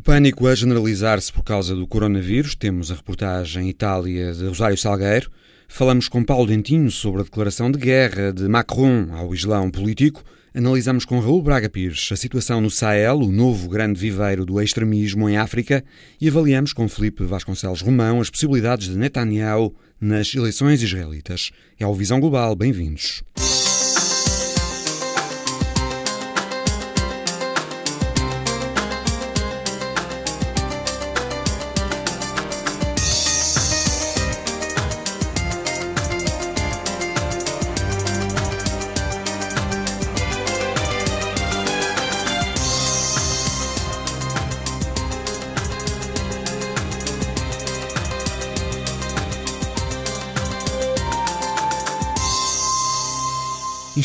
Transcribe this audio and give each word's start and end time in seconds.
O 0.00 0.02
pânico 0.02 0.46
a 0.46 0.54
generalizar-se 0.54 1.30
por 1.30 1.42
causa 1.42 1.76
do 1.76 1.86
coronavírus. 1.86 2.54
Temos 2.54 2.90
a 2.90 2.94
reportagem 2.94 3.68
Itália 3.68 4.32
de 4.32 4.46
Rosário 4.46 4.78
Salgueiro. 4.78 5.30
Falamos 5.68 6.08
com 6.08 6.24
Paulo 6.24 6.46
Dentinho 6.46 6.90
sobre 6.90 7.20
a 7.20 7.24
declaração 7.24 7.70
de 7.70 7.78
guerra 7.78 8.32
de 8.32 8.48
Macron 8.48 9.08
ao 9.12 9.34
Islão 9.34 9.70
político. 9.70 10.24
Analisamos 10.54 11.04
com 11.04 11.20
Raul 11.20 11.42
Braga 11.42 11.68
Pires 11.68 12.08
a 12.10 12.16
situação 12.16 12.62
no 12.62 12.70
Sahel, 12.70 13.18
o 13.18 13.30
novo 13.30 13.68
grande 13.68 14.00
viveiro 14.00 14.46
do 14.46 14.58
extremismo 14.58 15.28
em 15.28 15.36
África, 15.36 15.84
e 16.18 16.28
avaliamos 16.28 16.72
com 16.72 16.88
Felipe 16.88 17.22
Vasconcelos 17.24 17.82
Romão 17.82 18.22
as 18.22 18.30
possibilidades 18.30 18.88
de 18.88 18.96
Netanyahu 18.96 19.76
nas 20.00 20.34
eleições 20.34 20.82
israelitas. 20.82 21.50
É 21.78 21.86
o 21.86 21.92
Visão 21.92 22.18
Global. 22.18 22.56
Bem-vindos. 22.56 23.22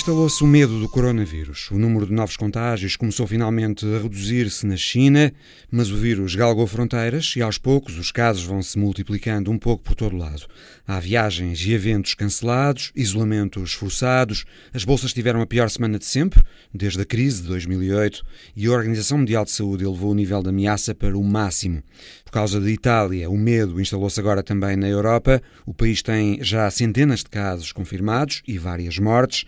Instalou-se 0.06 0.44
o 0.44 0.46
medo 0.46 0.80
do 0.80 0.88
coronavírus. 0.88 1.72
O 1.72 1.80
número 1.80 2.06
de 2.06 2.14
novos 2.14 2.38
contágios 2.38 2.96
começou 2.96 3.26
finalmente 3.26 3.84
a 3.88 4.04
reduzir-se 4.04 4.64
na 4.64 4.78
China, 4.78 5.34
mas 5.72 5.90
o 5.90 5.98
vírus 5.98 6.36
galgou 6.36 6.68
fronteiras 6.68 7.34
e 7.36 7.42
aos 7.42 7.58
poucos 7.58 7.98
os 7.98 8.12
casos 8.12 8.44
vão 8.44 8.62
se 8.62 8.78
multiplicando 8.78 9.50
um 9.50 9.58
pouco 9.58 9.84
por 9.84 9.96
todo 9.96 10.16
lado. 10.16 10.46
Há 10.88 11.00
viagens 11.00 11.60
e 11.66 11.74
eventos 11.74 12.14
cancelados, 12.14 12.92
isolamentos 12.96 13.74
forçados, 13.74 14.46
as 14.72 14.86
bolsas 14.86 15.12
tiveram 15.12 15.42
a 15.42 15.48
pior 15.48 15.72
semana 15.72 15.98
de 15.98 16.06
sempre, 16.06 16.44
desde 16.72 17.02
a 17.02 17.06
crise 17.06 17.42
de 17.42 17.48
2008, 17.48 18.24
e 18.56 18.68
a 18.68 18.72
Organização 18.72 19.18
Mundial 19.18 19.44
de 19.44 19.50
Saúde 19.50 19.86
elevou 19.86 20.12
o 20.12 20.16
nível 20.16 20.44
de 20.44 20.50
ameaça 20.50 20.94
para 20.94 21.18
o 21.18 21.24
máximo. 21.24 21.82
Por 22.24 22.32
causa 22.32 22.62
da 22.62 22.70
Itália, 22.70 23.28
o 23.28 23.38
medo 23.38 23.82
instalou-se 23.82 24.20
agora 24.20 24.44
também 24.44 24.76
na 24.76 24.88
Europa. 24.88 25.42
O 25.66 25.74
país 25.74 26.04
tem 26.04 26.38
já 26.44 26.70
centenas 26.70 27.22
de 27.22 27.30
casos 27.32 27.72
confirmados 27.72 28.44
e 28.48 28.60
várias 28.60 29.00
mortes. 29.00 29.46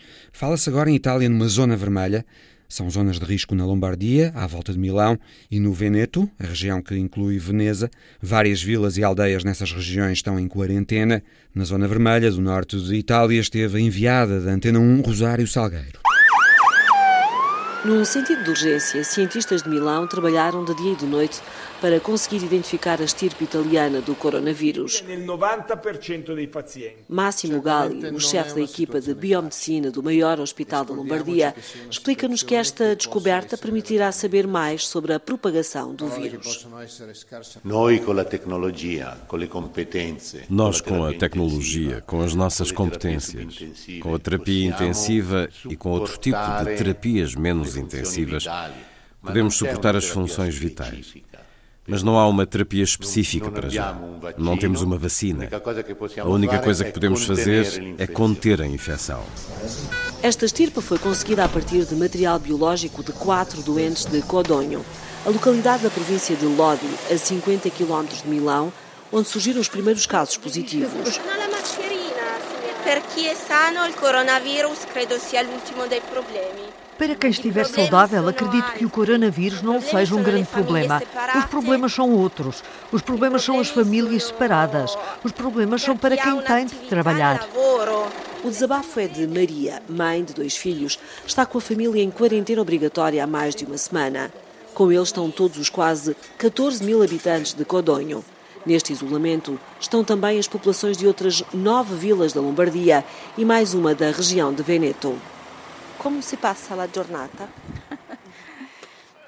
Fala-se 0.47 0.69
agora 0.69 0.89
em 0.89 0.95
Itália 0.95 1.27
numa 1.27 1.49
zona 1.49 1.75
vermelha. 1.75 2.25
São 2.69 2.89
zonas 2.89 3.19
de 3.19 3.25
risco 3.25 3.53
na 3.53 3.65
Lombardia, 3.65 4.31
à 4.33 4.47
volta 4.47 4.71
de 4.71 4.79
Milão, 4.79 5.19
e 5.51 5.59
no 5.59 5.73
Veneto, 5.73 6.29
a 6.39 6.45
região 6.45 6.81
que 6.81 6.95
inclui 6.97 7.37
Veneza. 7.37 7.91
Várias 8.21 8.63
vilas 8.63 8.95
e 8.95 9.03
aldeias 9.03 9.43
nessas 9.43 9.73
regiões 9.73 10.19
estão 10.19 10.39
em 10.39 10.47
quarentena. 10.47 11.21
Na 11.53 11.65
zona 11.65 11.85
vermelha 11.85 12.31
do 12.31 12.39
norte 12.39 12.79
de 12.81 12.95
Itália 12.95 13.41
esteve 13.41 13.77
a 13.77 13.81
enviada 13.81 14.39
da 14.39 14.51
Antena 14.51 14.79
1 14.79 15.01
Rosário 15.01 15.45
Salgueiro. 15.45 16.06
Num 17.85 18.03
sentido 18.03 18.43
de 18.43 18.49
urgência, 18.49 19.03
cientistas 19.03 19.61
de 19.61 19.69
Milão 19.69 20.07
trabalharam 20.07 20.65
de 20.65 20.75
dia 20.75 20.93
e 20.93 20.95
de 20.95 21.05
noite 21.05 21.39
para 21.79 21.99
conseguir 21.99 22.43
identificar 22.43 22.99
a 22.99 23.03
estirpe 23.03 23.43
italiana 23.43 24.01
do 24.01 24.15
coronavírus. 24.15 25.03
Máximo 27.07 27.61
Galli, 27.61 28.07
o 28.07 28.19
chefe 28.19 28.55
da 28.55 28.61
equipa 28.61 28.99
de 28.99 29.13
biomedicina 29.13 29.91
do 29.91 30.01
maior 30.01 30.39
hospital 30.39 30.83
da 30.85 30.93
Lombardia, 30.93 31.53
explica-nos 31.89 32.41
que 32.41 32.55
esta 32.55 32.95
descoberta 32.95 33.57
permitirá 33.57 34.11
saber 34.11 34.47
mais 34.47 34.87
sobre 34.87 35.13
a 35.13 35.19
propagação 35.19 35.93
do 35.93 36.07
vírus. 36.07 36.67
Nós, 40.49 40.81
com 40.81 41.05
a 41.05 41.13
tecnologia, 41.13 42.03
com 42.07 42.21
as 42.21 42.33
nossas 42.33 42.71
competências, 42.71 43.59
com 44.01 44.15
a 44.15 44.19
terapia 44.19 44.67
intensiva 44.67 45.47
e 45.69 45.75
com 45.75 45.91
outro 45.91 46.17
tipo 46.17 46.37
de 46.37 46.75
terapias 46.75 47.35
menos 47.35 47.66
intensivas, 47.75 48.45
podemos 49.21 49.55
suportar 49.55 49.95
as 49.95 50.05
funções 50.05 50.55
vitais. 50.55 51.15
Mas 51.89 52.03
não 52.03 52.19
há 52.19 52.27
uma 52.27 52.45
terapia 52.45 52.83
específica 52.83 53.49
para 53.49 53.69
já. 53.69 53.97
Não 54.37 54.57
temos 54.57 54.81
uma 54.81 54.97
vacina. 54.97 55.47
A 56.21 56.27
única 56.27 56.59
coisa 56.59 56.83
que 56.83 56.91
podemos 56.91 57.23
fazer 57.23 57.95
é 57.97 58.05
conter 58.05 58.61
a 58.61 58.67
infecção. 58.67 59.23
Esta 60.21 60.45
estirpa 60.45 60.81
foi 60.81 60.99
conseguida 60.99 61.45
a 61.45 61.49
partir 61.49 61.85
de 61.85 61.95
material 61.95 62.39
biológico 62.39 63.03
de 63.03 63.13
quatro 63.13 63.61
doentes 63.61 64.05
de 64.05 64.21
Codonho, 64.21 64.83
a 65.25 65.29
localidade 65.29 65.83
da 65.83 65.89
província 65.89 66.35
de 66.35 66.45
Lodi, 66.45 66.89
a 67.09 67.17
50 67.17 67.69
km 67.69 68.05
de 68.05 68.27
Milão, 68.27 68.73
onde 69.11 69.29
surgiram 69.29 69.61
os 69.61 69.69
primeiros 69.69 70.05
casos 70.05 70.35
positivos. 70.37 71.19
Per 72.83 73.01
chi 73.13 73.25
è 73.25 73.33
sano, 73.33 73.85
il 73.85 73.93
coronavirus 73.95 74.85
credo 74.91 75.17
sia 75.17 75.41
l'ultimo 75.41 75.87
dei 75.87 75.99
problemi. 76.09 76.63
Para 76.97 77.15
quem 77.15 77.29
estiver 77.29 77.65
saudável, 77.65 78.27
acredito 78.27 78.71
que 78.73 78.85
o 78.85 78.89
coronavírus 78.89 79.61
não 79.61 79.79
seja 79.79 80.15
um 80.15 80.23
grande 80.23 80.47
problema. 80.47 81.01
Os 81.37 81.45
problemas 81.45 81.93
são 81.93 82.11
outros. 82.11 82.63
Os 82.91 83.03
problemas 83.03 83.43
são 83.43 83.59
as 83.59 83.69
famílias 83.69 84.25
separadas. 84.25 84.97
Os 85.23 85.31
problemas 85.31 85.83
são 85.83 85.95
para 85.95 86.17
quem 86.17 86.41
tem 86.41 86.65
de 86.65 86.75
trabalhar. 86.89 87.47
O 88.43 88.49
desabafo 88.49 88.99
é 88.99 89.07
de 89.07 89.27
Maria, 89.27 89.81
mãe 89.87 90.23
de 90.23 90.33
dois 90.33 90.57
filhos. 90.57 90.97
Está 91.25 91.45
com 91.45 91.59
a 91.59 91.61
família 91.61 92.01
em 92.01 92.09
quarentena 92.09 92.61
obrigatória 92.61 93.23
há 93.23 93.27
mais 93.27 93.53
de 93.53 93.65
uma 93.65 93.77
semana. 93.77 94.31
Com 94.73 94.91
eles 94.91 95.09
estão 95.09 95.29
todos 95.29 95.57
os 95.57 95.69
quase 95.69 96.15
14 96.37 96.83
mil 96.83 97.03
habitantes 97.03 97.53
de 97.53 97.63
Codonho. 97.63 98.23
Neste 98.65 98.91
isolamento 98.91 99.59
estão 99.79 100.03
também 100.03 100.39
as 100.39 100.47
populações 100.47 100.97
de 100.97 101.07
outras 101.07 101.43
nove 101.53 101.95
vilas 101.95 102.33
da 102.33 102.41
Lombardia 102.41 103.05
e 103.37 103.45
mais 103.45 103.73
uma 103.73 103.93
da 103.93 104.11
região 104.11 104.53
de 104.53 104.63
Veneto. 104.63 105.15
Como 105.97 106.21
se 106.21 106.37
passa 106.37 106.73
a 106.75 106.87
giornata? 106.87 107.47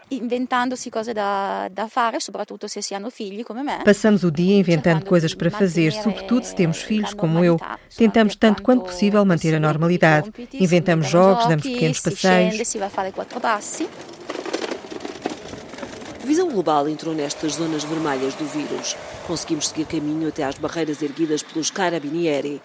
inventandosi 0.09 0.89
cose 0.89 1.13
da, 1.13 1.67
da 1.71 1.87
fare, 1.87 2.19
soprattutto 2.19 2.67
se 2.67 2.81
si 2.81 2.93
hanno 2.93 3.09
figli 3.09 3.43
come 3.43 3.61
me. 3.61 3.81
Passamos 3.83 4.23
o 4.23 4.31
dia 4.31 4.57
inventando 4.57 5.05
coisas 5.05 5.35
para 5.35 5.51
fazer, 5.51 5.91
sobretudo 5.93 6.43
se 6.45 6.55
temos 6.55 6.81
filhos 6.81 7.13
como 7.13 7.43
eu. 7.43 7.59
Tentamos 7.95 8.35
tanto 8.35 8.63
quanto 8.63 8.85
possível 8.85 9.23
manter 9.25 9.53
a 9.55 9.59
normalidade. 9.59 10.31
Inventamos 10.53 11.07
jogos, 11.07 11.47
damos 11.47 11.63
pequenos 11.63 11.99
passeios. 11.99 12.67
Si 12.67 12.77
vai 12.77 12.89
fare 12.89 13.11
quattro 13.11 13.39
passi. 13.39 13.87
Visão 16.23 16.47
Global 16.49 16.87
entrou 16.87 17.15
nestas 17.15 17.53
zonas 17.53 17.83
vermelhas 17.83 18.35
do 18.35 18.45
vírus. 18.45 18.95
Conseguimos 19.25 19.69
seguir 19.69 19.85
caminho 19.85 20.27
até 20.27 20.43
às 20.43 20.57
barreiras 20.59 21.01
erguidas 21.01 21.41
pelos 21.41 21.71
carabinieri. 21.71 22.61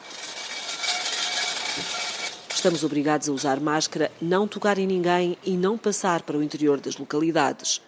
Estamos 2.64 2.82
obrigados 2.82 3.28
a 3.28 3.32
usar 3.32 3.60
máscara, 3.60 4.10
não 4.22 4.48
tocar 4.48 4.78
em 4.78 4.86
ninguém 4.86 5.36
e 5.44 5.54
não 5.54 5.76
passar 5.76 6.22
para 6.22 6.38
o 6.38 6.42
interior 6.42 6.80
das 6.80 6.96
localidades. 6.96 7.82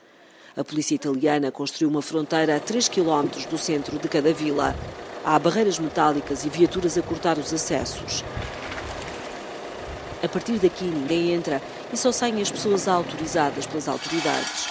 A 0.54 0.62
polícia 0.62 0.94
italiana 0.94 1.50
construiu 1.50 1.88
uma 1.88 2.02
fronteira 2.02 2.54
a 2.54 2.60
3 2.60 2.86
km 2.90 3.48
do 3.48 3.56
centro 3.56 3.98
de 3.98 4.06
cada 4.06 4.34
vila. 4.34 4.76
Há 5.24 5.38
barreiras 5.38 5.78
metálicas 5.78 6.44
e 6.44 6.50
viaturas 6.50 6.98
a 6.98 7.00
cortar 7.00 7.38
os 7.38 7.54
acessos. 7.54 8.22
A 10.22 10.28
partir 10.28 10.58
daqui 10.58 10.84
ninguém 10.84 11.32
entra 11.32 11.62
e 11.90 11.96
só 11.96 12.12
saem 12.12 12.42
as 12.42 12.50
pessoas 12.50 12.86
autorizadas 12.86 13.66
pelas 13.66 13.88
autoridades. 13.88 14.68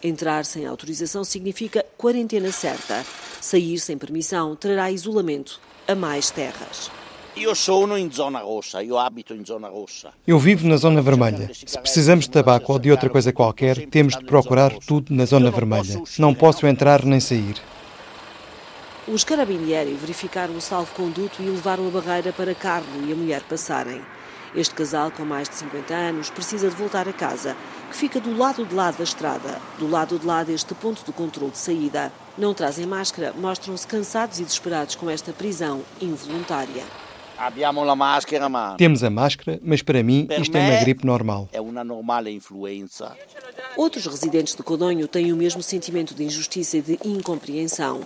Entrar 0.00 0.44
sem 0.44 0.66
autorização 0.66 1.24
significa 1.24 1.84
quarentena 1.96 2.52
certa. 2.52 3.04
Sair 3.40 3.80
sem 3.80 3.98
permissão 3.98 4.54
trará 4.54 4.88
isolamento 4.92 5.60
a 5.88 5.96
mais 5.96 6.30
terras. 6.30 6.92
Eu 7.40 7.54
sono 7.54 7.96
em 7.96 8.10
zona 8.10 8.40
roxa, 8.40 8.82
eu 8.82 8.98
habito 8.98 9.32
em 9.32 9.44
zona 9.44 9.68
roxa. 9.68 10.12
Eu 10.26 10.40
vivo 10.40 10.66
na 10.66 10.76
zona 10.76 11.00
vermelha. 11.00 11.48
Se 11.54 11.78
precisamos 11.78 12.24
de 12.24 12.32
tabaco 12.32 12.72
ou 12.72 12.80
de 12.80 12.90
outra 12.90 13.08
coisa 13.08 13.32
qualquer, 13.32 13.86
temos 13.86 14.16
de 14.16 14.24
procurar 14.24 14.72
tudo 14.72 15.14
na 15.14 15.24
zona 15.24 15.48
vermelha. 15.48 16.02
Não 16.18 16.34
posso 16.34 16.66
entrar 16.66 17.04
nem 17.04 17.20
sair. 17.20 17.54
Os 19.06 19.22
carabinieri 19.22 19.94
verificaram 19.94 20.56
o 20.56 20.60
salvo-conduto 20.60 21.40
e 21.40 21.46
levaram 21.46 21.86
a 21.86 21.90
barreira 21.90 22.32
para 22.32 22.54
Carlo 22.56 23.06
e 23.06 23.12
a 23.12 23.16
mulher 23.16 23.42
passarem. 23.44 24.02
Este 24.54 24.74
casal, 24.74 25.12
com 25.12 25.24
mais 25.24 25.48
de 25.48 25.54
50 25.54 25.94
anos, 25.94 26.30
precisa 26.30 26.68
de 26.68 26.74
voltar 26.74 27.08
a 27.08 27.12
casa, 27.12 27.56
que 27.88 27.96
fica 27.96 28.18
do 28.18 28.36
lado 28.36 28.66
de 28.66 28.74
lá 28.74 28.90
da 28.90 29.04
estrada, 29.04 29.60
do 29.78 29.88
lado 29.88 30.18
de 30.18 30.26
lá 30.26 30.42
deste 30.42 30.74
ponto 30.74 31.04
de 31.04 31.12
controle 31.12 31.52
de 31.52 31.58
saída. 31.58 32.12
Não 32.36 32.52
trazem 32.52 32.84
máscara, 32.84 33.32
mostram-se 33.38 33.86
cansados 33.86 34.40
e 34.40 34.44
desesperados 34.44 34.96
com 34.96 35.08
esta 35.08 35.32
prisão 35.32 35.82
involuntária. 36.00 36.82
Temos 38.76 39.04
a 39.04 39.10
máscara, 39.10 39.60
mas 39.62 39.80
para 39.82 40.02
mim 40.02 40.26
isto 40.40 40.56
é 40.56 40.60
uma 40.60 40.80
gripe 40.80 41.06
normal. 41.06 41.48
É 41.52 41.60
uma 41.60 41.84
normal 41.84 42.26
influenza. 42.28 43.16
Outros 43.76 44.06
residentes 44.06 44.54
de 44.54 44.62
Codonho 44.62 45.06
têm 45.06 45.32
o 45.32 45.36
mesmo 45.36 45.62
sentimento 45.62 46.14
de 46.14 46.24
injustiça 46.24 46.78
e 46.78 46.82
de 46.82 46.98
incompreensão. 47.04 48.00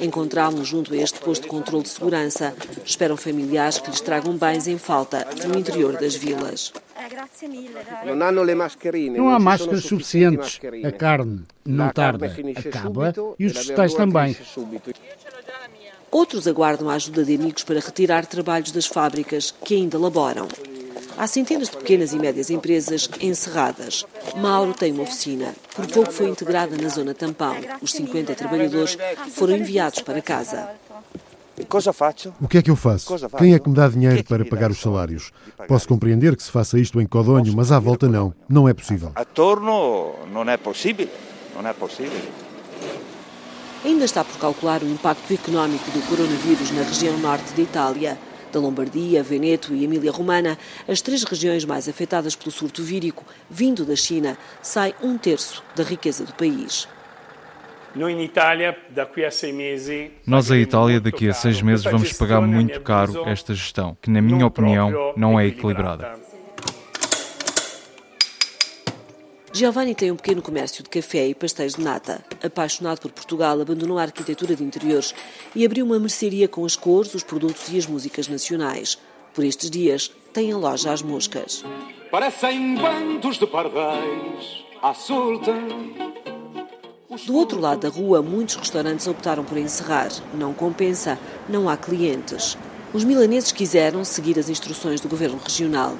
Encontraram-nos 0.00 0.68
junto 0.68 0.92
a 0.92 0.96
este 0.96 1.18
posto 1.18 1.44
de 1.44 1.48
controle 1.48 1.84
de 1.84 1.88
segurança. 1.88 2.54
Esperam 2.84 3.16
familiares 3.16 3.78
que 3.78 3.90
lhes 3.90 4.00
tragam 4.00 4.36
bens 4.36 4.68
em 4.68 4.76
falta 4.76 5.26
no 5.46 5.58
interior 5.58 5.96
das 5.96 6.14
vilas. 6.14 6.72
Não 9.16 9.30
há 9.30 9.38
máscaras 9.38 9.84
suficientes. 9.84 10.60
A 10.84 10.92
carne 10.92 11.44
não 11.64 11.90
tarda, 11.90 12.26
acaba 12.56 13.14
e 13.38 13.46
os 13.46 13.52
vegetais 13.52 13.94
também. 13.94 14.36
Outros 16.16 16.48
aguardam 16.48 16.88
a 16.88 16.94
ajuda 16.94 17.22
de 17.22 17.34
amigos 17.34 17.62
para 17.62 17.78
retirar 17.78 18.24
trabalhos 18.24 18.72
das 18.72 18.86
fábricas 18.86 19.54
que 19.62 19.74
ainda 19.74 19.98
laboram. 19.98 20.48
Há 21.14 21.26
centenas 21.26 21.68
de 21.68 21.76
pequenas 21.76 22.14
e 22.14 22.18
médias 22.18 22.48
empresas 22.48 23.06
encerradas. 23.20 24.02
Mauro 24.34 24.72
tem 24.72 24.92
uma 24.92 25.02
oficina. 25.02 25.54
Por 25.74 25.86
pouco 25.86 26.10
foi 26.10 26.30
integrada 26.30 26.74
na 26.74 26.88
zona 26.88 27.12
tampão. 27.12 27.54
Os 27.82 27.92
50 27.92 28.34
trabalhadores 28.34 28.96
foram 29.32 29.58
enviados 29.58 30.00
para 30.00 30.22
casa. 30.22 30.70
O 32.40 32.48
que 32.48 32.56
é 32.56 32.62
que 32.62 32.70
eu 32.70 32.76
faço? 32.76 33.14
Quem 33.36 33.52
é 33.52 33.58
que 33.58 33.68
me 33.68 33.74
dá 33.74 33.86
dinheiro 33.86 34.24
para 34.24 34.42
pagar 34.46 34.70
os 34.70 34.80
salários? 34.80 35.30
Posso 35.68 35.86
compreender 35.86 36.34
que 36.34 36.42
se 36.42 36.50
faça 36.50 36.78
isto 36.78 36.98
em 36.98 37.06
Codonho, 37.06 37.54
mas 37.54 37.70
à 37.70 37.78
volta 37.78 38.08
não. 38.08 38.32
Não 38.48 38.66
é 38.66 38.72
possível. 38.72 39.12
A 39.14 39.24
torno 39.26 40.14
não 40.32 40.50
é 40.50 40.56
possível. 40.56 41.10
Não 41.54 41.68
é 41.68 41.74
possível. 41.74 42.45
Ainda 43.84 44.04
está 44.04 44.24
por 44.24 44.38
calcular 44.38 44.82
o 44.82 44.88
impacto 44.88 45.32
económico 45.32 45.90
do 45.90 46.00
coronavírus 46.08 46.70
na 46.72 46.82
região 46.82 47.16
norte 47.18 47.52
de 47.54 47.62
Itália. 47.62 48.18
Da 48.52 48.60
Lombardia, 48.60 49.22
Veneto 49.22 49.74
e 49.74 49.84
Emília-Romana, 49.84 50.56
as 50.88 51.00
três 51.00 51.24
regiões 51.24 51.64
mais 51.64 51.88
afetadas 51.88 52.34
pelo 52.34 52.50
surto 52.50 52.82
vírico, 52.82 53.24
vindo 53.50 53.84
da 53.84 53.94
China, 53.94 54.38
sai 54.62 54.94
um 55.02 55.18
terço 55.18 55.62
da 55.74 55.82
riqueza 55.82 56.24
do 56.24 56.32
país. 56.32 56.88
Nós, 60.26 60.50
a 60.50 60.56
Itália, 60.56 61.00
daqui 61.00 61.28
a 61.28 61.32
seis 61.32 61.62
meses, 61.62 61.84
vamos 61.84 62.12
pagar 62.12 62.40
muito 62.40 62.80
caro 62.80 63.26
esta 63.26 63.54
gestão, 63.54 63.96
que, 64.00 64.10
na 64.10 64.20
minha 64.20 64.46
opinião, 64.46 65.14
não 65.16 65.38
é 65.38 65.46
equilibrada. 65.46 66.12
Giovanni 69.56 69.94
tem 69.94 70.12
um 70.12 70.16
pequeno 70.16 70.42
comércio 70.42 70.84
de 70.84 70.90
café 70.90 71.28
e 71.28 71.34
pastéis 71.34 71.76
de 71.76 71.80
nata. 71.82 72.22
Apaixonado 72.44 73.00
por 73.00 73.10
Portugal, 73.10 73.58
abandonou 73.58 73.98
a 73.98 74.02
arquitetura 74.02 74.54
de 74.54 74.62
interiores 74.62 75.14
e 75.54 75.64
abriu 75.64 75.86
uma 75.86 75.98
mercearia 75.98 76.46
com 76.46 76.62
as 76.66 76.76
cores, 76.76 77.14
os 77.14 77.22
produtos 77.22 77.66
e 77.70 77.78
as 77.78 77.86
músicas 77.86 78.28
nacionais. 78.28 78.98
Por 79.32 79.42
estes 79.42 79.70
dias, 79.70 80.12
tem 80.30 80.52
a 80.52 80.58
loja 80.58 80.92
às 80.92 81.00
moscas. 81.00 81.64
Parecem 82.10 82.74
bandos 82.74 83.38
de 83.38 83.46
pardais 83.46 84.62
à 84.82 84.92
solta. 84.92 85.54
Do 87.24 87.34
outro 87.34 87.58
lado 87.58 87.80
da 87.80 87.88
rua, 87.88 88.20
muitos 88.20 88.56
restaurantes 88.56 89.06
optaram 89.06 89.42
por 89.42 89.56
encerrar. 89.56 90.10
Não 90.34 90.52
compensa, 90.52 91.18
não 91.48 91.66
há 91.66 91.78
clientes. 91.78 92.58
Os 92.92 93.04
milaneses 93.04 93.52
quiseram 93.52 94.04
seguir 94.04 94.38
as 94.38 94.50
instruções 94.50 95.00
do 95.00 95.08
governo 95.08 95.40
regional. 95.42 95.96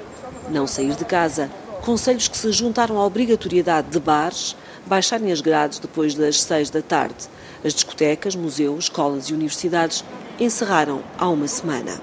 Não 0.47 0.67
sair 0.67 0.93
de 0.93 1.05
casa, 1.05 1.49
conselhos 1.87 2.27
que 2.27 2.37
se 2.37 2.51
juntaram 2.51 2.99
à 2.99 3.05
obrigatoriedade 3.05 3.87
de 3.87 3.97
bares 3.97 4.57
baixarem 4.85 5.31
as 5.31 5.39
grades 5.39 5.79
depois 5.79 6.13
das 6.13 6.43
seis 6.43 6.69
da 6.69 6.81
tarde. 6.81 7.29
As 7.63 7.73
discotecas, 7.73 8.35
museus, 8.35 8.83
escolas 8.85 9.29
e 9.29 9.33
universidades 9.33 10.03
encerraram 10.37 11.01
há 11.17 11.29
uma 11.29 11.47
semana. 11.47 11.93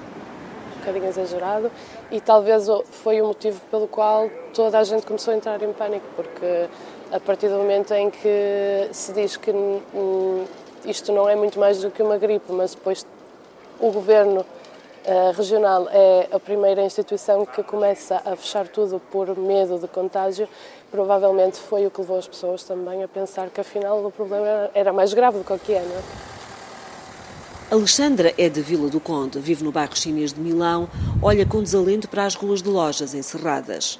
Um 0.75 0.79
bocadinho 0.79 1.05
exagerado 1.05 1.71
e 2.09 2.19
talvez 2.19 2.65
foi 2.89 3.21
o 3.21 3.27
motivo 3.27 3.61
pelo 3.69 3.87
qual 3.87 4.27
toda 4.55 4.79
a 4.79 4.83
gente 4.83 5.05
começou 5.05 5.35
a 5.35 5.37
entrar 5.37 5.61
em 5.61 5.71
pânico, 5.71 6.07
porque 6.15 6.67
a 7.11 7.19
partir 7.19 7.47
do 7.49 7.57
momento 7.57 7.93
em 7.93 8.09
que 8.09 8.89
se 8.91 9.13
diz 9.13 9.37
que 9.37 9.53
isto 10.83 11.11
não 11.11 11.29
é 11.29 11.35
muito 11.35 11.59
mais 11.59 11.79
do 11.79 11.91
que 11.91 12.01
uma 12.01 12.17
gripe, 12.17 12.51
mas 12.51 12.73
depois 12.73 13.05
o 13.79 13.91
governo 13.91 14.43
a 15.07 15.31
regional 15.31 15.87
é 15.91 16.27
a 16.31 16.39
primeira 16.39 16.83
instituição 16.83 17.45
que 17.45 17.61
começa 17.63 18.21
a 18.25 18.35
fechar 18.35 18.67
tudo 18.67 18.99
por 19.11 19.37
medo 19.37 19.77
de 19.77 19.87
contágio. 19.87 20.47
Provavelmente 20.89 21.59
foi 21.59 21.85
o 21.85 21.91
que 21.91 22.01
levou 22.01 22.17
as 22.17 22.27
pessoas 22.27 22.63
também 22.63 23.03
a 23.03 23.07
pensar 23.07 23.49
que 23.49 23.61
afinal 23.61 24.03
o 24.03 24.11
problema 24.11 24.69
era 24.73 24.91
mais 24.91 25.13
grave 25.13 25.37
do 25.37 25.43
que 25.43 25.53
o 25.53 25.59
que 25.59 25.73
é, 25.73 25.81
não 25.81 25.95
é? 25.95 26.01
Alexandra 27.71 28.33
é 28.37 28.47
de 28.47 28.61
Vila 28.61 28.89
do 28.89 28.99
Conde, 28.99 29.39
vive 29.39 29.63
no 29.63 29.71
bairro 29.71 29.95
chinês 29.97 30.31
de 30.31 30.39
Milão, 30.39 30.87
olha 31.21 31.45
com 31.45 31.63
desalento 31.63 32.07
para 32.07 32.25
as 32.25 32.35
ruas 32.35 32.61
de 32.61 32.69
lojas 32.69 33.13
encerradas. 33.15 33.99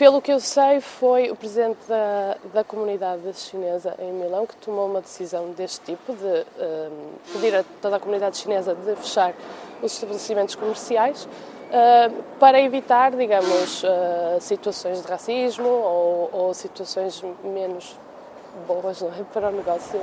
Pelo 0.00 0.22
que 0.22 0.32
eu 0.32 0.40
sei, 0.40 0.80
foi 0.80 1.30
o 1.30 1.36
presidente 1.36 1.76
da, 1.86 2.34
da 2.54 2.64
comunidade 2.64 3.20
chinesa 3.34 3.94
em 3.98 4.10
Milão 4.10 4.46
que 4.46 4.56
tomou 4.56 4.86
uma 4.86 5.02
decisão 5.02 5.50
deste 5.50 5.92
tipo, 5.92 6.14
de 6.14 6.46
um, 6.58 7.34
pedir 7.34 7.54
a 7.54 7.62
toda 7.82 7.96
a 7.96 8.00
comunidade 8.00 8.38
chinesa 8.38 8.74
de 8.74 8.96
fechar 8.96 9.34
os 9.82 9.92
estabelecimentos 9.92 10.54
comerciais 10.54 11.24
uh, 11.26 12.22
para 12.38 12.58
evitar, 12.62 13.14
digamos, 13.14 13.84
uh, 13.84 14.40
situações 14.40 15.02
de 15.02 15.06
racismo 15.06 15.68
ou, 15.68 16.30
ou 16.32 16.54
situações 16.54 17.22
menos 17.44 17.94
boas 18.66 19.02
é? 19.02 19.06
para 19.34 19.50
o 19.50 19.52
negócio. 19.52 20.00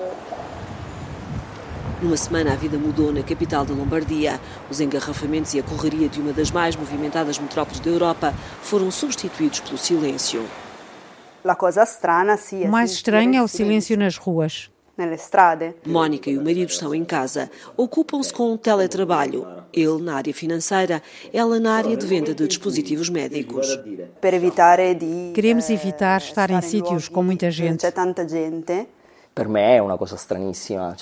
Numa 2.02 2.16
semana, 2.16 2.54
a 2.54 2.56
vida 2.56 2.78
mudou 2.78 3.12
na 3.12 3.24
capital 3.24 3.66
da 3.66 3.74
Lombardia. 3.74 4.40
Os 4.70 4.80
engarrafamentos 4.80 5.56
e 5.56 5.60
a 5.60 5.64
correria 5.64 6.08
de 6.08 6.22
uma 6.22 6.32
das 6.32 6.52
mais 6.52 6.76
movimentadas 6.76 7.40
metrópoles 7.40 7.80
da 7.80 7.90
Europa 7.90 8.34
foram 8.62 8.92
substituídos 8.92 9.62
pelo 9.62 9.80
silêncio. 9.80 10.46
O 12.68 12.72
mais 12.72 12.92
estranho 12.92 13.36
é 13.36 13.42
o 13.42 13.48
silêncio 13.48 13.98
nas 13.98 14.16
ruas. 14.16 14.70
Mónica 15.86 16.30
e 16.30 16.38
o 16.38 16.44
marido 16.44 16.70
estão 16.70 16.94
em 16.94 17.06
casa. 17.06 17.50
Ocupam-se 17.76 18.34
com 18.34 18.54
o 18.54 18.58
teletrabalho. 18.58 19.48
Ele 19.72 20.02
na 20.02 20.16
área 20.16 20.34
financeira, 20.34 21.02
ela 21.32 21.60
na 21.60 21.76
área 21.76 21.96
de 21.96 22.06
venda 22.06 22.34
de 22.34 22.48
dispositivos 22.48 23.10
médicos. 23.10 23.80
Queremos 25.34 25.70
evitar 25.70 26.20
estar 26.22 26.50
em 26.50 26.62
sítios 26.62 27.08
com 27.08 27.22
muita 27.22 27.50
gente. 27.52 27.86
Para 29.38 29.48
mim 29.48 29.60
é 29.60 29.80
uma 29.80 30.00
coisa 30.00 30.16
estranhíssima. 30.16 30.96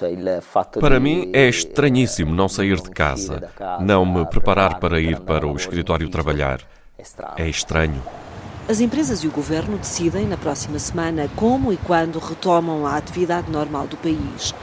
Para 0.81 0.99
mim 0.99 1.31
é 1.31 1.47
estranhíssimo 1.47 2.35
não 2.35 2.49
sair 2.49 2.75
de 2.81 2.89
casa, 2.89 3.49
não 3.79 4.05
me 4.05 4.25
preparar 4.25 4.77
para 4.77 4.99
ir 4.99 5.21
para 5.21 5.47
o 5.47 5.55
escritório 5.55 6.09
trabalhar. 6.09 6.59
É 7.37 7.47
estranho. 7.47 8.03
As 8.67 8.81
empresas 8.81 9.23
e 9.23 9.27
o 9.29 9.31
governo 9.31 9.77
decidem 9.77 10.27
na 10.27 10.35
próxima 10.35 10.77
semana 10.79 11.29
como 11.37 11.71
e 11.71 11.77
quando 11.77 12.19
retomam 12.19 12.85
a 12.85 12.97
atividade 12.97 13.49
normal 13.49 13.87
do 13.87 13.95
país. 13.95 14.53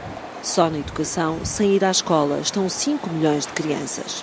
Só 0.43 0.69
na 0.69 0.79
educação, 0.79 1.43
sem 1.43 1.75
ir 1.75 1.83
à 1.83 1.91
escola, 1.91 2.41
estão 2.41 2.69
5 2.69 3.09
milhões 3.09 3.47
de 3.47 3.55
crianças. 3.55 4.23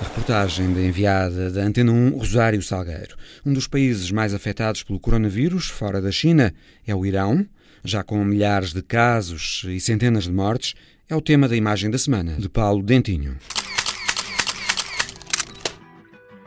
A 0.00 0.04
reportagem 0.04 0.72
da 0.72 0.80
enviada 0.80 1.50
da 1.50 1.60
Antena 1.60 1.92
1, 1.92 2.16
Rosário 2.16 2.62
Salgueiro. 2.62 3.14
Um 3.44 3.52
dos 3.52 3.68
países 3.68 4.10
mais 4.10 4.32
afetados 4.32 4.82
pelo 4.82 4.98
coronavírus, 4.98 5.66
fora 5.66 6.00
da 6.00 6.10
China, 6.10 6.54
é 6.86 6.94
o 6.94 7.04
Irão 7.04 7.46
já 7.84 8.02
com 8.02 8.24
milhares 8.24 8.72
de 8.72 8.82
casos 8.82 9.64
e 9.66 9.80
centenas 9.80 10.24
de 10.24 10.32
mortes, 10.32 10.74
é 11.08 11.16
o 11.16 11.20
tema 11.20 11.48
da 11.48 11.56
imagem 11.56 11.90
da 11.90 11.98
semana, 11.98 12.36
de 12.36 12.48
Paulo 12.48 12.82
Dentinho. 12.82 13.36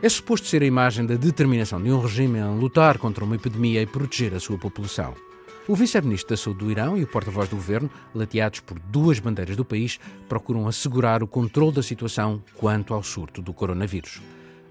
É 0.02 0.08
suposto 0.08 0.46
ser 0.46 0.62
a 0.62 0.66
imagem 0.66 1.06
da 1.06 1.14
determinação 1.14 1.82
de 1.82 1.90
um 1.90 2.00
regime 2.00 2.38
em 2.38 2.58
lutar 2.58 2.98
contra 2.98 3.24
uma 3.24 3.36
epidemia 3.36 3.80
e 3.80 3.86
proteger 3.86 4.34
a 4.34 4.40
sua 4.40 4.58
população. 4.58 5.14
O 5.66 5.74
vice-ministro 5.74 6.28
da 6.28 6.36
Saúde 6.36 6.60
do 6.60 6.70
Irão 6.70 6.98
e 6.98 7.02
o 7.02 7.06
porta-voz 7.06 7.48
do 7.48 7.56
governo, 7.56 7.90
lateados 8.14 8.60
por 8.60 8.78
duas 8.78 9.18
bandeiras 9.18 9.56
do 9.56 9.64
país, 9.64 9.98
procuram 10.28 10.68
assegurar 10.68 11.22
o 11.22 11.26
controle 11.26 11.72
da 11.72 11.82
situação 11.82 12.42
quanto 12.54 12.92
ao 12.92 13.02
surto 13.02 13.40
do 13.40 13.54
coronavírus. 13.54 14.20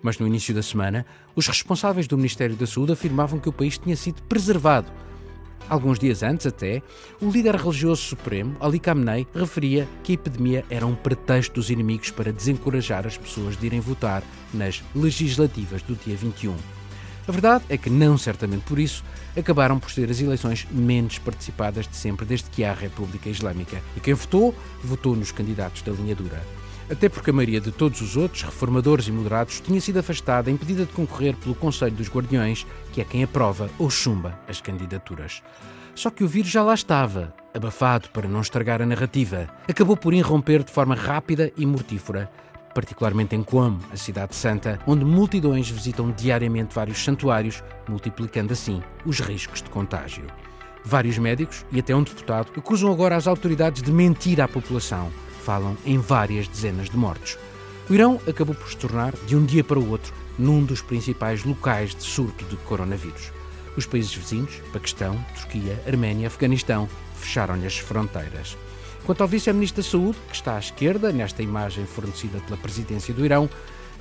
Mas 0.03 0.19
no 0.19 0.27
início 0.27 0.53
da 0.53 0.61
semana, 0.61 1.03
os 1.35 1.47
responsáveis 1.47 2.07
do 2.07 2.17
Ministério 2.17 2.55
da 2.55 2.67
Saúde 2.67 2.91
afirmavam 2.91 3.39
que 3.39 3.49
o 3.49 3.53
país 3.53 3.77
tinha 3.77 3.95
sido 3.95 4.21
preservado 4.23 4.91
Alguns 5.69 5.97
dias 5.97 6.21
antes, 6.23 6.45
até, 6.45 6.81
o 7.21 7.29
líder 7.29 7.55
religioso 7.55 8.01
supremo, 8.01 8.55
Ali 8.59 8.79
Khamenei, 8.79 9.25
referia 9.33 9.87
que 10.03 10.11
a 10.11 10.15
epidemia 10.15 10.65
era 10.69 10.85
um 10.85 10.95
pretexto 10.95 11.55
dos 11.55 11.69
inimigos 11.69 12.11
para 12.11 12.33
desencorajar 12.33 13.07
as 13.07 13.17
pessoas 13.17 13.57
de 13.57 13.65
irem 13.65 13.79
votar 13.79 14.23
nas 14.53 14.83
legislativas 14.95 15.81
do 15.81 15.95
dia 15.95 16.15
21. 16.15 16.55
A 17.27 17.31
verdade 17.31 17.63
é 17.69 17.77
que, 17.77 17.89
não 17.89 18.17
certamente 18.17 18.63
por 18.63 18.77
isso, 18.77 19.03
acabaram 19.35 19.79
por 19.79 19.89
ser 19.89 20.11
as 20.11 20.19
eleições 20.19 20.67
menos 20.69 21.17
participadas 21.17 21.87
de 21.87 21.95
sempre 21.95 22.25
desde 22.25 22.49
que 22.49 22.63
há 22.63 22.71
a 22.71 22.75
República 22.75 23.29
Islâmica. 23.29 23.81
E 23.95 24.01
quem 24.01 24.13
votou, 24.13 24.53
votou 24.83 25.15
nos 25.15 25.31
candidatos 25.31 25.81
da 25.81 25.93
linha 25.93 26.13
dura 26.13 26.41
até 26.93 27.09
porque 27.09 27.31
a 27.31 27.33
maioria 27.33 27.59
de 27.59 27.71
todos 27.71 28.01
os 28.01 28.15
outros, 28.15 28.43
reformadores 28.43 29.07
e 29.07 29.11
moderados, 29.11 29.59
tinha 29.59 29.81
sido 29.81 29.97
afastada, 29.97 30.51
impedida 30.51 30.85
de 30.85 30.93
concorrer 30.93 31.35
pelo 31.35 31.55
Conselho 31.55 31.95
dos 31.95 32.07
Guardiões, 32.07 32.65
que 32.91 33.01
é 33.01 33.03
quem 33.03 33.23
aprova 33.23 33.69
ou 33.79 33.89
chumba 33.89 34.39
as 34.47 34.61
candidaturas. 34.61 35.41
Só 35.95 36.09
que 36.09 36.23
o 36.23 36.27
vírus 36.27 36.51
já 36.51 36.63
lá 36.63 36.73
estava, 36.73 37.33
abafado 37.53 38.09
para 38.09 38.27
não 38.27 38.41
estragar 38.41 38.81
a 38.81 38.85
narrativa. 38.85 39.49
Acabou 39.67 39.97
por 39.97 40.13
irromper 40.13 40.63
de 40.63 40.71
forma 40.71 40.95
rápida 40.95 41.51
e 41.57 41.65
mortífera, 41.65 42.31
particularmente 42.73 43.35
em 43.35 43.43
Qom, 43.43 43.77
a 43.91 43.97
cidade 43.97 44.35
santa, 44.35 44.79
onde 44.85 45.03
multidões 45.03 45.69
visitam 45.69 46.11
diariamente 46.11 46.75
vários 46.75 47.03
santuários, 47.03 47.63
multiplicando 47.89 48.53
assim 48.53 48.81
os 49.05 49.19
riscos 49.19 49.61
de 49.61 49.69
contágio. 49.69 50.25
Vários 50.85 51.17
médicos 51.17 51.65
e 51.71 51.79
até 51.79 51.95
um 51.95 52.03
deputado 52.03 52.51
acusam 52.55 52.91
agora 52.91 53.15
as 53.15 53.25
autoridades 53.25 53.81
de 53.81 53.91
mentir 53.91 54.39
à 54.41 54.47
população 54.47 55.11
falam 55.43 55.77
em 55.85 55.97
várias 55.97 56.47
dezenas 56.47 56.89
de 56.89 56.97
mortos. 56.97 57.37
O 57.89 57.93
Irão 57.93 58.19
acabou 58.27 58.55
por 58.55 58.69
se 58.69 58.77
tornar, 58.77 59.13
de 59.27 59.35
um 59.35 59.45
dia 59.45 59.63
para 59.63 59.77
o 59.77 59.89
outro, 59.89 60.13
num 60.39 60.63
dos 60.63 60.81
principais 60.81 61.43
locais 61.43 61.93
de 61.93 62.03
surto 62.03 62.45
de 62.45 62.55
coronavírus. 62.57 63.31
Os 63.75 63.85
países 63.85 64.13
vizinhos, 64.13 64.61
Paquistão, 64.71 65.23
Turquia, 65.35 65.81
Arménia, 65.85 66.27
Afeganistão, 66.27 66.87
fecharam-lhe 67.15 67.65
as 67.65 67.77
fronteiras. 67.77 68.57
Quanto 69.05 69.21
ao 69.21 69.27
vice-ministro 69.27 69.83
da 69.83 69.89
Saúde, 69.89 70.17
que 70.29 70.35
está 70.35 70.55
à 70.55 70.59
esquerda, 70.59 71.11
nesta 71.11 71.43
imagem 71.43 71.85
fornecida 71.85 72.39
pela 72.39 72.57
presidência 72.57 73.13
do 73.13 73.25
Irão, 73.25 73.49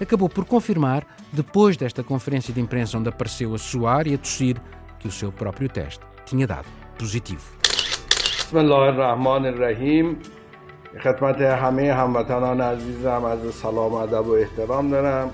acabou 0.01 0.29
por 0.29 0.45
confirmar, 0.45 1.05
depois 1.33 1.77
desta 1.77 2.05
conferência 2.05 2.55
de 2.55 2.61
imprensa 2.61 2.99
onde 2.99 3.09
apareceu 3.09 3.55
a 3.55 3.59
suar 3.59 4.07
e 4.07 4.15
a 4.15 4.19
tossir, 4.19 4.61
que 5.01 5.09
o 5.09 5.13
seu 5.13 5.33
próprio 5.33 5.69
teste 5.69 6.05
tinha 6.25 6.47
dado 6.47 6.69
positivo. 6.97 7.43
خدمت 11.04 11.42
همه 11.42 11.94
هموطنان 11.94 12.62
عزیزم 12.62 13.24
از 13.26 13.56
سلام 13.56 13.94
ادب 13.94 14.28
و 14.28 14.32
احترام 14.32 14.90
دارم 14.90 15.30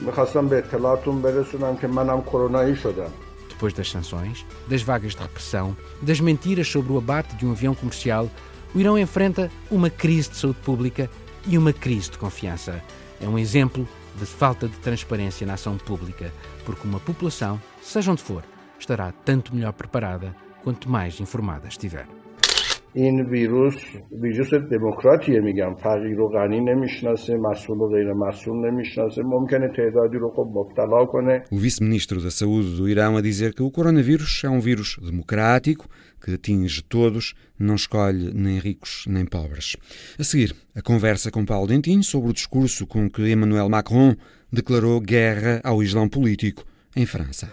میخواستم 0.00 0.48
به 0.48 0.58
اطلاعتون 0.58 1.22
برسونم 1.22 1.76
که 1.76 1.86
منم 1.86 2.22
کرونایی 2.22 2.76
شدم 2.76 3.10
depois 3.54 3.72
das 3.72 3.88
sanções, 3.88 4.44
das 4.68 4.82
vagas 4.82 5.14
de 5.14 5.22
repressão, 5.22 5.76
das 6.02 6.20
mentiras 6.20 6.68
sobre 6.68 6.92
o 6.92 6.98
abate 6.98 7.34
de 7.36 7.46
um 7.46 7.52
avião 7.52 7.74
comercial, 7.74 8.28
o 8.74 8.80
Irão 8.80 8.98
enfrenta 8.98 9.50
uma 9.70 9.88
crise 9.88 10.30
de 10.30 10.36
saúde 10.36 10.58
pública 10.60 11.08
e 11.46 11.56
uma 11.56 11.72
crise 11.72 12.10
de 12.10 12.18
confiança. 12.18 12.82
É 13.20 13.28
um 13.28 13.38
exemplo 13.38 13.88
de 14.16 14.26
falta 14.26 14.68
de 14.68 14.76
transparência 14.78 15.46
na 15.46 15.54
ação 15.54 15.78
pública, 15.78 16.32
porque 16.64 16.86
uma 16.86 17.00
população, 17.00 17.60
seja 17.80 18.10
onde 18.10 18.22
for, 18.22 18.42
estará 18.78 19.12
tanto 19.24 19.54
melhor 19.54 19.72
preparada 19.72 20.34
quanto 20.62 20.90
mais 20.90 21.20
informada 21.20 21.68
estiver. 21.68 22.06
این 22.94 23.20
ویروس 23.20 23.74
ویروس 24.12 24.54
دموکراتیه 24.54 25.40
میگم 25.40 25.74
فقیر 25.74 26.20
و 26.20 26.28
غنی 26.28 26.60
نمیشناسه 26.60 27.36
مسئول 27.36 27.78
و 27.78 27.88
غیر 27.88 28.12
مسئول 28.12 28.70
نمیشناسه 28.70 29.22
ممکنه 29.22 29.68
تعدادی 29.76 30.16
رو 30.16 30.30
خب 30.30 30.50
مبتلا 30.54 31.04
کنه 31.04 31.42
O 31.52 31.56
vice-ministro 31.56 32.20
da 32.20 32.30
Saúde 32.30 32.76
do 32.76 32.88
Irão 32.88 33.16
a 33.16 33.20
dizer 33.20 33.54
que 33.54 33.62
o 33.62 33.70
coronavírus 33.70 34.42
é 34.44 34.48
um 34.48 34.60
vírus 34.60 34.96
democrático 35.02 35.88
que 36.24 36.34
atinge 36.34 36.82
todos, 36.82 37.34
não 37.58 37.74
escolhe 37.74 38.32
nem 38.32 38.58
ricos 38.58 39.04
nem 39.08 39.26
pobres. 39.26 39.76
A 40.18 40.24
seguir, 40.24 40.54
a 40.74 40.80
conversa 40.80 41.30
com 41.30 41.44
Paulo 41.44 41.66
Dentinho 41.66 42.02
sobre 42.02 42.30
o 42.30 42.32
discurso 42.32 42.86
com 42.86 43.10
que 43.10 43.30
Emmanuel 43.30 43.68
Macron 43.68 44.14
declarou 44.52 45.00
guerra 45.00 45.60
ao 45.64 45.82
Islão 45.82 46.08
político 46.08 46.64
em 46.96 47.04
França. 47.04 47.46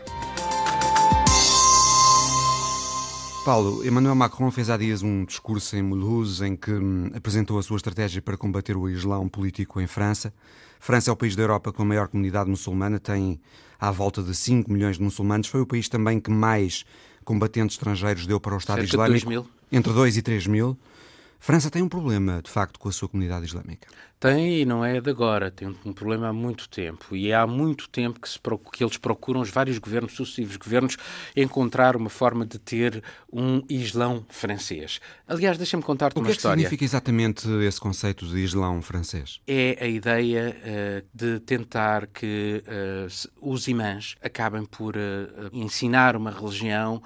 Paulo, 3.46 3.86
Emmanuel 3.86 4.16
Macron 4.16 4.50
fez 4.50 4.68
há 4.68 4.76
dias 4.76 5.04
um 5.04 5.24
discurso 5.24 5.76
em 5.76 5.80
Mulhouse 5.80 6.44
em 6.44 6.56
que 6.56 6.72
hum, 6.72 7.12
apresentou 7.14 7.60
a 7.60 7.62
sua 7.62 7.76
estratégia 7.76 8.20
para 8.20 8.36
combater 8.36 8.76
o 8.76 8.88
islão 8.88 9.28
político 9.28 9.80
em 9.80 9.86
França. 9.86 10.34
França 10.80 11.10
é 11.10 11.12
o 11.12 11.16
país 11.16 11.36
da 11.36 11.44
Europa 11.44 11.72
com 11.72 11.82
a 11.82 11.84
maior 11.84 12.08
comunidade 12.08 12.50
muçulmana, 12.50 12.98
tem 12.98 13.40
à 13.78 13.92
volta 13.92 14.20
de 14.20 14.34
5 14.34 14.68
milhões 14.68 14.96
de 14.96 15.04
muçulmanos. 15.04 15.46
Foi 15.46 15.60
o 15.60 15.66
país 15.66 15.88
também 15.88 16.18
que 16.18 16.28
mais 16.28 16.84
combatentes 17.24 17.76
estrangeiros 17.76 18.26
deu 18.26 18.40
para 18.40 18.52
o 18.52 18.58
Estado 18.58 18.78
Cerca 18.78 18.90
Islâmico. 18.96 19.28
De 19.28 19.34
2 19.36 19.44
mil. 19.44 19.50
Entre 19.70 19.92
2 19.92 20.16
e 20.16 20.22
3 20.22 20.46
mil. 20.48 20.76
França 21.38 21.70
tem 21.70 21.82
um 21.82 21.88
problema, 21.88 22.42
de 22.42 22.50
facto, 22.50 22.80
com 22.80 22.88
a 22.88 22.92
sua 22.92 23.08
comunidade 23.08 23.46
islâmica. 23.46 23.86
Tem 24.18 24.62
e 24.62 24.64
não 24.64 24.82
é 24.82 24.98
de 25.00 25.10
agora, 25.10 25.50
tem 25.50 25.68
um 25.84 25.92
problema 25.92 26.28
há 26.28 26.32
muito 26.32 26.68
tempo. 26.68 27.14
E 27.14 27.32
há 27.32 27.46
muito 27.46 27.88
tempo 27.88 28.18
que, 28.18 28.28
se, 28.28 28.38
que 28.72 28.82
eles 28.82 28.96
procuram, 28.96 29.42
os 29.42 29.50
vários 29.50 29.78
governos, 29.78 30.14
sucessivos 30.14 30.56
governos, 30.56 30.96
encontrar 31.36 31.96
uma 31.96 32.08
forma 32.08 32.46
de 32.46 32.58
ter 32.58 33.02
um 33.30 33.62
Islão 33.68 34.24
francês. 34.28 35.00
Aliás, 35.28 35.58
deixa-me 35.58 35.82
contar-te 35.82 36.18
uma 36.18 36.30
história. 36.30 36.54
O 36.54 36.56
que, 36.56 36.60
é 36.60 36.64
que 36.64 36.68
significa 36.68 36.84
exatamente 36.84 37.48
esse 37.66 37.78
conceito 37.78 38.26
de 38.26 38.38
Islão 38.38 38.80
francês? 38.80 39.40
É 39.46 39.76
a 39.80 39.86
ideia 39.86 40.56
uh, 40.56 41.06
de 41.12 41.40
tentar 41.40 42.06
que 42.06 42.64
uh, 42.66 43.50
os 43.52 43.68
imãs 43.68 44.16
acabem 44.22 44.64
por 44.64 44.96
uh, 44.96 45.50
ensinar 45.52 46.16
uma 46.16 46.30
religião 46.30 47.02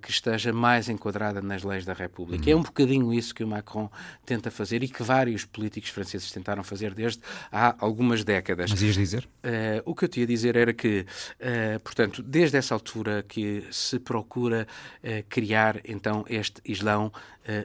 que 0.00 0.10
esteja 0.10 0.52
mais 0.52 0.88
enquadrada 0.88 1.40
nas 1.40 1.62
leis 1.62 1.84
da 1.84 1.92
República. 1.92 2.46
Uhum. 2.46 2.52
É 2.52 2.56
um 2.56 2.62
bocadinho 2.62 3.14
isso 3.14 3.32
que 3.32 3.44
o 3.44 3.46
Macron 3.46 3.88
tenta 4.26 4.50
fazer 4.50 4.82
e 4.82 4.88
que 4.88 5.04
vários 5.04 5.44
políticos 5.44 5.88
franceses 5.90 6.31
tentaram 6.32 6.62
fazer 6.62 6.94
desde 6.94 7.20
há 7.50 7.74
algumas 7.78 8.24
décadas. 8.24 8.70
Mas 8.70 8.82
ias 8.82 8.94
dizer? 8.94 9.28
Uh, 9.44 9.82
o 9.84 9.94
que 9.94 10.04
eu 10.04 10.08
tinha 10.08 10.24
a 10.24 10.26
dizer 10.26 10.56
era 10.56 10.72
que, 10.72 11.00
uh, 11.40 11.80
portanto, 11.80 12.22
desde 12.22 12.56
essa 12.56 12.74
altura 12.74 13.24
que 13.26 13.66
se 13.70 13.98
procura 13.98 14.66
uh, 15.02 15.24
criar 15.28 15.80
então 15.84 16.24
este 16.28 16.60
Islão 16.64 17.12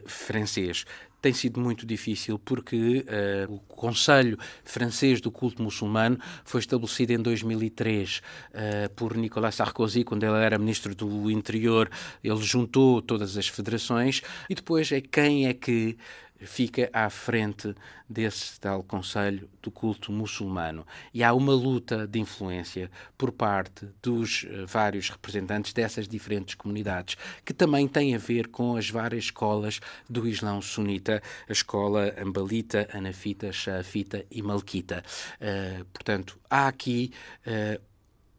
francês 0.07 0.86
tem 1.21 1.33
sido 1.33 1.59
muito 1.59 1.86
difícil 1.86 2.38
porque 2.39 3.05
uh, 3.47 3.53
o 3.53 3.59
Conselho 3.59 4.38
Francês 4.63 5.19
do 5.19 5.31
Culto 5.31 5.62
Muçulmano 5.62 6.17
foi 6.45 6.59
estabelecido 6.59 7.12
em 7.12 7.17
2003 7.17 8.21
uh, 8.53 8.89
por 8.95 9.17
Nicolas 9.17 9.55
Sarkozy, 9.55 10.03
quando 10.03 10.24
ele 10.24 10.38
era 10.38 10.57
Ministro 10.57 10.93
do 10.93 11.29
Interior. 11.31 11.89
Ele 12.24 12.41
juntou 12.41 13.01
todas 13.01 13.36
as 13.38 13.47
federações 13.47 14.21
e 14.50 14.55
depois 14.55 14.91
é 14.91 15.01
quem 15.01 15.47
é 15.47 15.53
que 15.53 15.97
fica 16.41 16.89
à 16.94 17.10
frente 17.10 17.74
desse 18.10 18.60
tal 18.60 18.84
Conselho 18.84 19.50
do 19.62 19.70
Culto 19.70 20.12
Muçulmano. 20.12 20.86
E 21.13 21.24
há 21.24 21.34
uma 21.34 21.53
luta 21.53 22.08
de 22.08 22.20
influência 22.20 22.89
por 23.17 23.32
parte 23.32 23.88
dos 24.01 24.44
uh, 24.44 24.65
vários 24.65 25.10
representantes 25.10 25.74
dessas 25.74 26.08
diferentes 26.08 26.56
comunidades, 26.56 27.17
que 27.44 27.53
também 27.53 27.88
tem 27.88 28.15
a 28.15 28.17
ver 28.17 28.48
com 28.48 28.75
as 28.75 28.89
várias 28.89 29.25
escolas 29.25 29.79
do 30.10 30.27
Islão 30.27 30.62
sunita, 30.62 31.22
a 31.48 31.51
escola 31.51 32.13
ambalita, 32.17 32.88
anafita, 32.94 33.51
xafita 33.51 34.25
e 34.32 34.41
malquita. 34.41 35.03
Uh, 35.41 35.86
portanto, 35.86 36.39
há 36.50 36.67
aqui 36.67 37.12
uh, 37.46 37.82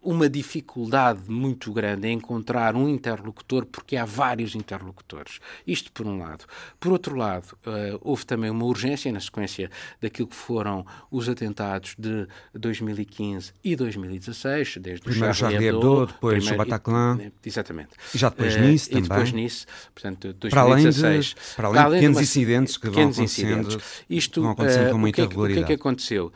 uma 0.09 0.27
dificuldade 0.27 1.21
muito 1.29 1.71
grande 1.71 2.09
em 2.09 2.15
encontrar 2.15 2.75
um 2.75 2.89
interlocutor, 2.89 3.67
porque 3.67 3.95
há 3.95 4.07
vários 4.07 4.55
interlocutores. 4.55 5.39
Isto 5.67 5.93
por 5.93 6.07
um 6.07 6.19
lado. 6.19 6.47
Por 6.81 6.93
outro 6.93 7.15
lado, 7.15 7.45
uh, 7.67 7.99
houve 8.01 8.25
também 8.25 8.49
uma 8.49 8.65
urgência 8.65 9.13
na 9.13 9.21
sequência 9.21 9.71
daquilo 10.01 10.27
que 10.27 10.35
foram 10.35 10.87
os 11.11 11.29
atentados 11.29 11.95
de 11.99 12.27
2015 12.55 13.53
e 13.63 13.77
2016, 13.77 14.79
desde 14.81 15.05
primeiro 15.05 15.31
o 15.31 15.35
Charlie 15.35 15.69
Hebdo, 15.69 16.07
depois 16.07 16.51
o 16.51 16.57
Bataclan. 16.57 17.21
Exatamente. 17.45 17.91
E 18.15 18.17
já 18.17 18.31
depois 18.31 18.57
uh, 18.57 18.61
Nice 18.61 18.89
também. 18.89 19.05
E 19.05 19.09
depois 19.11 19.33
Nice, 19.33 19.67
portanto, 19.95 20.33
2016. 20.33 20.49
Para 20.49 20.63
além 20.63 20.91
de, 20.91 21.55
para 21.55 21.69
além 21.69 21.83
para 21.83 21.89
de 21.91 21.95
pequenos 21.97 22.21
incidentes 22.23 22.77
que 22.79 22.89
vão 22.89 23.03
acontecendo, 23.03 23.61
incidentes. 23.61 24.05
Isto, 24.09 24.41
vão 24.41 24.53
acontecendo 24.53 24.89
uh, 24.89 24.93
com 24.93 24.99
muita 24.99 25.17
o 25.17 25.17
que 25.17 25.21
é, 25.21 25.29
regularidade. 25.29 25.65
O 25.65 25.67
que 25.67 25.73
é 25.73 25.77
que 25.77 25.81
aconteceu? 25.83 26.33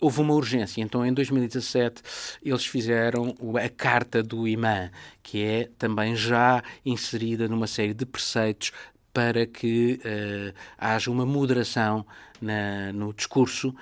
Houve 0.00 0.20
uma 0.20 0.34
urgência. 0.34 0.80
Então, 0.80 1.04
em 1.04 1.12
2017, 1.12 2.02
eles 2.42 2.64
fizeram 2.66 3.34
a 3.62 3.68
Carta 3.68 4.22
do 4.22 4.46
Imã, 4.46 4.90
que 5.22 5.42
é 5.42 5.68
também 5.76 6.14
já 6.14 6.62
inserida 6.84 7.48
numa 7.48 7.66
série 7.66 7.94
de 7.94 8.06
preceitos 8.06 8.72
para 9.12 9.46
que 9.46 10.00
uh, 10.04 10.54
haja 10.78 11.10
uma 11.10 11.26
moderação 11.26 12.06
na, 12.40 12.92
no 12.92 13.12
discurso. 13.12 13.74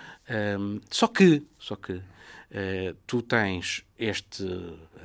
Um, 0.59 0.81
só 0.91 1.07
que, 1.07 1.43
só 1.59 1.77
que 1.77 1.93
uh, 1.93 2.97
tu 3.07 3.21
tens 3.21 3.85
este, 3.99 4.47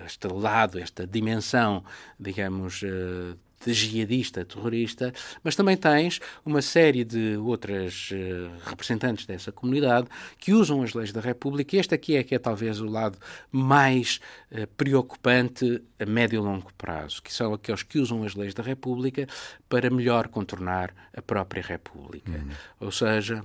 este 0.06 0.28
lado, 0.28 0.80
esta 0.80 1.06
dimensão, 1.06 1.84
digamos, 2.20 2.82
uh, 2.84 3.38
de 3.66 3.74
jihadista, 3.74 4.44
terrorista, 4.46 5.14
mas 5.44 5.56
também 5.56 5.78
tens 5.78 6.20
uma 6.46 6.62
série 6.62 7.04
de 7.04 7.38
outras 7.38 8.10
uh, 8.12 8.70
representantes 8.70 9.26
dessa 9.26 9.52
comunidade 9.52 10.08
que 10.40 10.54
usam 10.54 10.82
as 10.82 10.94
leis 10.94 11.12
da 11.12 11.22
República. 11.22 11.76
E 11.76 11.80
este 11.80 11.94
aqui 11.94 12.16
é 12.16 12.24
que 12.24 12.36
é 12.36 12.40
talvez 12.40 12.80
o 12.80 12.86
lado 12.86 13.18
mais 13.52 14.20
uh, 14.52 14.68
preocupante 14.76 15.82
a 16.00 16.06
médio 16.06 16.38
e 16.38 16.40
longo 16.40 16.72
prazo, 16.74 17.22
que 17.22 17.34
são 17.34 17.54
aqueles 17.54 17.84
que 17.84 18.00
usam 18.00 18.24
as 18.24 18.36
leis 18.36 18.54
da 18.54 18.64
República 18.64 19.28
para 19.70 19.90
melhor 19.90 20.28
contornar 20.28 20.94
a 21.16 21.22
própria 21.22 21.62
República. 21.62 22.32
Uhum. 22.32 22.50
Ou 22.80 22.92
seja, 22.92 23.44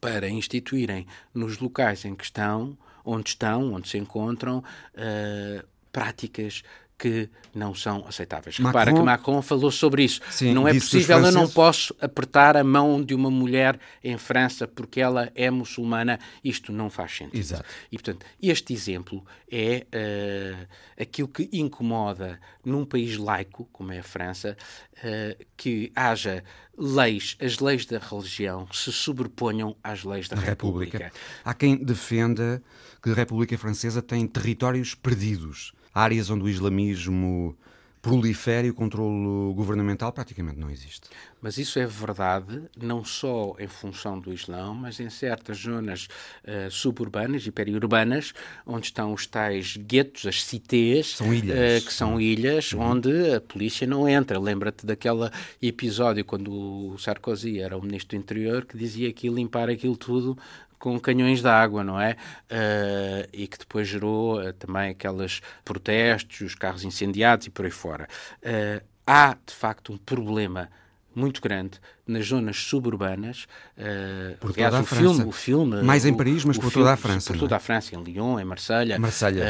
para 0.00 0.28
instituírem 0.28 1.06
nos 1.34 1.58
locais 1.58 2.04
em 2.04 2.14
que 2.14 2.24
estão, 2.24 2.76
onde 3.04 3.30
estão, 3.30 3.72
onde 3.72 3.88
se 3.88 3.98
encontram, 3.98 4.58
uh, 4.58 5.66
práticas 5.90 6.62
que 7.02 7.28
não 7.52 7.74
são 7.74 8.06
aceitáveis. 8.06 8.60
Macron, 8.60 8.78
Repara 8.78 8.96
que 8.96 9.04
Macron 9.04 9.42
falou 9.42 9.72
sobre 9.72 10.04
isso. 10.04 10.20
Sim, 10.30 10.54
não 10.54 10.68
é 10.68 10.72
possível, 10.72 11.18
eu 11.18 11.32
não 11.32 11.48
posso 11.48 11.92
apertar 12.00 12.56
a 12.56 12.62
mão 12.62 13.02
de 13.02 13.12
uma 13.12 13.28
mulher 13.28 13.76
em 14.04 14.16
França 14.16 14.68
porque 14.68 15.00
ela 15.00 15.28
é 15.34 15.50
muçulmana. 15.50 16.20
Isto 16.44 16.70
não 16.70 16.88
faz 16.88 17.16
sentido. 17.16 17.40
Exato. 17.40 17.64
E, 17.90 17.96
portanto, 17.98 18.24
este 18.40 18.72
exemplo 18.72 19.26
é 19.50 19.84
uh, 19.92 20.68
aquilo 20.96 21.26
que 21.26 21.48
incomoda 21.52 22.38
num 22.64 22.84
país 22.84 23.16
laico, 23.16 23.68
como 23.72 23.90
é 23.90 23.98
a 23.98 24.04
França, 24.04 24.56
uh, 24.98 25.44
que 25.56 25.90
haja 25.96 26.44
leis, 26.78 27.36
as 27.40 27.58
leis 27.58 27.84
da 27.84 27.98
religião 27.98 28.68
se 28.70 28.92
sobreponham 28.92 29.74
às 29.82 30.04
leis 30.04 30.28
da 30.28 30.36
República. 30.36 30.98
República. 30.98 31.20
Há 31.44 31.52
quem 31.52 31.76
defenda 31.76 32.62
que 33.02 33.10
a 33.10 33.14
República 33.14 33.58
Francesa 33.58 34.00
tem 34.00 34.24
territórios 34.24 34.94
perdidos 34.94 35.72
áreas 35.92 36.30
onde 36.30 36.44
o 36.44 36.48
islamismo 36.48 37.56
prolifere 38.02 38.66
e 38.66 38.70
o 38.70 38.74
controle 38.74 39.54
governamental 39.54 40.12
praticamente 40.12 40.58
não 40.58 40.68
existe. 40.68 41.08
Mas 41.40 41.56
isso 41.56 41.78
é 41.78 41.86
verdade, 41.86 42.62
não 42.76 43.04
só 43.04 43.54
em 43.60 43.68
função 43.68 44.18
do 44.18 44.32
Islão, 44.32 44.74
mas 44.74 44.98
em 44.98 45.08
certas 45.08 45.58
zonas 45.58 46.08
uh, 46.44 46.68
suburbanas 46.68 47.46
e 47.46 47.52
periurbanas, 47.52 48.34
onde 48.66 48.86
estão 48.86 49.12
os 49.12 49.24
tais 49.24 49.76
guetos, 49.76 50.26
as 50.26 50.42
cités, 50.42 51.16
são 51.16 51.32
ilhas. 51.32 51.82
Uh, 51.82 51.86
que 51.86 51.92
são 51.92 52.20
ilhas, 52.20 52.72
uhum. 52.72 52.80
onde 52.80 53.34
a 53.34 53.40
polícia 53.40 53.86
não 53.86 54.08
entra. 54.08 54.38
Lembra-te 54.38 54.84
daquele 54.84 55.30
episódio 55.60 56.24
quando 56.24 56.52
o 56.52 56.98
Sarkozy 56.98 57.60
era 57.60 57.78
o 57.78 57.82
ministro 57.82 58.18
do 58.18 58.20
Interior, 58.20 58.64
que 58.64 58.76
dizia 58.76 59.12
que 59.12 59.28
limpar 59.28 59.70
aquilo 59.70 59.96
tudo 59.96 60.36
com 60.82 60.98
canhões 60.98 61.40
de 61.40 61.46
água, 61.46 61.84
não 61.84 62.00
é? 62.00 62.16
Uh, 62.50 63.28
e 63.32 63.46
que 63.46 63.56
depois 63.56 63.86
gerou 63.86 64.40
uh, 64.40 64.52
também 64.54 64.90
aqueles 64.90 65.40
protestos, 65.64 66.40
os 66.40 66.56
carros 66.56 66.82
incendiados 66.82 67.46
e 67.46 67.50
por 67.50 67.64
aí 67.64 67.70
fora. 67.70 68.08
Uh, 68.42 68.84
há, 69.06 69.36
de 69.46 69.54
facto, 69.54 69.92
um 69.92 69.96
problema 69.96 70.68
muito 71.14 71.40
grande 71.40 71.78
nas 72.04 72.26
zonas 72.26 72.56
suburbanas. 72.56 73.46
Uh, 73.78 74.36
por 74.40 74.50
aliás, 74.50 74.72
toda 74.72 74.78
a 74.78 74.80
o 74.80 74.84
França. 74.84 75.02
filme, 75.02 75.24
o 75.24 75.32
filme, 75.32 75.82
mais 75.82 76.04
em 76.04 76.14
Paris, 76.14 76.44
mas 76.44 76.56
por 76.56 76.72
filme, 76.72 76.84
toda 76.84 76.94
a 76.94 76.96
França. 76.96 77.32
Por 77.32 77.38
toda 77.38 77.54
é? 77.54 77.58
a 77.58 77.60
França, 77.60 77.94
em 77.94 78.02
Lyon, 78.02 78.40
em 78.40 78.44
Marselha. 78.44 78.98
Marselha 78.98 79.44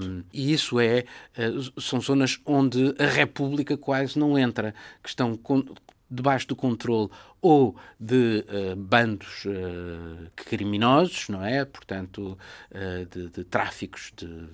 uh, 0.00 0.24
E 0.32 0.52
isso 0.52 0.78
é 0.78 1.04
uh, 1.36 1.80
são 1.80 2.00
zonas 2.00 2.38
onde 2.46 2.94
a 3.00 3.06
República 3.06 3.76
quase 3.76 4.16
não 4.16 4.38
entra, 4.38 4.72
que 5.02 5.08
estão 5.08 5.36
com, 5.36 5.64
debaixo 6.10 6.46
do 6.48 6.56
controle 6.56 7.10
ou 7.40 7.76
de 7.98 8.44
uh, 8.48 8.76
bandos 8.76 9.44
uh, 9.44 10.30
criminosos, 10.34 11.28
não 11.28 11.44
é? 11.44 11.64
Portanto, 11.64 12.38
uh, 12.70 13.06
de, 13.06 13.28
de 13.28 13.44
tráficos 13.44 14.12
de, 14.16 14.48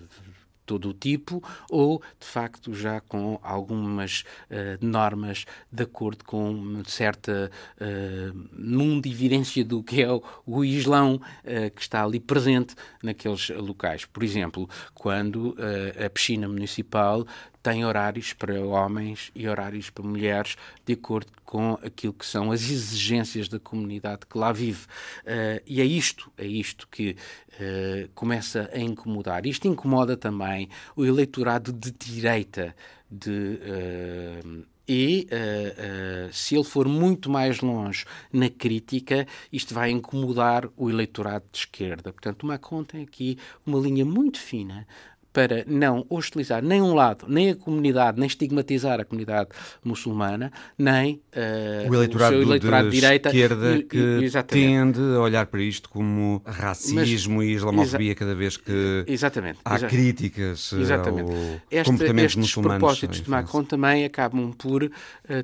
todo 0.67 0.91
o 0.91 0.95
tipo, 0.95 1.43
ou 1.71 2.03
de 2.19 2.27
facto 2.27 2.75
já 2.75 3.01
com 3.01 3.39
algumas 3.43 4.25
uh, 4.51 4.85
normas 4.85 5.45
de 5.71 5.83
acordo 5.83 6.25
com 6.25 6.51
uma 6.53 6.85
certa 6.85 7.51
uh, 7.81 8.49
mundividência 8.53 9.65
do 9.65 9.83
que 9.83 10.03
é 10.03 10.11
o, 10.11 10.23
o 10.47 10.65
Islão 10.65 11.17
uh, 11.17 11.71
que 11.75 11.83
está 11.83 12.03
ali 12.03 12.21
presente 12.21 12.75
naqueles 13.03 13.51
locais. 13.51 14.05
Por 14.05 14.23
exemplo, 14.23 14.69
quando 14.95 15.51
uh, 15.51 16.05
a 16.05 16.11
piscina 16.11 16.49
municipal 16.49 17.27
tem 17.65 17.83
horários 17.83 18.35
para 18.35 18.61
homens 18.61 19.33
e 19.35 19.49
horários 19.49 19.89
para 19.89 20.05
mulheres, 20.05 20.55
de 20.85 20.93
acordo 20.93 21.33
com 21.47 21.79
aquilo 21.83 22.13
que 22.13 22.27
são 22.27 22.53
as 22.53 22.61
exigências 22.61 23.49
da 23.49 23.59
comunidade 23.59 24.27
que 24.29 24.37
lá 24.37 24.53
vive. 24.53 24.85
Uh, 25.23 25.63
e 25.67 25.81
é 25.81 25.85
isto, 25.85 26.31
é 26.37 26.45
isto 26.45 26.87
que 26.91 27.17
uh, 27.55 28.09
começa 28.15 28.71
a 28.71 28.79
incomodar. 28.79 29.47
Isto 29.47 29.67
incomoda 29.67 30.15
também 30.15 30.69
o 30.95 31.07
eleitorado 31.07 31.73
de 31.73 31.91
direita 31.91 32.77
de. 33.11 33.59
Uh, 33.65 34.67
e 34.87 35.27
uh, 35.33 36.29
uh, 36.29 36.33
se 36.33 36.55
ele 36.55 36.65
for 36.65 36.87
muito 36.87 37.31
mais 37.31 37.61
longe 37.61 38.05
na 38.31 38.51
crítica, 38.51 39.27
isto 39.51 39.73
vai 39.73 39.91
incomodar 39.91 40.69
o 40.77 40.91
eleitorado 40.91 41.47
de 41.51 41.61
esquerda. 41.61 42.13
Portanto, 42.13 42.43
o 42.43 42.47
Macron 42.47 42.85
tem 42.85 43.03
aqui 43.03 43.39
uma 43.65 43.79
linha 43.79 44.05
muito 44.05 44.39
fina 44.39 44.87
para 45.35 45.65
não 45.67 46.07
hostilizar 46.09 46.63
nem 46.63 46.81
um 46.81 46.95
lado, 46.95 47.27
nem 47.29 47.51
a 47.51 47.57
comunidade, 47.57 48.21
nem 48.21 48.29
estigmatizar 48.29 49.01
a 49.01 49.05
comunidade 49.05 49.51
muçulmana, 49.83 50.53
nem 50.79 51.21
uh, 51.35 51.91
o 51.91 51.95
eleitorado, 51.95 52.37
o 52.37 52.43
eleitorado 52.43 52.89
de, 52.89 53.01
direita 53.01 53.29
esquerda 53.31 53.83
que 53.83 53.99
exatamente. 54.23 54.95
tende 54.95 55.01
a 55.01 55.21
olhar 55.21 55.47
para 55.47 55.61
isto 55.61 55.91
como 55.91 56.41
racismo 56.47 57.39
Mas, 57.39 57.49
e 57.49 57.53
islamofobia 57.53 58.15
cada 58.15 58.33
vez 58.33 58.57
que 58.57 59.05
exatamente, 59.09 59.59
há 59.65 59.75
exatamente. 59.75 59.97
críticas 59.97 60.73
eh, 60.73 60.81
exatamente. 60.81 61.33
ao 61.33 61.61
Este, 61.69 61.91
comportamentos 61.91 62.37
estes 62.37 62.55
propósitos 62.55 63.21
de 63.21 63.29
Macron 63.29 63.65
também 63.65 64.05
acabam 64.05 64.53
por 64.53 64.85
uh, 64.85 64.91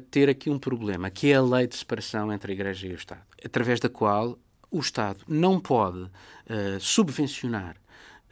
ter 0.08 0.28
aqui 0.28 0.48
um 0.48 0.58
problema, 0.58 1.10
que 1.10 1.32
é 1.32 1.34
a 1.34 1.42
lei 1.42 1.66
de 1.66 1.74
separação 1.74 2.32
entre 2.32 2.52
a 2.52 2.54
Igreja 2.54 2.86
e 2.86 2.92
o 2.92 2.94
Estado, 2.94 3.22
através 3.44 3.80
da 3.80 3.88
qual 3.88 4.38
o 4.70 4.78
Estado 4.78 5.18
não 5.26 5.58
pode 5.58 6.02
uh, 6.02 6.78
subvencionar 6.78 7.74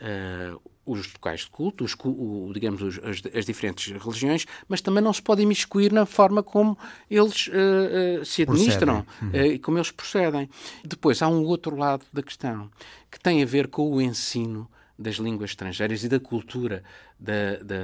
uh, 0.01 0.61
os 0.91 1.13
locais 1.13 1.41
de 1.41 1.51
culto, 1.51 1.85
os, 1.85 1.95
o, 2.05 2.51
digamos, 2.53 2.81
os, 2.81 2.99
as, 2.99 3.23
as, 3.35 3.45
diferentes 3.45 3.93
religiões, 3.93 4.47
mas 4.69 4.81
também 4.81 5.03
não 5.03 5.13
se 5.13 5.21
pode 5.21 5.43
imiscuir 5.43 5.93
na 5.93 6.07
forma 6.07 6.43
como 6.43 6.77
eles 7.11 7.49
uh, 7.49 8.21
uh, 8.21 8.25
se 8.25 8.43
administram 8.43 9.07
uhum. 9.23 9.29
uh, 9.29 9.37
e 9.37 9.59
como 9.59 9.79
eles 9.79 9.91
procedem. 9.91 10.49
Depois, 10.85 11.21
há 11.21 11.29
um 11.29 11.45
outro 11.45 11.77
lado 11.77 12.05
da 12.13 12.23
questão 12.23 12.71
que 13.11 13.21
tem 13.21 13.43
a 13.43 13.47
ver 13.47 13.69
com 13.69 13.91
o 13.91 14.01
ensino 14.01 14.69
das 14.99 15.17
línguas 15.17 15.51
estrangeiras 15.51 16.03
e 16.03 16.09
da 16.09 16.19
cultura 16.19 16.83
da, 17.19 17.57
da, 17.63 17.77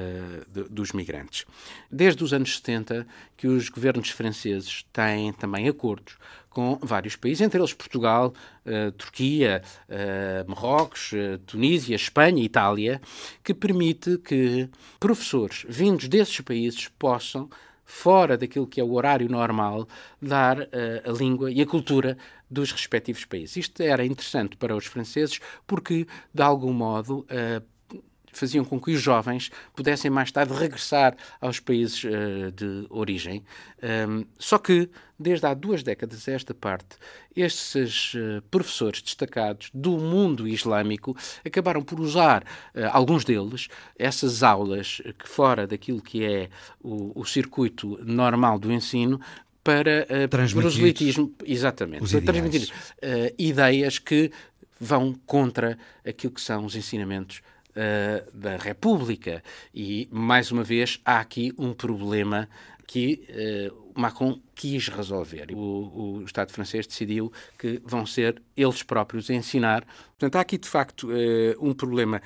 de, 0.49 0.69
dos 0.69 0.93
migrantes. 0.93 1.45
Desde 1.91 2.25
os 2.25 2.33
anos 2.33 2.57
70 2.57 3.07
que 3.37 3.47
os 3.47 3.69
governos 3.69 4.11
franceses 4.11 4.85
têm 4.93 5.33
também 5.33 5.69
acordos 5.69 6.17
com 6.51 6.79
vários 6.81 7.17
países, 7.17 7.41
entre 7.41 7.61
eles 7.61 7.73
Portugal, 7.73 8.33
uh, 8.65 8.93
Turquia, 8.93 9.61
uh, 9.89 10.49
Marrocos, 10.49 11.13
uh, 11.13 11.39
Tunísia, 11.39 11.97
Espanha 11.97 12.43
Itália, 12.43 13.01
que 13.43 13.53
permite 13.53 14.19
que 14.19 14.69
professores 15.01 15.67
vindos 15.69 16.07
desses 16.07 16.41
países 16.41 16.89
possam 16.97 17.51
fora 17.85 18.39
daquilo 18.39 18.67
que 18.67 18.81
é 18.81 18.85
o 18.85 18.93
horário 18.93 19.29
normal, 19.29 19.87
dar 20.23 20.61
uh, 20.61 20.67
a 21.05 21.13
língua 21.13 21.51
e 21.51 21.61
a 21.61 21.67
cultura 21.67 22.17
dos 22.55 22.73
respectivos 22.73 23.25
países. 23.25 23.57
Isto 23.57 23.83
era 23.83 24.05
interessante 24.05 24.57
para 24.57 24.75
os 24.75 24.87
franceses 24.87 25.41
porque, 25.67 26.07
de 26.33 26.43
algum 26.43 26.73
modo, 26.73 27.27
uh, 27.31 27.75
faziam 28.35 28.65
com 28.65 28.81
que 28.81 28.93
os 28.93 29.01
jovens 29.01 29.51
pudessem 29.75 30.11
mais 30.11 30.31
tarde 30.31 30.53
regressar 30.53 31.17
aos 31.41 31.61
países 31.61 32.05
uh, 32.05 32.51
de 32.53 32.87
origem. 32.91 33.45
Um, 33.83 34.25
só 34.39 34.59
que, 34.59 34.91
desde 35.19 35.47
há 35.47 35.55
duas 35.55 35.83
décadas 35.83 36.29
a 36.29 36.33
esta 36.33 36.53
parte, 36.53 36.97
estes 37.35 38.15
uh, 38.15 38.43
professores 38.51 39.01
destacados 39.01 39.71
do 39.73 39.93
mundo 39.93 40.47
islâmico 40.47 41.17
acabaram 41.45 41.83
por 41.83 42.01
usar, 42.01 42.43
uh, 42.43 42.91
alguns 42.91 43.25
deles, 43.25 43.69
essas 43.99 44.43
aulas 44.43 45.01
que 45.19 45.29
fora 45.29 45.67
daquilo 45.67 46.03
que 46.03 46.25
é 46.25 46.49
o, 46.83 47.19
o 47.19 47.25
circuito 47.25 47.99
normal 48.05 48.59
do 48.59 48.73
ensino, 48.73 49.21
para 49.65 50.07
uh, 50.25 50.29
proselitismo, 50.29 51.35
exatamente, 51.45 52.09
para 52.09 52.21
transmitir 52.21 52.69
uh, 52.69 53.35
ideias 53.39 53.99
que 53.99 54.31
vão 54.79 55.15
contra 55.27 55.79
aquilo 56.07 56.35
que 56.35 56.41
são 56.41 56.67
os 56.67 56.77
ensinamentos 56.77 57.41
uh, 57.71 58.37
da 58.37 58.57
República. 58.57 59.43
E, 59.75 60.07
mais 60.13 60.53
uma 60.53 60.63
vez, 60.63 61.01
há 61.05 61.19
aqui 61.19 61.53
um 61.59 61.73
problema 61.73 62.49
que 62.87 63.27
uh, 63.31 64.01
Macron 64.01 64.39
quis 64.55 64.89
resolver. 64.89 65.53
O, 65.53 66.19
o, 66.19 66.25
Estado 66.25 66.53
francês 66.53 66.87
decidiu 66.87 67.33
que 67.59 67.81
vão 67.85 68.05
ser 68.05 68.43
eles 68.57 68.83
próprios 68.83 69.31
a 69.31 69.35
ensinar. 69.35 69.85
Portanto, 70.11 70.37
há 70.37 70.41
aqui, 70.41 70.59
de 70.59 70.69
facto, 70.69 71.09
uh, 71.09 71.67
um 71.67 71.73
problema 71.73 72.21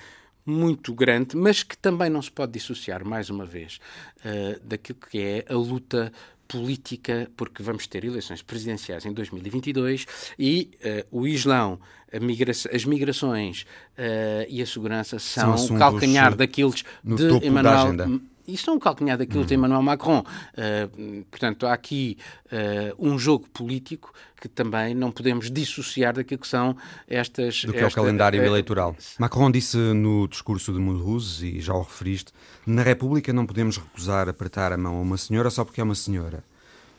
muito 0.45 0.95
grande, 0.95 1.37
mas 1.37 1.63
que 1.63 1.77
também 1.77 2.09
não 2.09 2.23
se 2.23 2.31
pode 2.31 2.53
dissociar, 2.53 3.05
mais 3.05 3.29
uma 3.29 3.45
vez, 3.45 3.79
uh, 4.25 4.59
daquilo 4.67 4.99
que 5.11 5.19
é 5.19 5.45
a 5.49 5.55
luta 5.55 6.13
política, 6.49 7.31
porque 7.37 7.63
vamos 7.63 7.87
ter 7.87 8.05
eleições 8.05 8.43
presidenciais 8.43 9.05
em 9.05 9.13
2022 9.13 10.07
e 10.39 10.71
uh, 11.13 11.21
o 11.21 11.27
Islão, 11.27 11.79
migra 12.21 12.51
as 12.51 12.85
migrações 12.87 13.63
uh, 13.63 14.47
e 14.49 14.63
a 14.63 14.67
segurança 14.67 15.19
são, 15.19 15.59
são 15.59 15.77
o 15.77 15.79
calcanhar 15.79 16.35
daqueles 16.35 16.83
de 17.05 17.47
Emmanuel 17.47 18.21
isto 18.49 18.71
é 18.71 18.73
um 18.73 18.79
calcanhar 18.79 19.19
daquilo 19.19 19.45
de 19.45 19.55
Emmanuel 19.55 19.83
Macron. 19.83 20.21
Uh, 20.21 21.25
portanto, 21.31 21.67
há 21.67 21.73
aqui 21.73 22.17
uh, 22.47 22.95
um 22.99 23.19
jogo 23.19 23.49
político 23.51 24.13
que 24.41 24.49
também 24.49 24.95
não 24.95 25.11
podemos 25.11 25.51
dissociar 25.51 26.15
daquilo 26.15 26.41
que 26.41 26.49
são 26.49 26.77
estas... 27.07 27.65
Do 27.65 27.73
que 27.73 27.79
esta, 27.79 27.89
é 27.89 27.93
o 28.01 28.05
calendário 28.05 28.41
uh, 28.41 28.45
eleitoral. 28.45 28.97
Macron 29.19 29.51
disse 29.51 29.77
no 29.77 30.27
discurso 30.29 30.73
de 30.73 30.79
Mulhouse, 30.79 31.47
e 31.47 31.61
já 31.61 31.75
o 31.75 31.83
referiste, 31.83 32.33
na 32.67 32.83
República 32.83 33.33
não 33.33 33.47
podemos 33.47 33.77
recusar 33.77 34.29
apertar 34.29 34.73
a 34.73 34.77
mão 34.77 34.97
a 34.97 35.01
uma 35.01 35.17
senhora 35.17 35.51
só 35.51 35.65
porque 35.65 35.81
é 35.81 35.85
uma 35.85 35.95
senhora. 35.95 36.43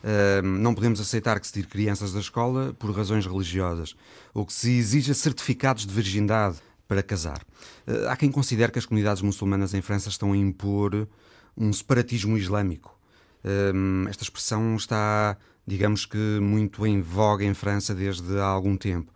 Uh, 0.02 0.42
não 0.42 0.74
podemos 0.74 0.98
aceitar 1.00 1.38
que 1.38 1.46
se 1.46 1.52
tire 1.52 1.66
crianças 1.66 2.12
da 2.12 2.20
escola 2.20 2.74
por 2.78 2.90
razões 2.90 3.26
religiosas 3.26 3.94
ou 4.32 4.46
que 4.46 4.52
se 4.52 4.70
exija 4.70 5.12
certificados 5.12 5.84
de 5.86 5.92
virgindade 5.92 6.56
para 6.88 7.02
casar. 7.02 7.42
Uh, 7.86 8.08
há 8.08 8.16
quem 8.16 8.30
considere 8.30 8.72
que 8.72 8.78
as 8.78 8.86
comunidades 8.86 9.22
muçulmanas 9.22 9.74
em 9.74 9.82
França 9.82 10.08
estão 10.08 10.32
a 10.32 10.36
impor 10.36 11.06
um 11.60 11.70
separatismo 11.72 12.38
islâmico. 12.38 12.98
Um, 13.44 14.08
esta 14.08 14.22
expressão 14.22 14.74
está, 14.76 15.36
digamos 15.66 16.06
que, 16.06 16.16
muito 16.16 16.86
em 16.86 17.02
voga 17.02 17.44
em 17.44 17.52
França 17.52 17.94
desde 17.94 18.38
há 18.38 18.46
algum 18.46 18.78
tempo. 18.78 19.12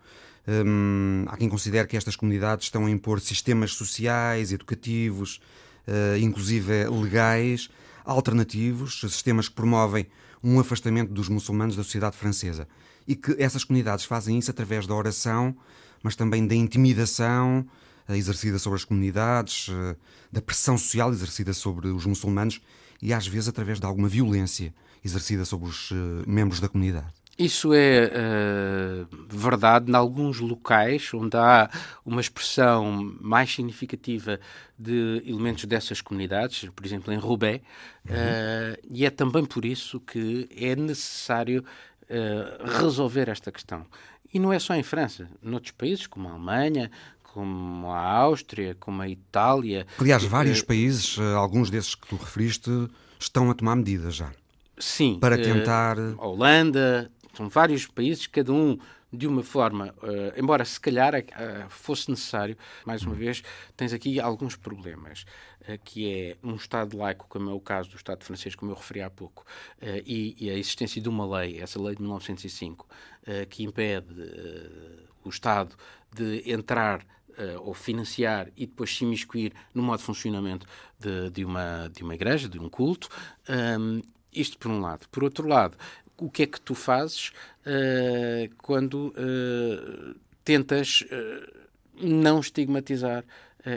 Um, 0.47 1.25
há 1.27 1.35
quem 1.37 1.49
considere 1.49 1.87
que 1.87 1.97
estas 1.97 2.15
comunidades 2.15 2.67
estão 2.67 2.85
a 2.85 2.91
impor 2.91 3.19
sistemas 3.19 3.73
sociais, 3.73 4.51
educativos, 4.51 5.41
uh, 5.87 6.17
inclusive 6.19 6.87
legais, 6.87 7.67
alternativos, 8.05 9.01
sistemas 9.01 9.49
que 9.49 9.55
promovem 9.55 10.05
um 10.43 10.59
afastamento 10.59 11.11
dos 11.11 11.27
muçulmanos 11.27 11.75
da 11.75 11.83
sociedade 11.83 12.15
francesa. 12.15 12.67
E 13.07 13.15
que 13.15 13.35
essas 13.41 13.63
comunidades 13.63 14.05
fazem 14.05 14.37
isso 14.37 14.51
através 14.51 14.85
da 14.85 14.93
oração, 14.93 15.55
mas 16.03 16.15
também 16.15 16.45
da 16.45 16.53
intimidação, 16.53 17.65
exercida 18.09 18.59
sobre 18.59 18.77
as 18.77 18.83
comunidades, 18.83 19.67
eh, 19.69 19.95
da 20.31 20.41
pressão 20.41 20.77
social 20.77 21.11
exercida 21.11 21.53
sobre 21.53 21.87
os 21.87 22.05
muçulmanos 22.05 22.61
e 23.01 23.13
às 23.13 23.25
vezes 23.25 23.47
através 23.47 23.79
de 23.79 23.85
alguma 23.85 24.07
violência 24.07 24.73
exercida 25.03 25.45
sobre 25.45 25.69
os 25.69 25.91
uh, 25.91 25.95
membros 26.25 26.59
da 26.59 26.67
comunidade. 26.67 27.13
Isso 27.37 27.73
é 27.73 28.11
uh, 28.13 29.07
verdade 29.27 29.91
em 29.91 29.95
alguns 29.95 30.39
locais 30.39 31.13
onde 31.13 31.35
há 31.35 31.69
uma 32.05 32.21
expressão 32.21 33.13
mais 33.19 33.53
significativa 33.53 34.39
de 34.79 35.21
elementos 35.25 35.65
dessas 35.65 35.99
comunidades, 35.99 36.69
por 36.73 36.85
exemplo 36.85 37.13
em 37.13 37.17
Roubaix, 37.17 37.61
uhum. 38.09 38.15
uh, 38.15 38.77
e 38.89 39.05
é 39.05 39.09
também 39.09 39.43
por 39.43 39.65
isso 39.65 39.99
que 39.99 40.47
é 40.55 40.77
necessário 40.77 41.65
uh, 42.03 42.79
resolver 42.79 43.27
esta 43.27 43.51
questão. 43.51 43.85
E 44.33 44.39
não 44.39 44.51
é 44.51 44.59
só 44.59 44.73
em 44.73 44.83
França, 44.83 45.29
noutros 45.41 45.71
países 45.71 46.07
como 46.07 46.27
a 46.29 46.31
Alemanha, 46.31 46.89
como 47.35 47.91
a 47.91 47.99
Áustria, 47.99 48.77
como 48.79 49.01
a 49.01 49.09
Itália. 49.09 49.85
Aliás, 49.99 50.23
vários 50.23 50.61
países, 50.61 51.19
alguns 51.35 51.69
desses 51.69 51.93
que 51.93 52.07
tu 52.07 52.15
referiste, 52.15 52.71
estão 53.19 53.51
a 53.51 53.53
tomar 53.53 53.75
medidas 53.75 54.15
já. 54.15 54.31
Sim. 54.79 55.19
Para 55.19 55.37
tentar. 55.37 55.97
A 55.99 56.25
Holanda, 56.25 57.11
são 57.33 57.49
vários 57.49 57.87
países, 57.87 58.25
cada 58.25 58.53
um 58.53 58.77
de 59.11 59.27
uma 59.27 59.43
forma, 59.43 59.93
uh, 60.01 60.39
embora 60.39 60.63
se 60.63 60.79
calhar 60.79 61.13
uh, 61.13 61.69
fosse 61.69 62.09
necessário, 62.09 62.57
mais 62.85 63.03
uma 63.03 63.15
vez, 63.15 63.43
tens 63.75 63.91
aqui 63.91 64.17
alguns 64.17 64.55
problemas, 64.55 65.25
uh, 65.61 65.77
que 65.83 66.09
é 66.09 66.37
um 66.41 66.55
Estado 66.55 66.97
laico, 66.97 67.25
como 67.27 67.49
é 67.49 67.53
o 67.53 67.59
caso 67.59 67.89
do 67.89 67.97
Estado 67.97 68.23
francês, 68.23 68.55
como 68.55 68.71
eu 68.71 68.75
referi 68.75 69.01
há 69.01 69.09
pouco, 69.09 69.45
e, 70.05 70.35
e, 70.39 70.49
a 70.49 70.53
existência 70.53 71.01
de 71.01 71.09
uma 71.09 71.25
lei, 71.37 71.59
essa 71.59 71.81
lei 71.81 71.95
de 71.95 72.01
1905, 72.01 72.87
que 73.49 73.63
impede 73.63 74.13
o 75.23 75.29
Estado 75.29 75.75
de 76.13 76.49
entrar 76.49 77.05
ou 77.63 77.73
financiar 77.73 78.47
e 78.55 78.65
depois 78.65 78.95
se 78.95 79.03
imiscuir 79.03 79.53
no 79.73 79.83
modo 79.83 79.99
de 79.99 80.05
funcionamento 80.05 80.65
de, 80.99 81.29
de, 81.29 81.45
uma, 81.45 81.89
de 81.93 82.03
uma 82.03 82.15
igreja, 82.15 82.47
de 82.47 82.59
um 82.59 82.69
culto. 82.69 83.09
Um, 83.49 84.01
isto 84.33 84.57
por 84.57 84.69
um 84.69 84.81
lado. 84.81 85.07
Por 85.09 85.23
outro 85.23 85.47
lado, 85.47 85.77
o 86.17 86.29
que 86.29 86.43
é 86.43 86.47
que 86.47 86.59
tu 86.59 86.75
fazes 86.75 87.29
uh, 87.65 88.53
quando 88.57 89.13
uh, 89.17 90.15
tentas 90.43 91.01
uh, 91.01 91.65
não 92.01 92.39
estigmatizar 92.39 93.23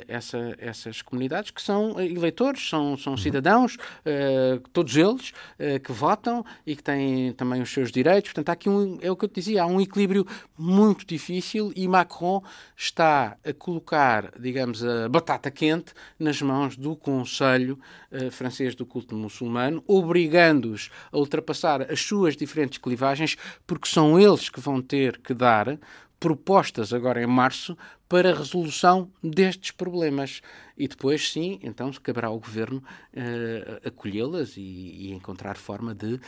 essa, 0.07 0.55
essas 0.59 1.03
comunidades, 1.03 1.51
que 1.51 1.63
são 1.63 1.99
eleitores, 1.99 2.69
são, 2.69 2.97
são 2.97 3.13
uhum. 3.15 3.17
cidadãos, 3.17 3.77
uh, 3.77 4.61
todos 4.73 4.97
eles, 4.97 5.31
uh, 5.31 5.81
que 5.83 5.93
votam 5.93 6.45
e 6.67 6.77
que 6.77 6.83
têm 6.83 7.33
também 7.33 7.63
os 7.63 7.73
seus 7.73 7.91
direitos. 7.91 8.33
Portanto, 8.33 8.51
há 8.51 8.53
aqui 8.53 8.69
um, 8.69 8.99
é 9.01 9.11
o 9.11 9.17
que 9.17 9.25
eu 9.25 9.29
te 9.29 9.37
dizia, 9.37 9.63
há 9.63 9.67
um 9.67 9.81
equilíbrio 9.81 10.27
muito 10.57 11.07
difícil 11.07 11.73
e 11.75 11.89
Macron 11.89 12.43
está 12.77 13.37
a 13.45 13.53
colocar, 13.53 14.33
digamos, 14.39 14.85
a 14.85 15.09
batata 15.09 15.51
quente 15.51 15.93
nas 16.19 16.41
mãos 16.43 16.77
do 16.77 16.95
Conselho 16.95 17.79
uh, 18.13 18.31
francês 18.31 18.75
do 18.75 18.85
culto 18.85 19.15
muçulmano, 19.15 19.83
obrigando-os 19.87 20.91
a 21.11 21.17
ultrapassar 21.17 21.91
as 21.91 22.01
suas 22.01 22.37
diferentes 22.37 22.79
clivagens, 22.79 23.37
porque 23.67 23.89
são 23.89 24.19
eles 24.21 24.49
que 24.49 24.61
vão 24.61 24.83
ter 24.83 25.19
que 25.19 25.33
dar 25.33 25.79
propostas 26.21 26.93
agora 26.93 27.23
em 27.23 27.27
março 27.27 27.77
para 28.09 28.31
a 28.31 28.35
resolução 28.35 29.11
destes 29.23 29.71
problemas. 29.71 30.41
E 30.77 30.89
depois, 30.89 31.31
sim, 31.31 31.59
então 31.63 31.91
caberá 32.03 32.29
ao 32.29 32.39
Governo 32.39 32.79
uh, 32.79 33.89
acolhê-las 33.89 34.57
e, 34.57 34.61
e, 34.61 35.13
encontrar 35.13 35.57
forma 35.57 35.95
de 35.95 36.15
uh, 36.15 36.21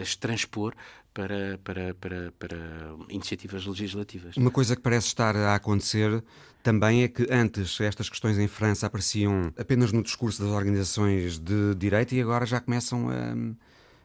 as 0.00 0.16
transpor 0.16 0.74
para, 1.12 1.58
para, 1.62 1.94
para, 1.94 2.32
para 2.38 2.58
iniciativas 3.08 3.66
legislativas. 3.66 4.36
Uma 4.36 4.50
coisa 4.50 4.76
que 4.76 4.82
parece 4.82 5.08
estar 5.08 5.36
a 5.36 5.54
acontecer 5.54 6.22
também 6.62 7.02
é 7.02 7.08
que 7.08 7.26
antes 7.30 7.80
estas 7.80 8.08
questões 8.08 8.38
em 8.38 8.46
França 8.46 8.86
apareciam 8.86 9.52
apenas 9.58 9.92
no 9.92 10.02
discurso 10.02 10.42
das 10.42 10.52
organizações 10.52 11.38
de 11.38 11.74
direita 11.74 12.14
e 12.14 12.20
agora 12.20 12.46
já 12.46 12.60
começam 12.60 13.08
a 13.08 13.34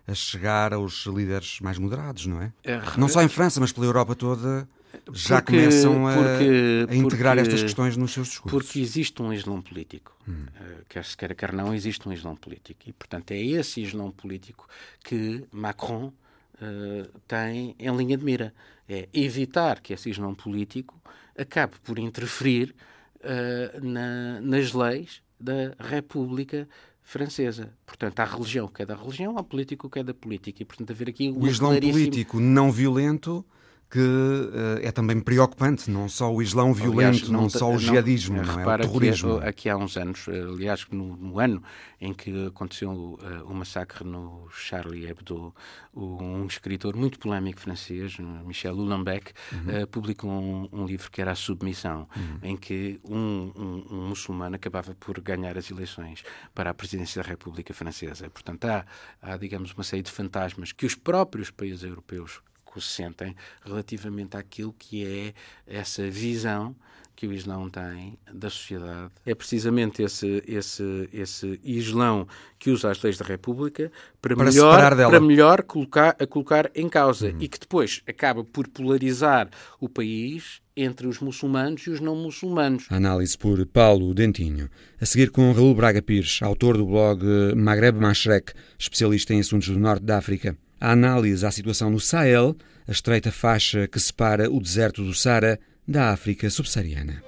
a 0.07 0.13
chegar 0.13 0.73
aos 0.73 1.05
líderes 1.05 1.59
mais 1.59 1.77
moderados, 1.77 2.25
não 2.25 2.41
é? 2.41 2.53
é 2.63 2.79
não 2.97 3.07
só 3.07 3.23
em 3.23 3.27
França, 3.27 3.59
mas 3.59 3.71
pela 3.71 3.85
Europa 3.85 4.15
toda 4.15 4.67
já 5.11 5.41
porque, 5.41 5.57
começam 5.57 6.07
a, 6.07 6.13
porque, 6.13 6.87
a 6.89 6.95
integrar 6.95 7.35
porque, 7.35 7.49
estas 7.49 7.63
questões 7.63 7.97
nos 7.97 8.11
seus 8.11 8.27
discursos. 8.27 8.61
Porque 8.61 8.79
existe 8.79 9.21
um 9.21 9.33
islão 9.33 9.61
político. 9.61 10.17
Hum. 10.27 10.45
Uh, 10.55 10.85
quer 10.87 11.03
se 11.05 11.17
queira, 11.17 11.35
quer 11.35 11.51
não, 11.51 11.73
existe 11.73 12.07
um 12.07 12.13
islão 12.13 12.35
político. 12.35 12.81
E, 12.87 12.93
portanto, 12.93 13.31
é 13.31 13.41
esse 13.41 13.81
islão 13.81 14.11
político 14.11 14.67
que 15.03 15.45
Macron 15.51 16.07
uh, 16.07 17.19
tem 17.27 17.75
em 17.77 17.95
linha 17.95 18.17
de 18.17 18.23
mira. 18.23 18.53
É 18.87 19.09
evitar 19.13 19.79
que 19.81 19.93
esse 19.93 20.09
islão 20.09 20.35
político 20.35 21.01
acabe 21.37 21.73
por 21.83 21.97
interferir 21.97 22.75
uh, 23.21 23.85
na, 23.85 24.39
nas 24.41 24.73
leis 24.73 25.21
da 25.39 25.75
República 25.79 26.67
francesa. 27.05 27.71
Portanto, 27.85 28.19
há 28.19 28.25
religião 28.25 28.67
que 28.67 28.81
é 28.81 28.85
da 28.85 28.95
religião, 28.95 29.37
há 29.37 29.43
político 29.43 29.89
que 29.89 29.99
é 29.99 30.03
da 30.03 30.13
política. 30.13 30.63
E, 30.63 30.65
portanto, 30.65 30.91
haver 30.91 31.07
aqui 31.07 31.29
o 31.29 31.47
Islão 31.47 31.69
claríssimo... 31.69 31.93
político 31.93 32.39
não 32.39 32.71
violento 32.71 33.45
que 33.89 33.99
uh, 33.99 34.79
é 34.81 34.91
também 34.91 35.19
preocupante, 35.19 35.89
não 35.89 36.09
só 36.09 36.33
o 36.33 36.41
Islão 36.41 36.73
violento, 36.73 36.97
aliás, 36.97 37.29
não, 37.29 37.41
não, 37.43 37.49
só 37.49 37.71
o 37.71 37.77
jihadismo, 37.77 38.37
não, 38.37 38.43
não 38.43 38.71
é? 38.71 38.75
o 38.75 38.77
terrorismo. 38.79 39.39
Que, 39.39 39.47
aqui 39.47 39.69
há 39.69 39.77
uns 39.77 39.95
anos, 39.95 40.27
eh, 40.27 40.41
aliás, 40.41 40.85
no, 40.91 41.15
no 41.15 41.39
ano 41.39 41.63
em 42.01 42.13
que 42.13 42.47
aconteceu 42.47 42.91
uh, 42.91 43.19
o 43.45 43.53
massacre 43.53 44.03
no 44.03 44.47
Charlie 44.51 45.05
Hebdo, 45.05 45.53
um 45.93 46.45
escritor 46.45 46.95
muito 46.95 47.17
polémico 47.19 47.59
francês, 47.59 48.17
Michel 48.45 48.75
Houellebecq, 48.77 49.33
uhum. 49.51 49.83
uh, 49.83 49.87
publicou 49.87 50.29
um, 50.29 50.67
um, 50.71 50.85
livro 50.85 51.09
que 51.09 51.21
era 51.21 51.31
A 51.31 51.35
Submissão, 51.35 52.07
uhum. 52.15 52.39
em 52.43 52.57
que 52.57 52.99
um, 53.03 53.51
um, 53.55 53.85
um, 53.91 54.07
muçulmano 54.09 54.55
acabava 54.55 54.95
por 54.95 55.19
ganhar 55.21 55.57
as 55.57 55.69
eleições 55.71 56.23
para 56.53 56.69
a 56.69 56.73
presidência 56.73 57.21
da 57.23 57.29
República 57.29 57.73
Francesa. 57.73 58.29
Portanto, 58.29 58.65
há, 58.65 58.85
há 59.21 59.37
digamos, 59.37 59.73
uma 59.73 59.83
série 59.83 60.01
de 60.01 60.11
fantasmas 60.11 60.71
que 60.71 60.85
os 60.85 60.95
próprios 60.95 61.49
países 61.49 61.83
europeus 61.83 62.41
sentem 62.81 63.35
relativamente 63.63 64.37
àquilo 64.37 64.73
que 64.77 65.05
é 65.05 65.33
essa 65.67 66.09
visão 66.09 66.75
que 67.15 67.25
o 67.25 67.33
Islão 67.33 67.69
tem 67.69 68.17
da 68.31 68.49
sociedade. 68.49 69.11
É 69.25 69.33
precisamente 69.33 70.03
esse, 70.03 70.43
esse, 70.45 71.09
esse 71.13 71.59
Islão 71.63 72.27
que 72.59 72.69
usa 72.69 72.91
as 72.91 73.01
leis 73.01 73.17
da 73.17 73.25
República 73.25 73.91
para, 74.21 74.35
para 74.35 74.45
melhor, 74.45 74.95
para 74.95 75.21
melhor 75.21 75.63
colocar, 75.63 76.15
a 76.19 76.27
colocar 76.27 76.69
em 76.75 76.89
causa 76.89 77.27
uhum. 77.27 77.37
e 77.39 77.47
que 77.47 77.59
depois 77.59 78.01
acaba 78.05 78.43
por 78.43 78.67
polarizar 78.67 79.49
o 79.79 79.87
país 79.87 80.61
entre 80.75 81.07
os 81.07 81.19
muçulmanos 81.19 81.83
e 81.83 81.89
os 81.89 82.01
não 82.01 82.15
muçulmanos. 82.15 82.85
Análise 82.89 83.37
por 83.37 83.65
Paulo 83.65 84.13
Dentinho. 84.13 84.69
A 84.99 85.05
seguir 85.05 85.31
com 85.31 85.53
Raul 85.53 85.73
Braga 85.73 86.01
Pires, 86.01 86.39
autor 86.41 86.75
do 86.75 86.85
blog 86.85 87.23
Maghreb 87.55 87.97
Mashrek, 87.97 88.51
especialista 88.77 89.33
em 89.33 89.39
assuntos 89.39 89.69
do 89.69 89.79
norte 89.79 90.03
da 90.03 90.17
África 90.17 90.57
a 90.79 90.91
análise 90.91 91.45
à 91.45 91.51
situação 91.51 91.89
no 91.89 91.99
Sahel, 91.99 92.55
a 92.87 92.91
estreita 92.91 93.31
faixa 93.31 93.87
que 93.87 93.99
separa 93.99 94.51
o 94.51 94.61
deserto 94.61 95.03
do 95.03 95.13
Sara 95.13 95.59
da 95.87 96.11
África 96.11 96.49
subsaariana. 96.49 97.23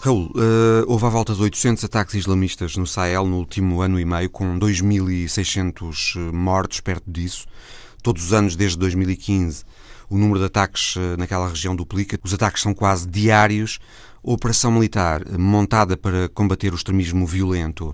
Raul, 0.00 0.26
uh, 0.26 0.84
houve 0.86 1.04
à 1.06 1.08
volta 1.08 1.34
de 1.34 1.42
800 1.42 1.84
ataques 1.84 2.14
islamistas 2.14 2.76
no 2.76 2.86
Sahel 2.86 3.26
no 3.26 3.36
último 3.36 3.80
ano 3.80 3.98
e 3.98 4.04
meio, 4.04 4.30
com 4.30 4.56
2.600 4.56 6.14
eh, 6.16 6.32
mortos 6.32 6.80
perto 6.80 7.10
disso. 7.10 7.46
Todos 8.00 8.26
os 8.26 8.32
anos, 8.32 8.54
desde 8.54 8.78
2015, 8.78 9.64
o 10.08 10.16
número 10.16 10.38
de 10.38 10.46
ataques 10.46 10.94
eh, 10.96 11.16
naquela 11.18 11.48
região 11.48 11.74
duplica. 11.74 12.16
Os 12.22 12.32
ataques 12.32 12.62
são 12.62 12.72
quase 12.72 13.08
diários. 13.08 13.80
Operação 14.22 14.70
militar 14.70 15.22
montada 15.36 15.96
para 15.96 16.28
combater 16.28 16.72
o 16.72 16.76
extremismo 16.76 17.26
violento 17.26 17.92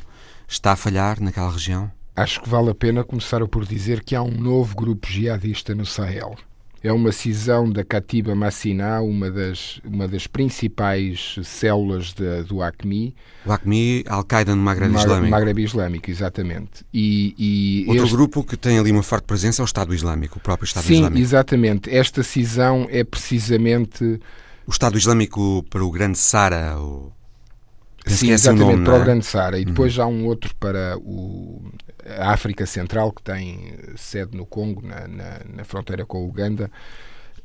está 0.54 0.72
a 0.72 0.76
falhar 0.76 1.20
naquela 1.20 1.50
região? 1.50 1.90
Acho 2.16 2.40
que 2.40 2.48
vale 2.48 2.70
a 2.70 2.74
pena 2.74 3.02
começar 3.02 3.46
por 3.48 3.66
dizer 3.66 4.02
que 4.02 4.14
há 4.14 4.22
um 4.22 4.30
novo 4.30 4.74
grupo 4.76 5.08
jihadista 5.08 5.74
no 5.74 5.84
Sahel. 5.84 6.36
É 6.80 6.92
uma 6.92 7.12
cisão 7.12 7.68
da 7.68 7.82
Katiba 7.82 8.34
Massina, 8.34 9.00
uma 9.00 9.30
das, 9.30 9.80
uma 9.82 10.06
das 10.06 10.26
principais 10.26 11.36
células 11.42 12.12
de, 12.12 12.42
do 12.42 12.62
ACMI. 12.62 13.14
O 13.46 13.50
ACMI, 13.50 14.04
Al-Qaeda 14.06 14.54
no 14.54 14.62
Maghreb 14.62 14.94
Islâmico. 14.94 15.30
Maghreb 15.30 15.62
Islâmico, 15.62 16.10
exatamente. 16.10 16.84
E, 16.92 17.34
e 17.38 17.88
Outro 17.88 18.04
este... 18.04 18.14
grupo 18.14 18.44
que 18.44 18.56
tem 18.56 18.78
ali 18.78 18.92
uma 18.92 19.02
forte 19.02 19.24
presença 19.24 19.62
é 19.62 19.64
o 19.64 19.66
Estado 19.66 19.94
Islâmico, 19.94 20.38
o 20.38 20.42
próprio 20.42 20.66
Estado 20.66 20.84
Sim, 20.84 20.94
Islâmico. 20.96 21.16
Sim, 21.16 21.22
exatamente. 21.22 21.90
Esta 21.90 22.22
cisão 22.22 22.86
é 22.90 23.02
precisamente... 23.02 24.20
O 24.66 24.70
Estado 24.70 24.98
Islâmico 24.98 25.64
para 25.70 25.82
o 25.82 25.90
Grande 25.90 26.18
Sara, 26.18 26.78
o 26.78 27.10
Sim, 28.06 28.30
exatamente, 28.30 28.76
nome, 28.76 28.84
para 28.84 28.98
o 28.98 29.02
é? 29.02 29.04
Grande 29.04 29.24
Sara. 29.24 29.58
E 29.58 29.64
depois 29.64 29.96
uhum. 29.96 30.04
há 30.04 30.06
um 30.06 30.26
outro 30.26 30.54
para 30.56 30.96
o, 30.98 31.62
a 32.18 32.32
África 32.32 32.66
Central, 32.66 33.12
que 33.12 33.22
tem 33.22 33.74
sede 33.96 34.36
no 34.36 34.44
Congo, 34.44 34.86
na, 34.86 35.08
na, 35.08 35.40
na 35.56 35.64
fronteira 35.64 36.04
com 36.04 36.18
a 36.18 36.20
Uganda, 36.20 36.70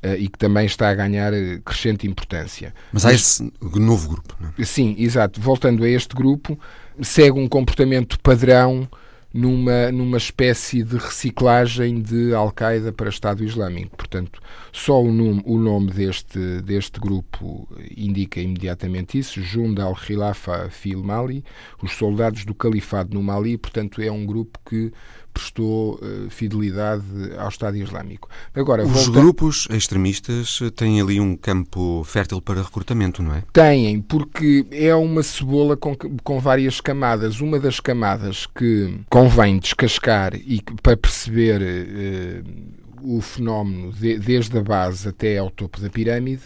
uh, 0.04 0.16
e 0.18 0.28
que 0.28 0.38
também 0.38 0.66
está 0.66 0.90
a 0.90 0.94
ganhar 0.94 1.34
eh, 1.34 1.60
crescente 1.64 2.08
importância. 2.08 2.74
Mas 2.92 3.06
há 3.06 3.14
esse 3.14 3.52
novo 3.62 4.10
grupo, 4.10 4.36
não 4.40 4.54
é? 4.58 4.66
Sim, 4.66 4.96
exato. 4.98 5.40
Voltando 5.40 5.84
a 5.84 5.90
este 5.90 6.14
grupo, 6.14 6.60
segue 7.02 7.40
um 7.40 7.48
comportamento 7.48 8.20
padrão 8.20 8.88
numa, 9.34 9.92
numa 9.92 10.18
espécie 10.18 10.84
de 10.84 10.98
reciclagem 10.98 12.02
de 12.02 12.34
Al-Qaeda 12.34 12.92
para 12.92 13.10
Estado 13.10 13.44
Islâmico. 13.44 13.96
Portanto, 13.96 14.42
só 14.72 15.02
o 15.02 15.12
nome, 15.12 15.42
o 15.46 15.58
nome 15.58 15.92
deste, 15.92 16.62
deste 16.62 17.00
grupo 17.00 17.68
indica 17.96 18.42
imediatamente 18.42 19.18
isso, 19.18 19.42
Junda 19.42 19.84
al-Khilafa 19.84 20.70
fil 20.70 21.04
Mali, 21.04 21.44
os 21.82 21.92
soldados 21.92 22.46
do 22.46 22.56
Califado 22.56 23.14
no 23.14 23.22
Mali, 23.22 23.58
portanto 23.58 24.02
é 24.02 24.12
um 24.12 24.26
grupo 24.26 24.60
que 24.66 24.92
prestou 25.34 25.96
uh, 25.96 26.30
fidelidade 26.30 27.04
ao 27.38 27.50
Estado 27.50 27.78
Islâmico. 27.78 28.30
Agora, 28.54 28.84
Os 28.84 29.06
volta... 29.06 29.12
grupos 29.12 29.68
extremistas 29.70 30.60
têm 30.76 31.02
ali 31.02 31.20
um 31.20 31.36
campo 31.36 32.04
fértil 32.06 32.42
para 32.42 32.62
recrutamento, 32.62 33.22
não 33.22 33.34
é? 33.34 33.44
Têm, 33.54 34.02
porque 34.02 34.66
é 34.72 34.94
uma 34.96 35.24
cebola 35.24 35.78
com, 35.78 35.96
com 36.24 36.40
várias 36.40 36.82
camadas. 36.82 37.42
Uma 37.42 37.60
das 37.60 37.80
camadas 37.80 38.46
que 38.46 39.00
convém 39.10 39.58
descascar 39.60 40.36
e 40.36 40.62
para 40.82 40.98
perceber 40.98 41.62
uh, 41.62 42.80
o 43.02 43.22
fenómeno 43.22 43.92
de, 43.94 44.18
desde 44.20 44.58
a 44.58 44.62
base 44.62 45.08
até 45.08 45.38
ao 45.38 45.50
topo 45.50 45.80
da 45.80 45.90
pirâmide, 45.90 46.44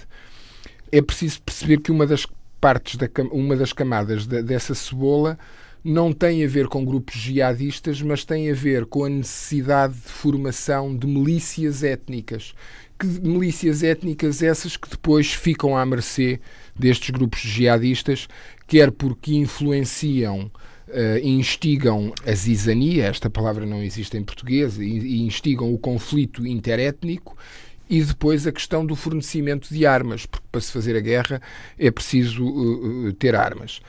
é 0.92 1.02
preciso 1.02 1.42
perceber 1.42 1.80
que 1.80 1.92
uma 1.92 2.06
das 2.06 2.28
partes 2.62 2.96
da 2.96 3.10
uma 3.32 3.56
das 3.56 3.74
camadas 3.74 4.26
da, 4.26 4.42
dessa 4.42 4.74
cebola 4.74 5.38
não 5.84 6.14
tem 6.14 6.46
a 6.46 6.48
ver 6.48 6.68
com 6.68 6.86
grupos 6.86 7.16
jihadistas, 7.16 8.02
mas 8.02 8.24
tem 8.24 8.50
a 8.50 8.54
ver 8.54 8.86
com 8.86 9.04
a 9.04 9.10
necessidade 9.10 9.94
de 9.94 10.10
formação 10.10 10.96
de 10.96 11.06
milícias 11.06 11.84
étnicas. 11.84 12.54
Que, 12.98 13.06
milícias 13.06 13.84
étnicas 13.84 14.42
essas 14.42 14.78
que 14.78 14.90
depois 14.90 15.34
ficam 15.34 15.76
à 15.76 15.86
mercê 15.86 16.40
destes 16.74 17.10
grupos 17.10 17.42
jihadistas, 17.42 18.28
quer 18.68 18.92
porque 18.92 19.36
influenciam 19.36 20.52
Uh, 20.86 21.18
instigam 21.26 22.14
a 22.24 22.34
zizania, 22.34 23.06
esta 23.06 23.28
palavra 23.28 23.66
não 23.66 23.82
existe 23.82 24.16
em 24.18 24.24
português, 24.24 24.78
e 24.78 25.24
instigam 25.24 25.74
o 25.74 25.80
conflito 25.80 26.46
interétnico 26.46 27.36
e 27.90 28.04
depois 28.04 28.46
a 28.46 28.52
questão 28.52 28.86
do 28.86 28.96
fornecimento 28.96 29.74
de 29.74 29.86
armas, 29.86 30.26
porque 30.26 30.46
para 30.52 30.62
se 30.62 30.72
fazer 30.72 30.96
a 30.96 31.00
guerra 31.00 31.42
é 31.80 31.90
preciso 31.90 32.46
uh, 32.46 33.14
ter 33.14 33.34
armas. 33.34 33.82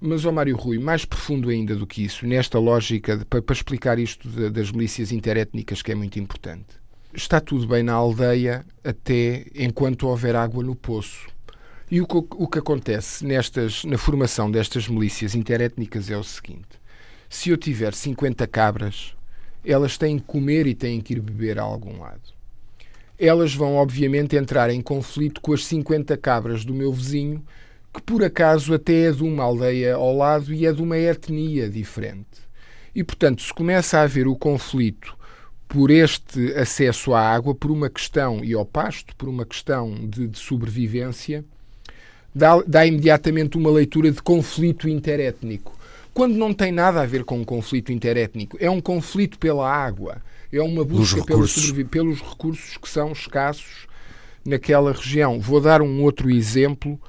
Mas, 0.00 0.24
ó 0.24 0.32
Mário 0.32 0.56
Rui, 0.56 0.78
mais 0.78 1.04
profundo 1.04 1.48
ainda 1.48 1.74
do 1.74 1.86
que 1.86 2.04
isso, 2.04 2.26
nesta 2.26 2.58
lógica, 2.58 3.16
de, 3.16 3.24
para, 3.24 3.40
para, 3.40 3.54
explicar 3.54 3.98
isto 3.98 4.28
de, 4.28 4.50
das 4.50 4.70
milícias 4.70 5.12
interétnicas, 5.12 5.82
que 5.82 5.92
é 5.92 5.94
muito 5.94 6.18
importante. 6.18 6.66
Está 7.12 7.40
tudo 7.40 7.66
bem 7.66 7.82
na 7.82 7.92
aldeia 7.92 8.66
até 8.82 9.46
enquanto 9.54 10.08
houver 10.08 10.34
água 10.34 10.62
no 10.62 10.74
poço. 10.74 11.28
E 11.90 12.00
o 12.00 12.06
que, 12.06 12.16
o 12.16 12.48
que 12.48 12.58
acontece 12.58 13.24
nestas, 13.24 13.84
na 13.84 13.96
formação 13.96 14.50
destas 14.50 14.88
milícias 14.88 15.34
interétnicas 15.34 16.10
é 16.10 16.16
o 16.16 16.24
seguinte: 16.24 16.80
se 17.28 17.50
eu 17.50 17.56
tiver 17.56 17.94
50 17.94 18.46
cabras, 18.46 19.14
elas 19.64 19.96
têm 19.96 20.18
que 20.18 20.24
comer 20.24 20.66
e 20.66 20.74
têm 20.74 21.00
que 21.00 21.14
ir 21.14 21.20
beber 21.20 21.58
a 21.58 21.62
algum 21.62 22.00
lado. 22.00 22.34
Elas 23.18 23.54
vão, 23.54 23.76
obviamente, 23.76 24.34
entrar 24.34 24.70
em 24.70 24.82
conflito 24.82 25.40
com 25.40 25.52
as 25.52 25.64
50 25.64 26.16
cabras 26.16 26.64
do 26.64 26.74
meu 26.74 26.92
vizinho 26.92 27.44
que 27.94 28.02
por 28.02 28.24
acaso 28.24 28.74
até 28.74 29.04
é 29.04 29.12
de 29.12 29.22
uma 29.22 29.44
aldeia 29.44 29.94
ao 29.94 30.16
lado 30.16 30.52
e 30.52 30.66
é 30.66 30.72
de 30.72 30.82
uma 30.82 30.98
etnia 30.98 31.70
diferente. 31.70 32.42
E, 32.92 33.04
portanto, 33.04 33.40
se 33.40 33.54
começa 33.54 33.98
a 33.98 34.02
haver 34.02 34.26
o 34.26 34.34
conflito 34.34 35.16
por 35.68 35.90
este 35.90 36.52
acesso 36.54 37.14
à 37.14 37.20
água, 37.20 37.54
por 37.54 37.70
uma 37.70 37.88
questão, 37.88 38.44
e 38.44 38.52
ao 38.52 38.64
pasto, 38.64 39.14
por 39.16 39.28
uma 39.28 39.46
questão 39.46 39.94
de, 40.08 40.26
de 40.26 40.38
sobrevivência, 40.38 41.44
dá, 42.34 42.60
dá 42.66 42.84
imediatamente 42.84 43.56
uma 43.56 43.70
leitura 43.70 44.10
de 44.10 44.20
conflito 44.20 44.88
interétnico. 44.88 45.76
Quando 46.12 46.34
não 46.34 46.52
tem 46.52 46.72
nada 46.72 47.00
a 47.00 47.06
ver 47.06 47.24
com 47.24 47.38
um 47.38 47.44
conflito 47.44 47.92
interétnico, 47.92 48.56
é 48.60 48.70
um 48.70 48.80
conflito 48.80 49.38
pela 49.38 49.68
água, 49.68 50.20
é 50.52 50.60
uma 50.60 50.84
busca 50.84 51.24
pelos 51.90 52.20
recursos 52.20 52.76
que 52.76 52.88
são 52.88 53.12
escassos 53.12 53.86
naquela 54.44 54.92
região. 54.92 55.40
Vou 55.40 55.60
dar 55.60 55.80
um 55.82 56.02
outro 56.02 56.30
exemplo 56.30 57.00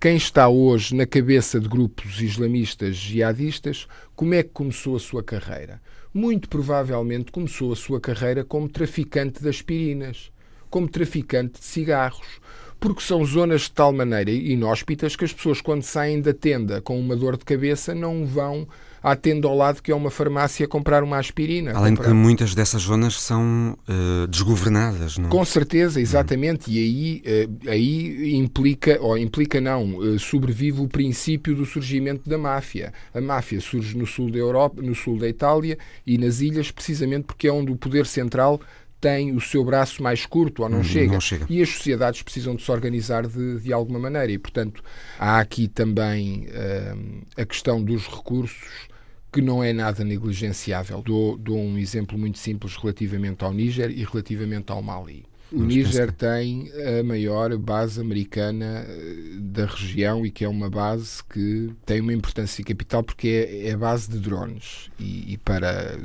quem 0.00 0.16
está 0.16 0.48
hoje 0.48 0.94
na 0.94 1.06
cabeça 1.06 1.58
de 1.58 1.68
grupos 1.68 2.20
islamistas 2.20 2.96
jihadistas, 2.96 3.86
como 4.14 4.34
é 4.34 4.42
que 4.42 4.50
começou 4.50 4.96
a 4.96 5.00
sua 5.00 5.22
carreira? 5.22 5.80
Muito 6.12 6.48
provavelmente 6.48 7.32
começou 7.32 7.72
a 7.72 7.76
sua 7.76 8.00
carreira 8.00 8.44
como 8.44 8.68
traficante 8.68 9.42
de 9.42 9.48
aspirinas, 9.48 10.30
como 10.68 10.88
traficante 10.88 11.60
de 11.60 11.64
cigarros, 11.64 12.40
porque 12.78 13.00
são 13.00 13.24
zonas 13.24 13.62
de 13.62 13.72
tal 13.72 13.92
maneira 13.92 14.30
inóspitas 14.30 15.16
que 15.16 15.24
as 15.24 15.32
pessoas, 15.32 15.60
quando 15.60 15.82
saem 15.82 16.20
da 16.20 16.34
tenda 16.34 16.82
com 16.82 17.00
uma 17.00 17.16
dor 17.16 17.38
de 17.38 17.44
cabeça, 17.44 17.94
não 17.94 18.26
vão 18.26 18.68
à 19.04 19.14
tenda 19.14 19.46
ao 19.46 19.54
lado, 19.54 19.82
que 19.82 19.92
é 19.92 19.94
uma 19.94 20.10
farmácia, 20.10 20.66
comprar 20.66 21.04
uma 21.04 21.18
aspirina. 21.18 21.72
Além 21.74 21.94
comprar... 21.94 22.08
de 22.08 22.14
que 22.14 22.18
muitas 22.18 22.54
dessas 22.54 22.80
zonas 22.80 23.20
são 23.20 23.76
uh, 23.86 24.26
desgovernadas, 24.28 25.18
não? 25.18 25.28
Com 25.28 25.44
certeza, 25.44 26.00
exatamente. 26.00 26.68
Uhum. 26.70 26.74
E 26.74 26.78
aí, 26.78 27.22
uh, 27.44 27.70
aí 27.70 28.34
implica, 28.34 28.98
ou 29.02 29.18
implica 29.18 29.60
não, 29.60 29.96
uh, 29.96 30.18
sobrevive 30.18 30.80
o 30.80 30.88
princípio 30.88 31.54
do 31.54 31.66
surgimento 31.66 32.30
da 32.30 32.38
máfia. 32.38 32.94
A 33.12 33.20
máfia 33.20 33.60
surge 33.60 33.94
no 33.94 34.06
sul 34.06 34.30
da 34.30 34.38
Europa, 34.38 34.80
no 34.80 34.94
sul 34.94 35.18
da 35.18 35.28
Itália 35.28 35.76
e 36.06 36.16
nas 36.16 36.40
ilhas, 36.40 36.70
precisamente 36.70 37.24
porque 37.24 37.46
é 37.46 37.52
onde 37.52 37.70
o 37.70 37.76
poder 37.76 38.06
central 38.06 38.58
tem 39.02 39.36
o 39.36 39.40
seu 39.40 39.62
braço 39.62 40.02
mais 40.02 40.24
curto 40.24 40.62
ou 40.62 40.68
não, 40.70 40.78
uhum, 40.78 40.84
chega. 40.84 41.12
não 41.12 41.20
chega. 41.20 41.44
E 41.50 41.60
as 41.60 41.68
sociedades 41.68 42.22
precisam 42.22 42.56
de 42.56 42.62
se 42.62 42.70
organizar 42.70 43.26
de, 43.26 43.60
de 43.60 43.70
alguma 43.70 43.98
maneira. 43.98 44.32
E, 44.32 44.38
portanto, 44.38 44.82
há 45.18 45.40
aqui 45.40 45.68
também 45.68 46.46
uh, 46.46 47.22
a 47.36 47.44
questão 47.44 47.84
dos 47.84 48.06
recursos 48.06 48.93
que 49.34 49.42
não 49.42 49.64
é 49.64 49.72
nada 49.72 50.04
negligenciável. 50.04 51.02
Dou, 51.02 51.36
dou 51.36 51.58
um 51.58 51.76
exemplo 51.76 52.16
muito 52.16 52.38
simples 52.38 52.76
relativamente 52.76 53.44
ao 53.44 53.52
Níger 53.52 53.90
e 53.90 54.04
relativamente 54.04 54.70
ao 54.70 54.80
Mali. 54.80 55.24
O 55.50 55.62
Níger 55.62 56.12
tem 56.12 56.70
a 56.98 57.02
maior 57.02 57.56
base 57.58 58.00
americana 58.00 58.86
eh, 58.88 59.36
da 59.40 59.66
região 59.66 60.24
e 60.24 60.30
que 60.30 60.44
é 60.44 60.48
uma 60.48 60.70
base 60.70 61.22
que 61.24 61.70
tem 61.84 62.00
uma 62.00 62.12
importância 62.12 62.64
capital 62.64 63.02
porque 63.02 63.28
é, 63.28 63.68
é 63.68 63.72
a 63.72 63.78
base 63.78 64.10
de 64.10 64.18
drones 64.18 64.90
e, 64.98 65.34
e 65.34 65.38
para 65.38 65.96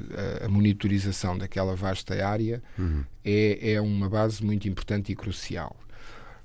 a, 0.41 0.45
a, 0.45 0.49
monitorização 0.49 1.37
daquela 1.37 1.75
vasta 1.75 2.23
área 2.25 2.61
uhum. 2.77 3.03
é, 3.23 3.73
é 3.73 3.81
uma 3.81 4.09
base 4.09 4.43
muito 4.43 4.67
importante 4.67 5.11
e 5.11 5.15
crucial. 5.15 5.75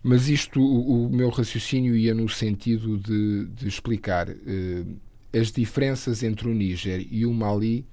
Mas 0.02 0.28
isto, 0.28 0.60
o, 0.60 1.06
o 1.06 1.10
meu 1.10 1.30
raciocínio 1.30 1.96
ia 1.96 2.14
no 2.14 2.28
sentido 2.28 2.98
de, 2.98 3.46
de 3.46 3.68
explicar 3.68 4.28
eh, 4.28 4.84
as 5.34 5.50
diferenças 5.50 6.22
entre 6.22 6.48
o 6.48 6.54
Níger 6.54 7.06
e 7.10 7.26
o 7.26 7.32
Mali 7.32 7.84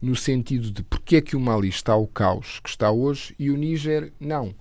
no 0.00 0.14
sentido 0.14 0.70
de 0.70 0.82
porque 0.82 1.16
é 1.16 1.20
que 1.20 1.36
o 1.36 1.40
Mali 1.40 1.68
está 1.68 1.92
ao 1.92 2.06
caos 2.06 2.60
que 2.60 2.68
está 2.68 2.90
hoje 2.90 3.34
e 3.38 3.50
o 3.50 3.56
Níger 3.56 4.12
não. 4.20 4.54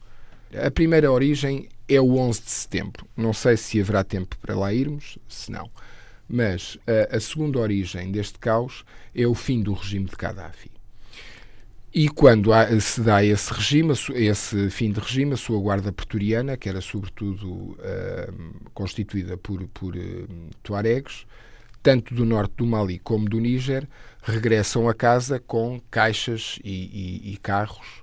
A 0.54 0.72
primeira 0.72 1.12
origem 1.12 1.68
é 1.88 2.00
o 2.00 2.18
11 2.18 2.42
de 2.42 2.50
setembro. 2.50 3.08
Não 3.16 3.34
sei 3.34 3.58
se 3.58 3.80
haverá 3.80 4.04
tempo 4.04 4.38
para 4.40 4.56
lá 4.56 4.74
irmos, 4.74 5.18
se 5.28 5.52
não. 5.52 5.70
Mas 6.28 6.78
a, 6.88 7.18
a 7.18 7.20
segunda 7.20 7.60
origem 7.60 8.12
deste 8.12 8.40
caos 8.40 8.84
é 9.14 9.28
o 9.28 9.36
fim 9.36 9.62
do 9.62 9.74
regime 9.74 10.06
de 10.06 10.16
Gaddafi. 10.16 10.72
E 11.94 12.10
quando 12.10 12.52
há, 12.52 12.78
se 12.82 13.00
dá 13.00 13.24
esse 13.24 13.54
regime, 13.54 13.94
esse 14.16 14.70
fim 14.70 14.92
de 14.92 15.00
regime, 15.00 15.34
a 15.34 15.38
sua 15.38 15.60
guarda 15.60 15.94
pretoriana, 15.94 16.58
que 16.58 16.68
era 16.68 16.82
sobretudo 16.82 17.48
uh, 17.48 18.60
constituída 18.74 19.38
por, 19.38 19.66
por 19.70 19.96
uh, 19.96 20.28
tuaregs, 20.62 21.26
tanto 21.86 22.16
do 22.16 22.26
norte 22.26 22.56
do 22.58 22.66
Mali 22.66 22.98
como 22.98 23.30
do 23.30 23.40
Níger, 23.40 23.88
regressam 24.24 24.90
a 24.90 24.94
casa 24.96 25.40
com 25.40 25.80
caixas 25.92 26.58
e, 26.64 27.22
e, 27.22 27.34
e 27.34 27.38
carros 27.38 28.02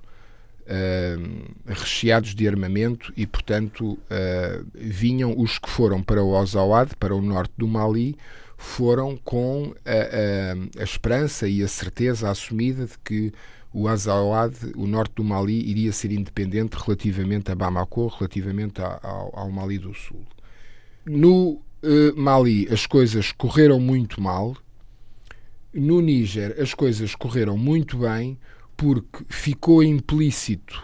uh, 0.61 1.53
recheados 1.65 2.33
de 2.33 2.47
armamento 2.47 3.11
e, 3.17 3.27
portanto, 3.27 3.91
uh, 3.91 4.65
vinham 4.73 5.37
os 5.37 5.59
que 5.59 5.69
foram 5.69 6.01
para 6.01 6.23
o 6.23 6.29
Ozaouad, 6.29 6.95
para 6.95 7.13
o 7.13 7.21
norte 7.21 7.51
do 7.57 7.67
Mali, 7.67 8.15
foram 8.57 9.17
com 9.17 9.75
a, 9.85 10.79
a, 10.79 10.81
a 10.81 10.83
esperança 10.85 11.45
e 11.45 11.61
a 11.61 11.67
certeza 11.67 12.29
assumida 12.29 12.85
de 12.85 12.97
que 13.03 13.33
o 13.73 13.89
Azawad, 13.89 14.55
o 14.77 14.87
norte 14.87 15.15
do 15.15 15.25
Mali, 15.25 15.59
iria 15.69 15.91
ser 15.91 16.13
independente 16.13 16.77
relativamente 16.77 17.51
a 17.51 17.55
Bamako, 17.55 18.07
relativamente 18.07 18.81
ao, 18.81 19.37
ao 19.37 19.51
Mali 19.51 19.77
do 19.77 19.93
Sul. 19.93 20.23
No 21.05 21.59
uh, 21.83 22.19
Mali 22.19 22.67
as 22.71 22.85
coisas 22.85 23.31
correram 23.31 23.79
muito 23.79 24.21
mal. 24.21 24.55
No 25.73 26.01
Níger 26.01 26.55
as 26.59 26.73
coisas 26.73 27.15
correram 27.15 27.57
muito 27.57 27.97
bem 27.97 28.37
porque 28.75 29.23
ficou 29.27 29.83
implícito 29.83 30.83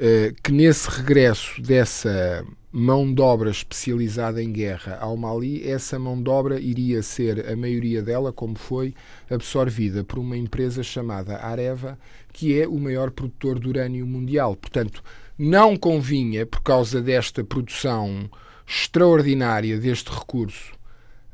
uh, 0.00 0.34
que 0.42 0.52
nesse 0.52 0.90
regresso 0.90 1.60
dessa 1.62 2.44
mão 2.78 3.10
de 3.10 3.22
obra 3.22 3.48
especializada 3.48 4.42
em 4.42 4.52
guerra 4.52 4.98
ao 5.00 5.16
Mali, 5.16 5.66
essa 5.66 5.98
mão 5.98 6.22
de 6.22 6.28
obra 6.28 6.60
iria 6.60 7.02
ser, 7.02 7.48
a 7.50 7.56
maioria 7.56 8.02
dela, 8.02 8.34
como 8.34 8.54
foi, 8.54 8.92
absorvida 9.30 10.04
por 10.04 10.18
uma 10.18 10.36
empresa 10.36 10.82
chamada 10.82 11.38
Areva, 11.38 11.98
que 12.34 12.60
é 12.60 12.68
o 12.68 12.78
maior 12.78 13.10
produtor 13.10 13.58
de 13.58 13.66
urânio 13.66 14.06
mundial. 14.06 14.54
Portanto, 14.54 15.02
não 15.38 15.74
convinha, 15.74 16.44
por 16.44 16.60
causa 16.60 17.00
desta 17.00 17.42
produção 17.42 18.28
extraordinária 18.66 19.78
deste 19.78 20.10
recurso 20.10 20.72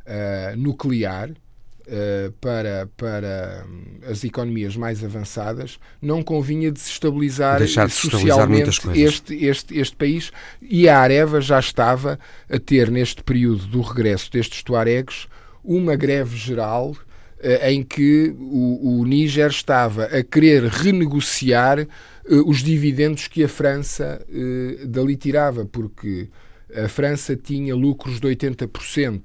uh, 0.07 0.57
nuclear, 0.57 1.31
uh, 1.31 2.33
para, 2.41 2.89
para 2.97 3.65
as 4.09 4.25
economias 4.25 4.77
mais 4.77 5.03
avançadas, 5.03 5.79
não 6.01 6.23
convinha 6.23 6.71
desestabilizar 6.71 7.59
Deixar 7.59 7.87
de 7.87 7.95
socialmente 7.95 8.71
este, 8.95 9.45
este, 9.45 9.79
este 9.79 9.97
país. 9.97 10.31
E 10.61 10.89
a 10.89 10.99
Areva 10.99 11.41
já 11.41 11.59
estava 11.59 12.19
a 12.49 12.59
ter, 12.59 12.91
neste 12.91 13.23
período 13.23 13.67
do 13.67 13.81
regresso 13.81 14.31
destes 14.31 14.63
tuaregs, 14.63 15.27
uma 15.65 15.97
greve 15.97 16.37
geral 16.37 16.97
eh, 17.43 17.73
em 17.73 17.83
que 17.83 18.33
o, 18.39 19.01
o 19.01 19.05
Níger 19.05 19.51
estava 19.51 20.05
a 20.05 20.23
querer 20.23 20.65
renegociar 20.65 21.81
uh, 21.81 22.49
os 22.49 22.63
dividendos 22.63 23.27
que 23.27 23.43
a 23.43 23.49
França 23.49 24.25
uh, 24.29 24.87
dali 24.87 25.17
tirava, 25.17 25.65
porque 25.65 26.29
a 26.75 26.89
França 26.89 27.37
tinha 27.37 27.75
lucros 27.75 28.21
de 28.21 28.29
80%. 28.29 29.23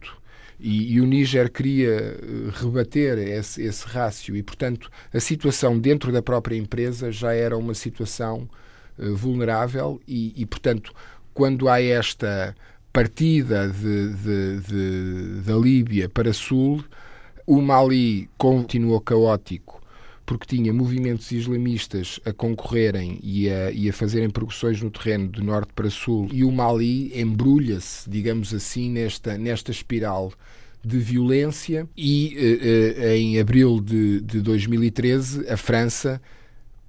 E, 0.59 0.93
e 0.93 1.01
o 1.01 1.05
Níger 1.05 1.51
queria 1.51 2.17
rebater 2.53 3.19
esse, 3.19 3.61
esse 3.61 3.85
rácio 3.85 4.35
e, 4.35 4.41
portanto, 4.41 4.89
a 5.13 5.19
situação 5.19 5.77
dentro 5.77 6.11
da 6.11 6.21
própria 6.21 6.57
empresa 6.57 7.11
já 7.11 7.31
era 7.31 7.55
uma 7.55 7.75
situação 7.75 8.49
uh, 8.97 9.15
vulnerável 9.15 10.01
e, 10.07 10.33
e, 10.35 10.47
portanto, 10.47 10.91
quando 11.31 11.69
há 11.69 11.79
esta 11.79 12.55
partida 12.91 13.69
de, 13.69 14.13
de, 14.15 14.59
de, 14.61 15.41
da 15.41 15.55
Líbia 15.55 16.09
para 16.09 16.33
sul, 16.33 16.83
o 17.45 17.61
Mali 17.61 18.27
continuou 18.35 18.99
caótico 18.99 19.76
porque 20.27 20.57
tinha 20.57 20.73
movimentos 20.73 21.31
islamistas 21.31 22.19
a 22.25 22.33
concorrerem 22.33 23.17
e 23.23 23.49
a, 23.49 23.71
e 23.71 23.89
a 23.89 23.93
fazerem 23.93 24.29
progressões 24.29 24.81
no 24.81 24.91
terreno 24.91 25.29
de 25.29 25.41
norte 25.41 25.71
para 25.73 25.89
sul, 25.89 26.27
e 26.33 26.43
o 26.43 26.51
Mali 26.51 27.17
embrulha-se, 27.17 28.09
digamos 28.09 28.53
assim, 28.53 28.91
nesta, 28.91 29.37
nesta 29.37 29.71
espiral 29.71 30.33
de 30.83 30.99
violência. 30.99 31.87
E 31.95 32.35
eh, 32.37 33.05
eh, 33.05 33.17
em 33.17 33.39
abril 33.39 33.79
de, 33.79 34.19
de 34.19 34.41
2013, 34.41 35.49
a 35.49 35.55
França 35.55 36.21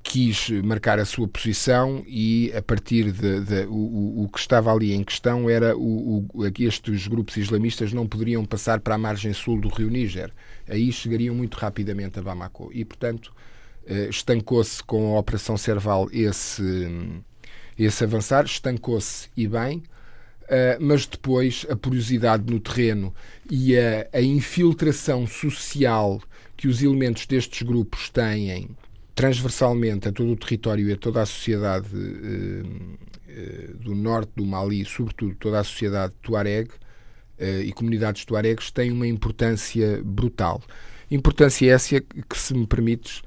quis 0.08 0.48
marcar 0.64 0.98
a 0.98 1.04
sua 1.04 1.28
posição 1.28 2.02
e 2.06 2.50
a 2.56 2.62
partir 2.62 3.12
de, 3.12 3.40
de 3.40 3.66
o, 3.66 4.22
o, 4.22 4.28
que 4.32 4.38
estava 4.38 4.72
ali 4.72 4.94
em 4.94 5.04
questão 5.04 5.50
era 5.50 5.76
o, 5.76 6.26
o, 6.32 6.46
estes 6.58 7.06
grupos 7.06 7.36
islamistas 7.36 7.92
não 7.92 8.06
poderiam 8.06 8.42
passar 8.46 8.80
para 8.80 8.94
a 8.94 8.98
margem 8.98 9.34
sul 9.34 9.60
do 9.60 9.68
rio 9.68 9.90
Níger. 9.90 10.32
Aí 10.66 10.90
chegariam 10.90 11.34
muito 11.34 11.58
rapidamente 11.58 12.18
a 12.18 12.22
Bamako 12.22 12.70
e, 12.72 12.86
portanto, 12.86 13.34
eh, 13.86 14.08
estancou-se 14.08 14.82
com 14.82 15.14
a 15.14 15.20
Operação 15.20 15.58
Serval 15.58 16.08
esse, 16.10 16.88
esse 17.78 18.02
avançar, 18.02 18.46
estancou-se 18.46 19.28
e 19.36 19.46
bem, 19.46 19.82
Uh, 20.48 20.80
mas 20.80 21.04
depois 21.04 21.66
a 21.68 21.76
porosidade 21.76 22.50
no 22.50 22.58
terreno 22.58 23.14
e 23.50 23.76
a, 23.76 24.08
a, 24.14 24.22
infiltração 24.22 25.26
social 25.26 26.22
que 26.56 26.66
os 26.66 26.82
elementos 26.82 27.26
destes 27.26 27.60
grupos 27.60 28.08
têm 28.08 28.50
transversalmente 29.18 30.06
a 30.06 30.12
todo 30.12 30.30
o 30.30 30.36
território 30.36 30.88
e 30.88 30.92
a 30.92 30.96
toda 30.96 31.20
a 31.20 31.26
sociedade 31.26 31.88
eh, 31.92 32.62
eh, 33.28 33.70
do 33.80 33.92
norte 33.92 34.30
do 34.36 34.46
Mali, 34.46 34.84
sobretudo 34.84 35.34
toda 35.34 35.58
a 35.58 35.64
sociedade 35.64 36.14
tuareg 36.22 36.70
eh, 37.36 37.62
e 37.62 37.72
comunidades 37.72 38.24
tuaregs, 38.24 38.70
tem 38.70 38.92
uma 38.92 39.08
importância 39.08 40.00
brutal. 40.04 40.62
Importância 41.10 41.68
essa 41.68 42.00
que, 42.00 42.38
se 42.38 42.54
me 42.54 42.64
permites, 42.64 43.22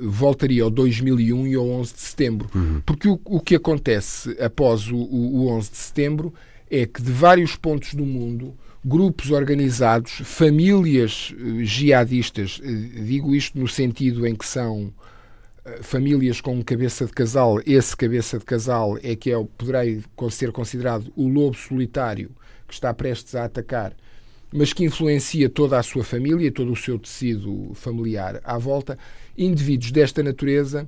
voltaria 0.00 0.64
ao 0.64 0.70
2001 0.70 1.46
e 1.46 1.54
ao 1.54 1.64
11 1.64 1.94
de 1.94 2.00
setembro. 2.00 2.50
Uhum. 2.52 2.82
Porque 2.84 3.06
o, 3.06 3.20
o, 3.24 3.38
que 3.38 3.54
acontece 3.54 4.36
após 4.42 4.90
o, 4.90 4.96
o 4.96 5.46
11 5.46 5.70
de 5.70 5.76
setembro 5.76 6.34
é 6.68 6.86
que 6.86 7.00
de 7.00 7.12
vários 7.12 7.54
pontos 7.54 7.94
do 7.94 8.04
mundo 8.04 8.52
grupos 8.84 9.30
organizados, 9.30 10.20
famílias 10.24 11.34
jihadistas, 11.62 12.60
digo 12.62 13.34
isto 13.34 13.58
no 13.58 13.66
sentido 13.66 14.26
em 14.26 14.34
que 14.34 14.46
são 14.46 14.92
famílias 15.80 16.40
com 16.40 16.62
cabeça 16.62 17.06
de 17.06 17.12
casal, 17.12 17.58
esse 17.64 17.96
cabeça 17.96 18.38
de 18.38 18.44
casal 18.44 18.98
é 19.02 19.16
que 19.16 19.32
é, 19.32 19.44
poderá 19.56 19.80
ser 20.30 20.52
considerado 20.52 21.10
o 21.16 21.26
lobo 21.26 21.56
solitário 21.56 22.30
que 22.68 22.74
está 22.74 22.92
prestes 22.92 23.34
a 23.34 23.44
atacar, 23.44 23.94
mas 24.52 24.72
que 24.72 24.84
influencia 24.84 25.48
toda 25.48 25.78
a 25.78 25.82
sua 25.82 26.04
família, 26.04 26.52
todo 26.52 26.70
o 26.70 26.76
seu 26.76 26.98
tecido 26.98 27.72
familiar 27.74 28.40
à 28.44 28.58
volta. 28.58 28.98
Indivíduos 29.36 29.90
desta 29.90 30.22
natureza 30.22 30.86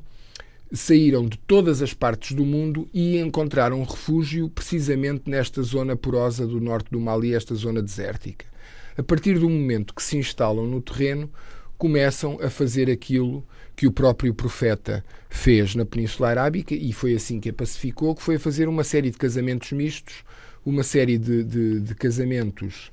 saíram 0.73 1.27
de 1.27 1.39
todas 1.39 1.83
as 1.83 1.95
partes 1.95 2.33
do 2.33 2.45
mundo 2.45 2.89
e 2.93 3.19
encontraram 3.19 3.83
refúgio 3.85 4.49
precisamente 4.49 5.31
nesta 5.31 5.63
zona 5.63 5.97
porosa 5.97 6.47
do 6.47 6.61
norte 6.61 6.91
do 6.91 7.01
Mali, 7.01 7.35
esta 7.35 7.55
zona 7.55 7.83
desértica. 7.83 8.47
A 8.97 9.03
partir 9.03 9.39
do 9.39 9.49
momento 9.49 9.95
que 9.95 10.03
se 10.03 10.17
instalam 10.17 10.67
no 10.67 10.81
terreno, 10.81 11.31
começam 11.77 12.39
a 12.41 12.49
fazer 12.49 12.91
aquilo 12.91 13.47
que 13.75 13.87
o 13.87 13.93
próprio 13.93 14.33
profeta 14.33 15.05
fez 15.29 15.75
na 15.75 15.85
Península 15.85 16.31
Arábica 16.31 16.75
e 16.75 16.93
foi 16.93 17.15
assim 17.15 17.39
que 17.39 17.51
a 17.51 17.53
pacificou, 17.53 18.15
que 18.15 18.23
foi 18.23 18.39
fazer 18.39 18.69
uma 18.69 18.83
série 18.83 19.11
de 19.11 19.19
casamentos 19.19 19.73
mistos, 19.73 20.25
uma 20.65 20.83
série 20.83 21.19
de, 21.19 21.45
de, 21.45 21.81
de 21.81 21.95
casamentos 21.95 22.91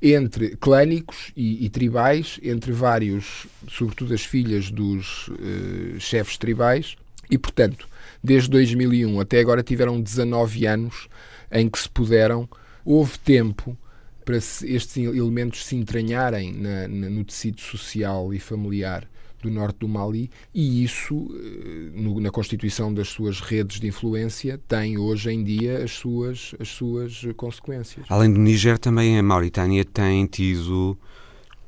entre 0.00 0.54
clânicos 0.56 1.32
e, 1.34 1.64
e, 1.64 1.70
tribais, 1.70 2.38
entre 2.42 2.70
vários, 2.70 3.46
sobretudo 3.66 4.12
as 4.12 4.22
filhas 4.22 4.70
dos 4.70 5.28
uh, 5.28 5.98
chefes 5.98 6.36
tribais, 6.36 6.96
e 7.30 7.38
portanto, 7.38 7.88
desde 8.22 8.50
2001 8.50 9.20
até 9.20 9.40
agora 9.40 9.62
tiveram 9.62 10.00
19 10.00 10.66
anos 10.66 11.08
em 11.50 11.68
que 11.68 11.78
se 11.78 11.88
puderam, 11.88 12.48
houve 12.84 13.18
tempo 13.18 13.76
para 14.24 14.36
estes 14.36 14.96
elementos 14.96 15.64
se 15.64 15.76
entranharem 15.76 16.52
na, 16.52 16.88
na, 16.88 17.08
no 17.08 17.24
tecido 17.24 17.60
social 17.60 18.34
e 18.34 18.40
familiar 18.40 19.08
do 19.40 19.50
norte 19.50 19.78
do 19.78 19.88
Mali 19.88 20.30
e 20.52 20.82
isso, 20.82 21.28
eh, 21.32 21.90
no, 21.94 22.20
na 22.20 22.30
constituição 22.30 22.92
das 22.92 23.08
suas 23.08 23.40
redes 23.40 23.78
de 23.78 23.86
influência, 23.86 24.60
tem 24.66 24.98
hoje 24.98 25.30
em 25.30 25.44
dia 25.44 25.84
as 25.84 25.92
suas, 25.92 26.54
as 26.58 26.68
suas 26.68 27.22
consequências. 27.36 28.04
Além 28.08 28.32
do 28.32 28.40
Níger, 28.40 28.78
também 28.78 29.16
a 29.18 29.22
Mauritânia 29.22 29.84
tem 29.84 30.26
tido 30.26 30.98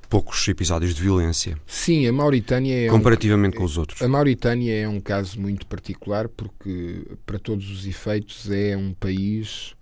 poucos 0.08 0.46
episódios 0.48 0.94
de 0.94 1.02
violência. 1.02 1.58
Sim, 1.66 2.06
a 2.06 2.12
Mauritânia 2.12 2.86
é 2.86 2.88
comparativamente 2.88 3.56
um, 3.56 3.60
com 3.60 3.64
os 3.64 3.76
outros. 3.76 4.00
A 4.00 4.08
Mauritânia 4.08 4.74
é 4.74 4.88
um 4.88 5.00
caso 5.00 5.40
muito 5.40 5.66
particular 5.66 6.28
porque 6.28 7.02
para 7.26 7.38
todos 7.38 7.70
os 7.70 7.86
efeitos 7.86 8.50
é 8.50 8.76
um 8.76 8.92
país 8.92 9.74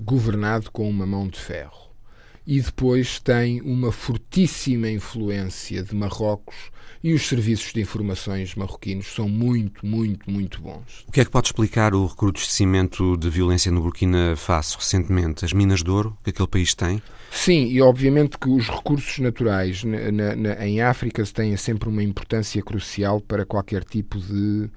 governado 0.00 0.70
com 0.70 0.88
uma 0.88 1.06
mão 1.06 1.28
de 1.28 1.38
ferro 1.38 1.88
e 2.46 2.60
depois 2.60 3.20
tem 3.20 3.60
uma 3.60 3.92
fortíssima 3.92 4.88
influência 4.88 5.82
de 5.82 5.94
Marrocos 5.94 6.56
e 7.02 7.14
os 7.14 7.26
serviços 7.28 7.72
de 7.72 7.80
informações 7.80 8.54
marroquinos 8.54 9.06
são 9.14 9.28
muito, 9.28 9.84
muito, 9.86 10.30
muito 10.30 10.60
bons. 10.60 11.04
O 11.06 11.12
que 11.12 11.20
é 11.20 11.24
que 11.24 11.30
pode 11.30 11.48
explicar 11.48 11.94
o 11.94 12.06
recrudescimento 12.06 13.16
de 13.16 13.30
violência 13.30 13.70
no 13.70 13.80
Burkina 13.80 14.34
Faso 14.36 14.76
recentemente? 14.78 15.44
As 15.44 15.52
minas 15.52 15.82
de 15.82 15.90
ouro 15.90 16.16
que 16.22 16.30
aquele 16.30 16.48
país 16.48 16.74
tem? 16.74 17.02
Sim, 17.30 17.66
e 17.66 17.80
obviamente 17.80 18.38
que 18.38 18.48
os 18.48 18.68
recursos 18.68 19.18
naturais 19.18 19.84
na, 19.84 20.34
na, 20.34 20.66
em 20.66 20.80
África 20.80 21.22
têm 21.24 21.56
sempre 21.56 21.88
uma 21.88 22.02
importância 22.02 22.62
crucial 22.62 23.20
para 23.20 23.44
qualquer 23.44 23.84
tipo 23.84 24.18
de 24.18 24.70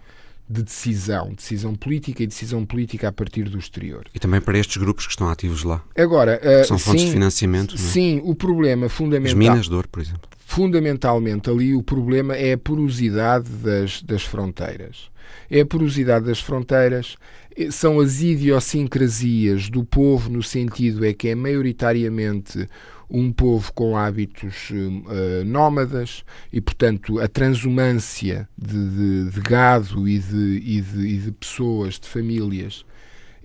de 0.51 0.63
decisão, 0.63 1.33
decisão 1.33 1.73
política 1.73 2.21
e 2.21 2.27
decisão 2.27 2.65
política 2.65 3.07
a 3.07 3.11
partir 3.11 3.43
do 3.43 3.57
exterior. 3.57 4.05
E 4.13 4.19
também 4.19 4.41
para 4.41 4.59
estes 4.59 4.75
grupos 4.75 5.05
que 5.05 5.11
estão 5.11 5.29
ativos 5.29 5.63
lá. 5.63 5.81
Agora, 5.97 6.41
uh, 6.43 6.65
são 6.65 6.77
fontes 6.77 7.01
sim, 7.01 7.07
de 7.07 7.13
financiamento. 7.13 7.75
Não 7.77 7.85
é? 7.85 7.87
Sim, 7.87 8.21
o 8.25 8.35
problema 8.35 8.89
fundamental. 8.89 9.31
As 9.31 9.37
minas 9.37 9.69
de 9.69 9.73
ouro, 9.73 9.87
por 9.87 10.01
exemplo. 10.01 10.29
Fundamentalmente 10.51 11.49
ali 11.49 11.73
o 11.73 11.81
problema 11.81 12.35
é 12.35 12.51
a 12.51 12.57
porosidade 12.57 13.47
das, 13.47 14.01
das 14.01 14.23
fronteiras. 14.23 15.09
É 15.49 15.61
a 15.61 15.65
porosidade 15.65 16.25
das 16.25 16.41
fronteiras, 16.41 17.15
eh, 17.55 17.71
são 17.71 18.01
as 18.01 18.21
idiosincrasias 18.21 19.69
do 19.69 19.85
povo, 19.85 20.29
no 20.29 20.43
sentido 20.43 21.05
é 21.05 21.13
que 21.13 21.29
é 21.29 21.35
maioritariamente 21.35 22.67
um 23.09 23.31
povo 23.31 23.71
com 23.71 23.95
hábitos 23.95 24.71
uh, 24.71 25.45
nómadas 25.45 26.25
e, 26.51 26.59
portanto, 26.59 27.21
a 27.21 27.29
transumância 27.29 28.45
de, 28.57 28.89
de, 28.89 29.29
de 29.31 29.39
gado 29.39 30.05
e 30.05 30.19
de, 30.19 30.35
e, 30.35 30.77
e 30.79 31.17
de, 31.17 31.31
pessoas, 31.31 31.97
de 31.97 32.09
famílias, 32.09 32.83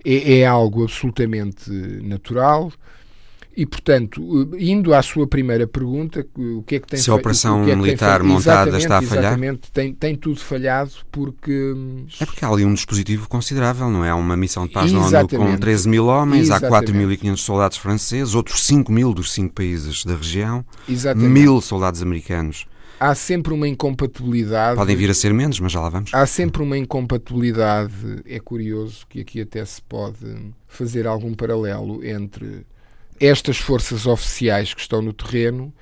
é, 0.03 0.39
é 0.39 0.45
algo 0.45 0.83
absolutamente 0.83 1.71
natural. 2.03 2.69
E, 3.57 3.65
portanto, 3.65 4.21
indo 4.59 4.93
à 4.93 5.01
sua 5.01 5.25
primeira 5.25 5.65
pergunta, 5.65 6.23
o 6.37 6.61
que 6.61 6.75
é 6.75 6.79
que 6.79 6.85
tem 6.85 6.99
Se 6.99 7.09
a 7.09 7.15
operação 7.15 7.65
que 7.65 7.71
é 7.71 7.73
que 7.73 7.81
militar 7.81 8.21
montada 8.21 8.77
está 8.77 8.99
a 8.99 9.01
falhar? 9.01 9.23
Exatamente, 9.23 9.71
tem, 9.71 9.91
tem 9.95 10.15
tudo 10.15 10.39
falhado 10.39 10.91
porque... 11.11 11.73
É 12.19 12.25
porque 12.27 12.45
há 12.45 12.49
ali 12.49 12.63
um 12.63 12.75
dispositivo 12.75 13.27
considerável, 13.27 13.89
não 13.89 14.05
é? 14.05 14.11
Há 14.11 14.15
uma 14.15 14.37
missão 14.37 14.67
de 14.67 14.73
paz 14.73 14.91
na 14.91 14.99
ONU 14.99 15.27
com 15.27 15.57
13 15.57 15.89
mil 15.89 16.05
homens, 16.05 16.41
exatamente. 16.43 16.91
há 16.91 16.93
4.500 16.93 17.37
soldados 17.37 17.77
franceses, 17.77 18.35
outros 18.35 18.63
5 18.63 18.91
mil 18.91 19.11
dos 19.11 19.31
5 19.31 19.51
países 19.55 20.05
da 20.05 20.15
região, 20.15 20.63
exatamente. 20.87 21.27
mil 21.27 21.59
soldados 21.59 22.03
americanos. 22.03 22.67
Há 22.99 23.15
sempre 23.15 23.53
uma 23.53 23.67
incompatibilidade. 23.67 24.75
Podem 24.75 24.95
vir 24.95 25.09
a 25.09 25.15
ser 25.15 25.33
menos, 25.33 25.59
mas 25.59 25.71
já 25.71 25.81
lá 25.81 25.89
vamos. 25.89 26.11
Há 26.13 26.27
sempre 26.27 26.61
uma 26.61 26.77
incompatibilidade. 26.77 28.21
É 28.27 28.39
curioso 28.39 29.05
que 29.09 29.21
aqui 29.21 29.41
até 29.41 29.65
se 29.65 29.81
pode 29.81 30.53
fazer 30.67 31.07
algum 31.07 31.33
paralelo 31.33 32.05
entre 32.05 32.63
estas 33.19 33.57
forças 33.57 34.05
oficiais 34.05 34.73
que 34.73 34.81
estão 34.81 35.01
no 35.01 35.13
terreno 35.13 35.73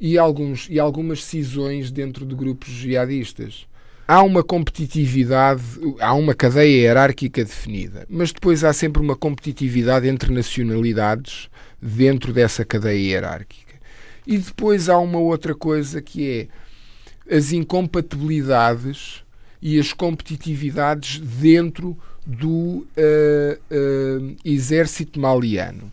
e, 0.00 0.18
alguns, 0.18 0.68
e 0.68 0.78
algumas 0.78 1.24
cisões 1.24 1.90
dentro 1.90 2.26
de 2.26 2.34
grupos 2.34 2.70
jihadistas. 2.70 3.66
Há 4.06 4.22
uma 4.22 4.42
competitividade, 4.42 5.62
há 5.98 6.12
uma 6.12 6.34
cadeia 6.34 6.82
hierárquica 6.82 7.42
definida, 7.42 8.06
mas 8.08 8.32
depois 8.32 8.62
há 8.62 8.72
sempre 8.72 9.00
uma 9.00 9.16
competitividade 9.16 10.06
entre 10.06 10.30
nacionalidades 10.30 11.48
dentro 11.80 12.32
dessa 12.32 12.66
cadeia 12.66 12.98
hierárquica. 12.98 13.74
E 14.26 14.36
depois 14.36 14.90
há 14.90 14.98
uma 14.98 15.18
outra 15.18 15.54
coisa 15.54 16.02
que 16.02 16.48
é 17.30 17.36
as 17.36 17.52
incompatibilidades 17.52 19.24
e 19.60 19.78
as 19.78 19.94
competitividades 19.94 21.18
dentro 21.18 21.96
do 22.26 22.48
uh, 22.48 22.86
uh, 23.70 24.36
exército 24.44 25.18
maliano. 25.18 25.90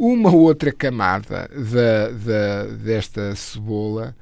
Uma 0.00 0.32
outra 0.32 0.70
camada 0.70 1.50
da, 1.52 2.10
da, 2.10 2.64
desta 2.76 3.34
cebola 3.34 4.14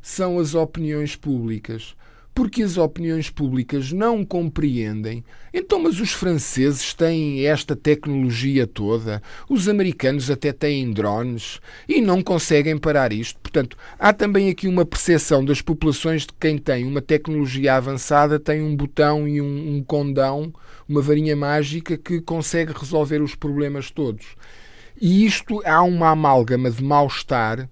são 0.00 0.38
as 0.38 0.54
opiniões 0.54 1.16
públicas 1.16 1.96
porque 2.32 2.62
as 2.62 2.76
opiniões 2.76 3.30
públicas 3.30 3.90
não 3.90 4.24
compreendem. 4.24 5.24
Então, 5.52 5.82
mas 5.82 5.98
os 5.98 6.12
franceses 6.12 6.94
têm 6.94 7.44
esta 7.46 7.74
tecnologia 7.74 8.64
toda, 8.64 9.20
os 9.48 9.68
americanos 9.68 10.30
até 10.30 10.52
têm 10.52 10.92
drones 10.92 11.60
e 11.88 12.00
não 12.00 12.22
conseguem 12.22 12.78
parar 12.78 13.12
isto. 13.12 13.40
Portanto, 13.40 13.76
há 13.98 14.12
também 14.12 14.50
aqui 14.50 14.68
uma 14.68 14.86
percepção 14.86 15.44
das 15.44 15.60
populações 15.60 16.22
de 16.22 16.32
quem 16.38 16.58
tem 16.58 16.84
uma 16.84 17.02
tecnologia 17.02 17.74
avançada 17.74 18.38
tem 18.38 18.62
um 18.62 18.76
botão 18.76 19.26
e 19.26 19.40
um, 19.40 19.76
um 19.76 19.82
condão, 19.82 20.52
uma 20.88 21.02
varinha 21.02 21.34
mágica 21.34 21.96
que 21.96 22.20
consegue 22.20 22.72
resolver 22.72 23.20
os 23.20 23.34
problemas 23.34 23.90
todos. 23.90 24.36
E 25.00 25.24
isto 25.26 25.60
há 25.64 25.82
uma 25.82 26.10
amálgama 26.10 26.70
de 26.70 26.82
mal-estar 26.82 27.68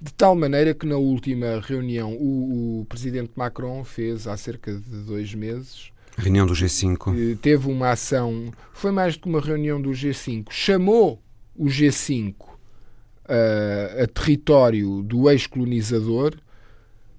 de 0.00 0.12
tal 0.12 0.34
maneira 0.34 0.74
que 0.74 0.86
na 0.86 0.96
última 0.96 1.60
reunião 1.60 2.12
o, 2.12 2.80
o, 2.80 2.84
presidente 2.86 3.32
Macron 3.36 3.82
fez 3.84 4.26
há 4.26 4.36
cerca 4.36 4.74
de 4.74 5.02
dois 5.02 5.34
meses. 5.34 5.90
Reunião 6.16 6.46
do 6.46 6.52
G5. 6.52 7.38
Teve 7.38 7.68
uma 7.68 7.90
ação, 7.90 8.52
foi 8.72 8.92
mais 8.92 9.16
do 9.16 9.22
que 9.22 9.28
uma 9.28 9.40
reunião 9.40 9.80
do 9.80 9.90
G5, 9.90 10.46
chamou 10.50 11.22
o 11.56 11.66
G5 11.66 12.34
uh, 12.34 14.02
a 14.02 14.06
território 14.06 15.02
do 15.02 15.30
ex-colonizador 15.30 16.34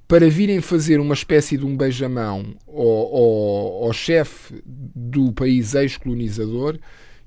para 0.08 0.30
virem 0.30 0.62
fazer 0.62 1.00
uma 1.00 1.16
espécie 1.16 1.58
de 1.58 1.66
um 1.66 1.76
beijamão 1.76 2.56
ao, 2.68 2.78
ao, 2.78 3.84
ao 3.86 3.94
chefe 3.94 4.62
do 4.64 5.34
país 5.34 5.74
ex-colonizador 5.74 6.78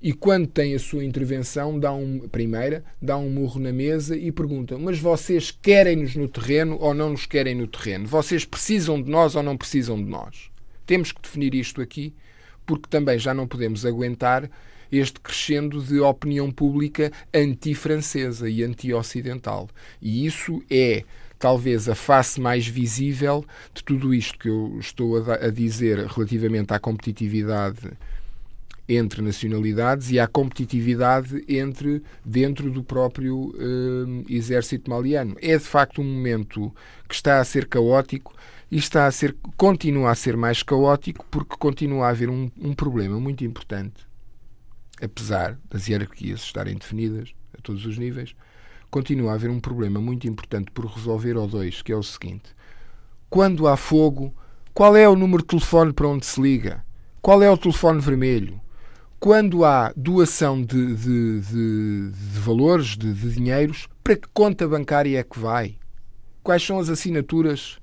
e 0.00 0.12
quando 0.12 0.46
tem 0.46 0.74
a 0.74 0.78
sua 0.78 1.04
intervenção, 1.04 1.78
dá 1.78 1.92
um, 1.92 2.20
primeira, 2.28 2.84
dá 3.02 3.16
um 3.16 3.28
murro 3.28 3.58
na 3.58 3.72
mesa 3.72 4.16
e 4.16 4.30
pergunta: 4.30 4.78
Mas 4.78 4.98
vocês 5.00 5.50
querem-nos 5.50 6.14
no 6.14 6.28
terreno 6.28 6.76
ou 6.80 6.94
não 6.94 7.10
nos 7.10 7.26
querem 7.26 7.54
no 7.54 7.66
terreno? 7.66 8.06
Vocês 8.06 8.44
precisam 8.44 9.02
de 9.02 9.10
nós 9.10 9.34
ou 9.34 9.42
não 9.42 9.56
precisam 9.56 9.96
de 9.96 10.08
nós? 10.08 10.50
Temos 10.86 11.10
que 11.10 11.20
definir 11.20 11.52
isto 11.54 11.82
aqui, 11.82 12.14
porque 12.64 12.88
também 12.88 13.18
já 13.18 13.34
não 13.34 13.48
podemos 13.48 13.84
aguentar 13.84 14.48
este 14.90 15.20
crescendo 15.20 15.82
de 15.82 16.00
opinião 16.00 16.50
pública 16.50 17.12
anti-francesa 17.34 18.48
e 18.48 18.62
anti-ocidental. 18.62 19.68
E 20.00 20.24
isso 20.24 20.62
é 20.70 21.04
talvez 21.38 21.88
a 21.88 21.94
face 21.94 22.40
mais 22.40 22.66
visível 22.66 23.44
de 23.74 23.84
tudo 23.84 24.14
isto 24.14 24.38
que 24.38 24.48
eu 24.48 24.76
estou 24.78 25.30
a, 25.30 25.50
dizer 25.50 26.06
relativamente 26.06 26.72
à 26.72 26.78
competitividade 26.78 27.90
entre 28.88 29.20
nacionalidades 29.20 30.10
e 30.10 30.18
à 30.18 30.26
competitividade 30.26 31.44
entre 31.46 32.02
dentro 32.24 32.70
do 32.70 32.82
próprio 32.82 33.50
uh, 33.50 34.24
exército 34.28 34.90
maliano. 34.90 35.36
É 35.42 35.58
de 35.58 35.64
facto 35.64 36.00
um 36.00 36.04
momento 36.04 36.74
que 37.06 37.14
está 37.14 37.38
a 37.38 37.44
ser 37.44 37.66
caótico 37.66 38.34
e 38.70 38.78
está 38.78 39.06
a 39.06 39.10
ser 39.10 39.36
continua 39.56 40.10
a 40.10 40.14
ser 40.14 40.36
mais 40.36 40.62
caótico 40.62 41.26
porque 41.30 41.56
continua 41.58 42.06
a 42.06 42.10
haver 42.10 42.30
um, 42.30 42.50
um 42.58 42.72
problema 42.72 43.20
muito 43.20 43.44
importante, 43.44 44.06
apesar 45.02 45.58
das 45.68 45.86
hierarquias 45.86 46.40
estarem 46.40 46.74
definidas 46.74 47.34
a 47.56 47.60
todos 47.60 47.84
os 47.84 47.98
níveis, 47.98 48.34
continua 48.90 49.32
a 49.32 49.34
haver 49.34 49.50
um 49.50 49.60
problema 49.60 50.00
muito 50.00 50.26
importante 50.26 50.70
por 50.70 50.86
resolver 50.86 51.36
ou 51.36 51.46
dois, 51.46 51.82
que 51.82 51.92
é 51.92 51.96
o 51.96 52.02
seguinte: 52.02 52.54
quando 53.28 53.68
há 53.68 53.76
fogo, 53.76 54.34
qual 54.72 54.96
é 54.96 55.06
o 55.06 55.16
número 55.16 55.42
de 55.42 55.48
telefone 55.48 55.92
para 55.92 56.08
onde 56.08 56.24
se 56.24 56.40
liga? 56.40 56.84
Qual 57.20 57.42
é 57.42 57.50
o 57.50 57.58
telefone 57.58 58.00
vermelho? 58.00 58.60
Quando 59.20 59.64
há 59.64 59.92
doação 59.96 60.62
de, 60.62 60.94
de, 60.94 61.40
de, 61.40 62.10
de 62.10 62.38
valores, 62.38 62.96
de, 62.96 63.12
de 63.12 63.32
dinheiros, 63.32 63.88
para 64.02 64.16
que 64.16 64.28
conta 64.32 64.66
bancária 64.66 65.18
é 65.18 65.24
que 65.24 65.38
vai? 65.38 65.76
Quais 66.42 66.62
são 66.62 66.78
as 66.78 66.88
assinaturas 66.88 67.78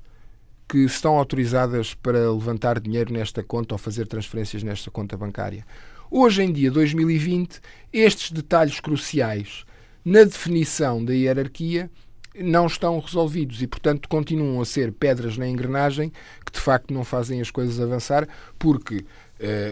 que 0.68 0.80
estão 0.80 1.18
autorizadas 1.18 1.94
para 1.94 2.32
levantar 2.32 2.80
dinheiro 2.80 3.14
nesta 3.14 3.44
conta 3.44 3.76
ou 3.76 3.78
fazer 3.78 4.08
transferências 4.08 4.64
nesta 4.64 4.90
conta 4.90 5.18
bancária? 5.18 5.66
Hoje 6.10 6.42
em 6.42 6.52
dia, 6.52 6.72
2020, 6.72 7.60
estes 7.92 8.32
detalhes 8.32 8.80
cruciais 8.80 9.66
na 10.04 10.24
definição 10.24 11.04
da 11.04 11.14
hierarquia 11.14 11.92
não 12.40 12.68
estão 12.68 13.00
resolvidos 13.00 13.62
e, 13.62 13.68
portanto, 13.68 14.08
continuam 14.10 14.62
a 14.62 14.66
ser 14.66 14.92
pedras 14.92 15.38
na 15.38 15.48
engrenagem 15.48 16.12
que 16.46 16.52
de 16.52 16.60
facto 16.60 16.94
não 16.94 17.04
fazem 17.04 17.42
as 17.42 17.50
coisas 17.50 17.80
avançar, 17.80 18.28
porque 18.58 19.06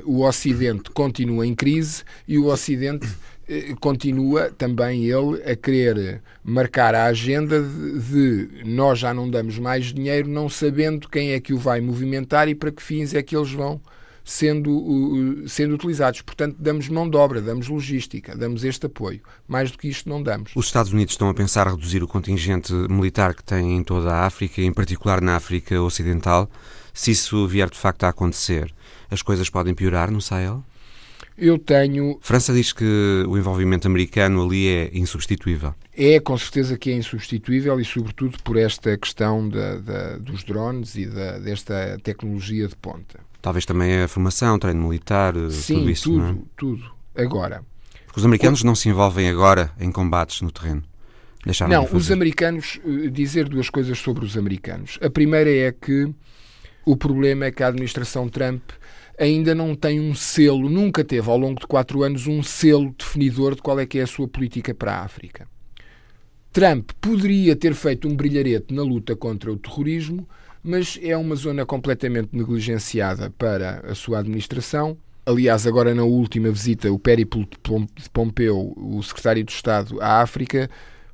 o 0.06 0.24
Ocidente 0.24 0.90
continua 0.92 1.46
em 1.48 1.56
crise 1.56 2.04
e 2.28 2.38
o 2.38 2.48
Ocidente 2.48 3.08
uh, 3.08 3.80
continua 3.80 4.52
também 4.52 5.06
ele 5.06 5.42
a 5.50 5.56
querer 5.56 6.22
marcar 6.44 6.94
a 6.94 7.06
agenda 7.06 7.62
de, 7.62 8.00
de, 8.00 8.64
nós 8.66 9.00
já 9.00 9.14
não 9.14 9.30
damos 9.30 9.58
mais 9.58 9.94
dinheiro, 9.94 10.28
não 10.28 10.50
sabendo 10.50 11.08
quem 11.08 11.32
é 11.32 11.40
que 11.40 11.54
o 11.54 11.58
vai 11.58 11.80
movimentar 11.80 12.48
e 12.50 12.56
para 12.56 12.72
que 12.72 12.84
fins 12.84 13.14
é 13.14 13.24
que 13.24 13.36
eles 13.36 13.52
vão 13.52 13.80
sendo, 14.24 15.44
sendo 15.48 15.76
utilizados. 15.76 16.22
Portanto, 16.22 16.56
damos 16.60 16.88
mão 16.88 17.10
de 17.10 17.18
obra, 17.18 17.42
damos 17.42 17.68
logística, 17.68 18.36
damos 18.36 18.64
este 18.64 18.86
apoio. 18.86 19.22
Mais 19.48 19.72
do 19.72 19.78
que 19.78 19.88
isto 19.88 20.08
não 20.08 20.24
damos. 20.24 20.52
Os 20.56 20.66
Estados 20.66 20.92
Unidos 20.94 21.14
estão 21.14 21.30
a 21.30 21.34
pensar 21.34 21.68
reduzir 21.68 22.04
o 22.04 22.08
contingente 22.08 22.74
militar 22.74 23.34
que 23.34 23.44
têm 23.44 23.78
em 23.78 23.84
toda 23.84 24.12
a 24.12 24.26
África, 24.26 24.62
em 24.62 24.74
particular 24.74 25.22
na 25.22 25.36
África 25.36 25.80
Ocidental. 25.82 26.50
Se 26.94 27.12
isso 27.12 27.48
vier 27.48 27.70
de 27.70 27.78
facto 27.78 28.04
a 28.04 28.10
acontecer, 28.10 28.74
as 29.10 29.22
coisas 29.22 29.50
podem 29.50 29.74
piorar 29.74 30.12
no 30.12 30.22
Sahel? 30.22 30.64
Eu 31.38 31.58
tenho. 31.58 32.20
França 32.22 32.54
diz 32.54 32.72
que 32.72 33.26
o 33.28 33.38
envolvimento 33.38 33.88
americano 33.88 34.44
ali 34.44 34.68
é 34.68 34.92
insubstituível. 34.94 35.74
É, 35.96 36.20
com 36.20 36.38
certeza 36.38 36.78
que 36.78 36.92
é 36.92 36.96
insubstituível 36.96 37.80
e, 37.80 37.86
sobretudo, 37.86 38.38
por 38.44 38.58
esta 38.58 38.96
questão 38.98 39.48
da, 39.50 39.78
da, 39.78 40.18
dos 40.18 40.44
drones 40.44 40.96
e 40.96 41.06
da, 41.08 41.40
desta 41.40 41.98
tecnologia 42.04 42.68
de 42.68 42.76
ponta. 42.76 43.20
Talvez 43.42 43.66
também 43.66 44.02
a 44.02 44.08
formação, 44.08 44.58
treino 44.60 44.88
militar, 44.88 45.34
Sim, 45.50 45.76
tudo 45.76 45.90
isso. 45.90 46.04
Tudo, 46.04 46.20
não 46.20 46.30
é? 46.30 46.36
tudo. 46.56 46.92
Agora. 47.16 47.64
Porque 48.06 48.20
os 48.20 48.26
americanos 48.26 48.64
não 48.64 48.76
se 48.76 48.90
envolvem 48.90 49.28
agora 49.28 49.72
em 49.80 49.92
combates 49.92 50.42
no 50.42 50.52
terreno. 50.52 50.84
Deixaram 51.44 51.74
não, 51.74 51.90
os 51.92 52.12
americanos. 52.12 52.80
Eh, 52.86 53.10
dizer 53.10 53.50
duas 53.50 53.70
coisas 53.70 53.98
sobre 53.98 54.24
os 54.24 54.38
americanos. 54.38 54.98
A 55.02 55.10
primeira 55.10 55.50
é 55.50 55.72
que 55.72 56.14
o 56.86 56.96
problema 56.96 57.46
é 57.46 57.52
que 57.52 57.64
a 57.64 57.68
administração 57.68 58.30
Trump 58.30 58.62
ainda 59.20 59.54
não 59.54 59.76
tem 59.76 60.00
um 60.00 60.14
selo, 60.14 60.70
nunca 60.70 61.04
teve 61.04 61.30
ao 61.30 61.38
longo 61.38 61.60
de 61.60 61.68
quatro 61.68 62.04
anos 62.04 62.28
um 62.28 62.42
selo 62.42 62.94
definidor 62.98 63.56
de 63.56 63.62
qual 63.62 63.80
é 63.80 63.86
que 63.86 64.00
é 64.00 64.04
a 64.04 64.08
sua 64.08 64.28
política 64.28 64.74
para 64.74 64.94
a 64.94 65.04
África. 65.04 65.48
Trump 66.52 66.92
poderia 67.02 67.56
ter 67.56 67.74
feito 67.74 68.08
um 68.08 68.16
brilharete 68.16 68.74
na 68.74 68.84
luta 68.84 69.16
contra 69.16 69.52
o 69.52 69.58
terrorismo, 69.58 70.28
mas 70.64 71.00
é 71.02 71.18
uma 71.18 71.36
zona 71.36 71.66
completamente 71.66 72.30
negligenciada 72.32 73.30
para 73.32 73.84
a 73.88 73.96
sua 73.96 74.20
administração. 74.20 74.98
Aliás, 75.26 75.66
agora 75.66 75.96
na 75.96 76.04
última 76.04 76.52
visita, 76.52 76.92
o 76.92 77.00
périplo 77.00 77.46
de 77.46 78.10
Pompeu, 78.12 78.74
o 78.78 79.02
secretário 79.02 79.44
de 79.44 79.52
Estado 79.52 80.00
à 80.02 80.22
África, 80.22 80.70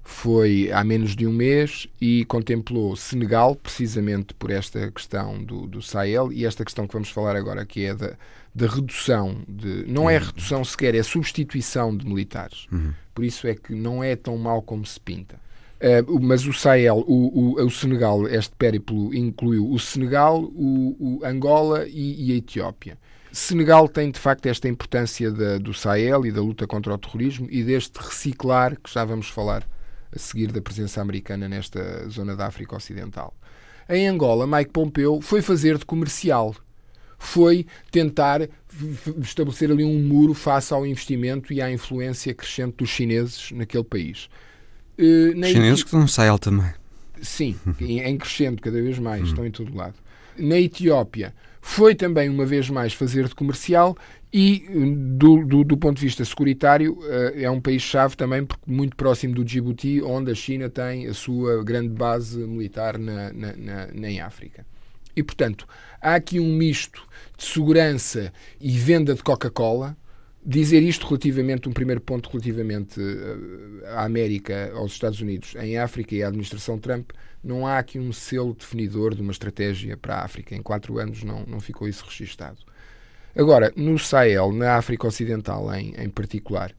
foi 0.10 0.70
há 0.74 0.84
menos 0.84 1.16
de 1.16 1.26
um 1.28 1.32
mês 1.32 1.88
e 2.02 2.26
contemplou 2.26 2.96
Senegal, 2.96 3.56
precisamente 3.56 4.34
por 4.34 4.50
esta 4.50 4.92
questão 4.92 5.42
do, 5.42 5.68
do 5.68 5.82
Sahel 5.82 6.34
e 6.34 6.46
esta 6.46 6.66
questão 6.66 6.88
que 6.88 6.94
vamos 6.94 7.10
falar 7.10 7.36
agora, 7.36 7.64
que 7.64 7.86
é 7.86 7.94
da, 7.94 8.18
da 8.54 8.68
redução 8.68 9.44
de. 9.48 9.86
Não 9.88 10.10
é 10.10 10.18
uhum. 10.18 10.26
redução 10.26 10.66
sequer, 10.66 10.96
é 10.96 11.04
substituição 11.04 11.96
de 11.96 12.06
militares. 12.06 12.68
Uhum. 12.72 12.92
Por 13.14 13.24
isso 13.24 13.48
é 13.48 13.54
que 13.54 13.74
não 13.74 14.04
é 14.04 14.16
tão 14.16 14.36
mal 14.36 14.62
como 14.64 14.84
se 14.86 15.00
pinta. 15.00 15.36
Uh, 15.78 16.20
mas 16.20 16.46
o 16.46 16.52
Sahel, 16.52 17.06
o, 17.08 17.58
o, 17.58 17.64
o, 17.64 17.70
Senegal, 17.70 18.28
este 18.28 18.54
périplo 18.58 19.14
incluiu 19.14 19.72
o 19.72 19.80
Senegal, 19.80 20.44
o, 20.44 20.98
o 21.00 21.26
Angola 21.26 21.88
e, 21.88 22.30
e, 22.30 22.34
a 22.34 22.36
Etiópia. 22.36 22.98
Senegal 23.32 23.88
tem 23.88 24.12
de 24.12 24.20
facto 24.20 24.48
esta 24.48 24.68
importância 24.68 25.32
da, 25.32 25.60
do 25.60 25.74
Sahel 25.74 26.26
e 26.26 26.32
da 26.32 26.42
luta 26.42 26.68
contra 26.68 26.94
o 26.94 26.98
terrorismo 26.98 27.48
e 27.50 27.64
deste 27.64 27.98
reciclar 28.00 28.76
que 28.76 28.92
já 28.92 29.06
vamos 29.06 29.30
falar 29.30 29.66
a 30.14 30.20
seguir 30.20 30.52
da 30.52 30.62
presença 30.62 31.02
americana 31.02 31.48
nesta 31.48 32.08
zona 32.10 32.36
da 32.36 32.48
África 32.48 32.76
Ocidental. 32.76 33.34
Em 33.88 34.08
Angola, 34.08 34.46
Mike 34.46 34.72
Pompeu 34.72 35.20
foi 35.22 35.42
fazer 35.42 35.78
de 35.78 35.86
comercial. 35.86 36.56
Foi 37.18 37.66
tentar 37.92 38.48
estabelecer 39.22 39.72
ali 39.72 39.84
um 39.84 40.00
muro 40.02 40.34
face 40.34 40.74
ao 40.74 40.86
investimento 40.86 41.52
e 41.52 41.62
à 41.62 41.72
influência 41.72 42.34
crescente 42.34 42.78
dos 42.78 42.90
chineses 42.90 43.52
naquele 43.52 43.84
país. 43.84 44.30
Uh, 44.98 45.44
chineses 45.46 45.84
que 45.84 45.96
não 45.96 46.08
Sahel 46.08 46.38
também. 46.38 46.72
Sim, 47.22 47.58
em 47.82 48.18
crescendo 48.18 48.62
cada 48.62 48.82
vez 48.82 49.00
mais, 49.00 49.28
estão 49.28 49.46
em 49.46 49.52
todo 49.52 49.76
lado. 49.76 49.96
Na 50.38 50.58
Etiópia, 50.58 51.34
foi 51.62 51.94
também, 51.94 52.30
uma 52.30 52.46
vez 52.46 52.70
mais, 52.70 52.94
fazer 52.94 53.28
de 53.28 53.36
comercial 53.36 53.98
e, 54.32 54.60
do, 55.18 55.44
do, 55.44 55.64
do 55.64 55.78
ponto 55.78 55.98
de 55.98 56.06
vista 56.06 56.24
securitário, 56.24 57.00
eh, 57.04 57.44
é 57.44 57.50
um 57.50 57.60
país-chave 57.60 58.16
também, 58.16 58.46
porque 58.46 58.72
muito 58.72 58.96
próximo 58.96 59.34
do 59.34 59.44
Djibouti, 59.44 60.04
onde 60.04 60.32
a 60.32 60.36
China 60.36 60.70
tem 60.70 61.08
a 61.08 61.16
sua 61.16 61.64
grande 61.64 61.90
base 61.90 62.38
militar 62.38 63.00
na, 63.00 63.34
na, 63.34 63.88
na, 63.92 64.26
África. 64.26 64.64
E, 65.16 65.24
portanto, 65.24 65.68
há 66.00 66.14
aqui 66.14 66.40
um 66.40 66.54
misto 66.54 67.02
de 67.36 67.44
segurança 67.44 68.32
e 68.62 68.70
venda 68.78 69.16
de 69.16 69.24
Coca-Cola. 69.24 69.98
Dizer 70.46 70.84
isto 70.84 71.08
relativamente, 71.08 71.68
um 71.68 71.74
primeiro 71.74 72.00
ponto 72.00 72.30
relativamente 72.30 73.02
eh, 73.02 73.88
à 73.88 74.06
América, 74.06 74.72
aos 74.76 74.92
Estados 74.92 75.20
Unidos, 75.22 75.56
em 75.56 75.80
África 75.80 76.14
e 76.14 76.22
à 76.22 76.28
administração 76.28 76.78
Trump, 76.78 77.12
não 77.44 77.66
há 77.66 77.80
aqui 77.80 77.98
um 77.98 78.14
selo 78.14 78.54
definidor 78.54 79.16
de 79.16 79.24
uma 79.24 79.32
estratégia 79.32 79.98
para 79.98 80.18
a 80.18 80.24
África. 80.24 80.56
Em 80.56 80.62
quatro 80.62 81.00
anos 81.00 81.24
não, 81.24 81.46
não 81.48 81.60
ficou 81.60 81.88
isso 81.88 82.06
registado. 82.06 82.60
Agora, 83.36 83.72
no 83.76 83.98
Sahel, 83.98 84.52
na 84.52 84.76
África 84.76 85.08
Ocidental 85.08 85.74
em, 85.74 85.94
em 85.98 86.10
particular, 86.10 86.74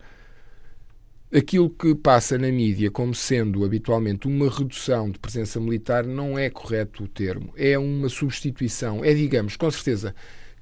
aquilo 1.32 1.70
que 1.70 1.94
passa 1.94 2.36
na 2.36 2.50
mídia 2.50 2.90
como 2.90 3.14
sendo 3.14 3.64
habitualmente 3.64 4.26
uma 4.26 4.50
redução 4.50 5.10
de 5.10 5.18
presença 5.18 5.60
militar 5.60 6.04
não 6.04 6.38
é 6.38 6.50
correto 6.50 7.04
o 7.04 7.08
termo. 7.08 7.52
É 7.56 7.78
uma 7.78 8.08
substituição. 8.08 9.04
É, 9.04 9.14
digamos, 9.14 9.56
com 9.56 9.70
certeza, 9.70 10.14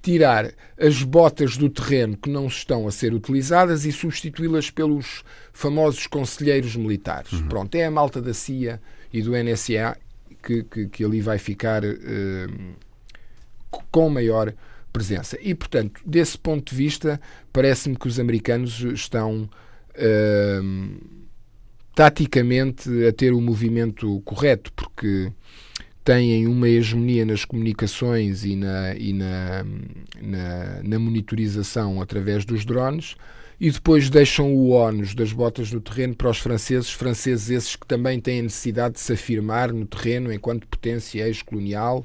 tirar 0.02 0.52
as 0.78 1.02
botas 1.02 1.56
do 1.56 1.68
terreno 1.68 2.16
que 2.16 2.30
não 2.30 2.46
estão 2.46 2.86
a 2.86 2.90
ser 2.90 3.12
utilizadas 3.12 3.84
e 3.84 3.92
substituí-las 3.92 4.70
pelos 4.70 5.24
famosos 5.52 6.06
conselheiros 6.06 6.76
militares. 6.76 7.32
Uhum. 7.32 7.48
Pronto, 7.48 7.74
é 7.74 7.84
a 7.84 7.90
malta 7.90 8.20
da 8.20 8.34
CIA 8.34 8.80
e 9.12 9.22
do 9.22 9.32
NSA 9.32 9.96
que, 10.42 10.62
que, 10.64 10.88
que 10.88 11.04
ali 11.04 11.20
vai 11.20 11.38
ficar 11.38 11.82
uh, 11.84 12.76
com 13.90 14.08
maior 14.08 14.54
presença. 14.92 15.38
E, 15.40 15.54
portanto, 15.54 16.00
desse 16.04 16.38
ponto 16.38 16.70
de 16.70 16.76
vista, 16.76 17.20
parece-me 17.52 17.96
que 17.96 18.08
os 18.08 18.18
americanos 18.18 18.80
estão 18.80 19.48
uh, 19.94 21.18
taticamente 21.94 22.88
a 23.06 23.12
ter 23.12 23.32
o 23.32 23.40
movimento 23.40 24.20
correto, 24.24 24.72
porque 24.72 25.32
têm 26.04 26.46
uma 26.46 26.68
hegemonia 26.68 27.26
nas 27.26 27.44
comunicações 27.44 28.44
e 28.44 28.56
na, 28.56 28.94
e 28.94 29.12
na, 29.12 29.64
na, 30.22 30.82
na 30.82 30.98
monitorização 30.98 32.00
através 32.00 32.44
dos 32.44 32.64
drones 32.64 33.14
e 33.60 33.70
depois 33.70 34.08
deixam 34.08 34.54
o 34.54 34.70
ónus 34.70 35.14
das 35.14 35.32
botas 35.32 35.72
no 35.72 35.80
terreno 35.80 36.14
para 36.14 36.30
os 36.30 36.38
franceses, 36.38 36.90
franceses 36.90 37.50
esses 37.50 37.76
que 37.76 37.86
também 37.86 38.20
têm 38.20 38.40
a 38.40 38.44
necessidade 38.44 38.94
de 38.94 39.00
se 39.00 39.12
afirmar 39.12 39.72
no 39.72 39.84
terreno 39.84 40.32
enquanto 40.32 40.66
potência 40.68 41.26
ex-colonial 41.26 42.04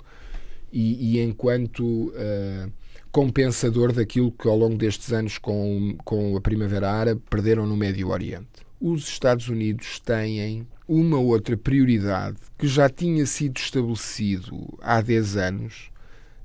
e, 0.74 1.18
e, 1.18 1.22
enquanto 1.22 2.08
uh, 2.08 2.72
compensador 3.12 3.94
daquilo 3.94 4.32
que 4.32 4.48
ao 4.48 4.58
longo 4.58 4.76
destes 4.76 5.14
anos 5.14 5.38
com, 5.38 5.96
com 6.04 6.36
a 6.36 6.42
Primavera 6.42 6.92
Árabe 6.92 7.22
perderam 7.30 7.68
no 7.68 7.78
Médio 7.78 8.10
Oriente. 8.10 8.66
Os 8.82 9.08
Estados 9.08 9.48
Unidos 9.48 10.00
têm 10.00 10.68
uma 10.88 11.20
outra 11.20 11.56
prioridade 11.56 12.38
que 12.58 12.68
já 12.68 12.90
tinha 12.90 13.26
sido 13.28 13.58
estabelecido 13.58 14.78
há 14.82 15.00
10 15.00 15.38
anos, 15.38 15.92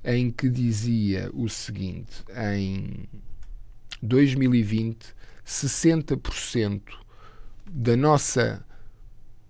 em 0.05 0.29
que 0.29 0.47
dizia 0.47 1.31
o 1.33 1.49
seguinte: 1.49 2.23
em 2.53 3.09
2020, 4.01 5.07
60% 5.45 6.81
da 7.69 7.97
nossa 7.97 8.63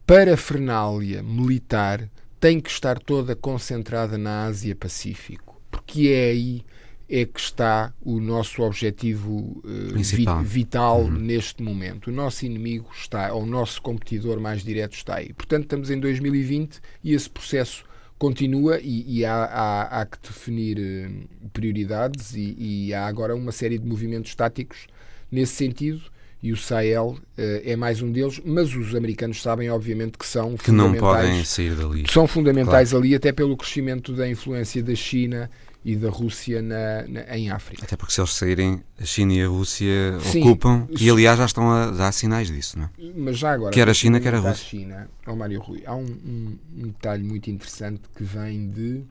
parafernália 0.07 1.21
militar 1.21 2.09
tem 2.39 2.59
que 2.59 2.69
estar 2.69 2.99
toda 2.99 3.35
concentrada 3.35 4.17
na 4.17 4.45
Ásia-Pacífico, 4.45 5.61
porque 5.69 6.09
é 6.09 6.29
aí 6.31 6.65
é 7.11 7.25
que 7.25 7.39
está 7.39 7.91
o 8.03 8.19
nosso 8.19 8.61
objetivo 8.61 9.63
uh, 9.65 10.43
vital 10.43 11.05
uhum. 11.05 11.11
neste 11.11 11.63
momento. 11.63 12.07
O 12.07 12.13
nosso 12.13 12.45
inimigo 12.45 12.87
está, 12.93 13.33
ou 13.33 13.41
o 13.41 13.45
nosso 13.47 13.81
competidor 13.81 14.39
mais 14.39 14.63
direto 14.63 14.93
está 14.93 15.15
aí. 15.15 15.33
Portanto, 15.33 15.63
estamos 15.63 15.89
em 15.89 15.99
2020 15.99 16.79
e 17.03 17.15
esse 17.15 17.27
processo 17.27 17.83
continua 18.19 18.79
e, 18.79 19.19
e 19.19 19.25
há, 19.25 19.33
há, 19.33 20.01
há, 20.01 20.05
que 20.05 20.19
definir 20.21 20.77
uh, 20.77 21.49
prioridades 21.49 22.35
e, 22.35 22.55
e, 22.59 22.93
há 22.93 23.07
agora 23.07 23.35
uma 23.35 23.51
série 23.51 23.79
de 23.79 23.87
movimentos 23.87 24.35
táticos 24.35 24.85
nesse 25.31 25.55
sentido 25.55 26.01
e 26.41 26.53
o 26.53 26.57
Sahel 26.57 27.17
uh, 27.17 27.19
é 27.37 27.75
mais 27.75 28.01
um 28.01 28.11
deles, 28.11 28.41
mas 28.45 28.73
os 28.73 28.95
americanos 28.95 29.41
sabem 29.41 29.69
obviamente 29.69 30.17
que 30.17 30.25
são 30.25 30.55
que 30.55 30.71
não 30.71 30.93
podem 30.93 31.43
sair 31.43 31.75
dali. 31.75 32.05
São 32.09 32.27
fundamentais 32.27 32.91
claro. 32.91 33.05
ali 33.05 33.15
até 33.15 33.31
pelo 33.31 33.57
crescimento 33.57 34.13
da 34.13 34.27
influência 34.27 34.81
da 34.81 34.95
China 34.95 35.49
e 35.83 35.95
da 35.95 36.09
Rússia 36.09 36.61
na, 36.61 37.07
na, 37.07 37.37
em 37.37 37.49
África. 37.49 37.83
Até 37.83 37.95
porque 37.95 38.13
se 38.13 38.21
eles 38.21 38.31
saírem, 38.31 38.83
a 38.99 39.05
China 39.05 39.33
e 39.33 39.41
a 39.41 39.47
Rússia 39.47 40.19
Sim, 40.21 40.41
ocupam, 40.41 40.87
e 40.97 41.09
aliás 41.09 41.37
já 41.37 41.45
estão 41.45 41.71
a 41.71 41.91
dar 41.91 42.11
sinais 42.11 42.47
disso, 42.47 42.77
não 42.77 42.85
é? 42.85 42.89
Mas 43.15 43.37
já 43.37 43.53
agora, 43.53 43.73
quer 43.73 43.89
a 43.89 43.93
China, 43.93 44.19
quer 44.19 44.35
a 44.35 44.39
Rússia. 44.39 44.65
China, 44.65 45.09
oh 45.27 45.35
Mário 45.35 45.59
Rui, 45.59 45.83
há 45.85 45.95
um, 45.95 46.05
um, 46.05 46.57
um 46.77 46.87
detalhe 46.87 47.23
muito 47.23 47.49
interessante 47.49 48.01
que 48.15 48.23
vem 48.23 48.69
de 48.69 49.03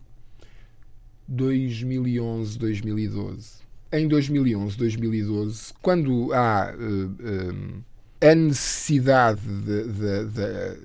2011, 1.27 2.59
2012. 2.59 3.68
Em 3.91 4.07
2011, 4.07 4.77
2012, 4.77 5.73
quando 5.81 6.31
há 6.35 6.75
uh, 6.75 7.83
a 8.21 8.35
necessidade 8.35 9.41
de, 9.41 9.85
de, 9.85 10.25
de, 10.27 10.79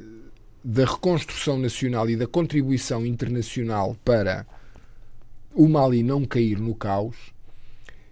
da 0.63 0.85
reconstrução 0.85 1.57
nacional 1.57 2.09
e 2.09 2.15
da 2.15 2.25
contribuição 2.25 3.05
internacional 3.05 3.97
para 4.05 4.45
o 5.53 5.67
Mali 5.67 6.01
não 6.01 6.23
cair 6.23 6.57
no 6.57 6.73
caos, 6.73 7.17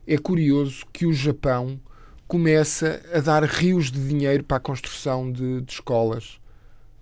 é 0.06 0.18
curioso 0.18 0.86
que 0.92 1.06
o 1.06 1.14
Japão 1.14 1.80
começa 2.28 3.02
a 3.14 3.22
dar 3.22 3.46
rios 3.46 3.92
de 3.92 4.08
dinheiro 4.08 4.44
para 4.44 4.58
a 4.58 4.62
construção 4.62 5.32
de, 5.32 5.62
de 5.62 5.72
escolas 5.72 6.38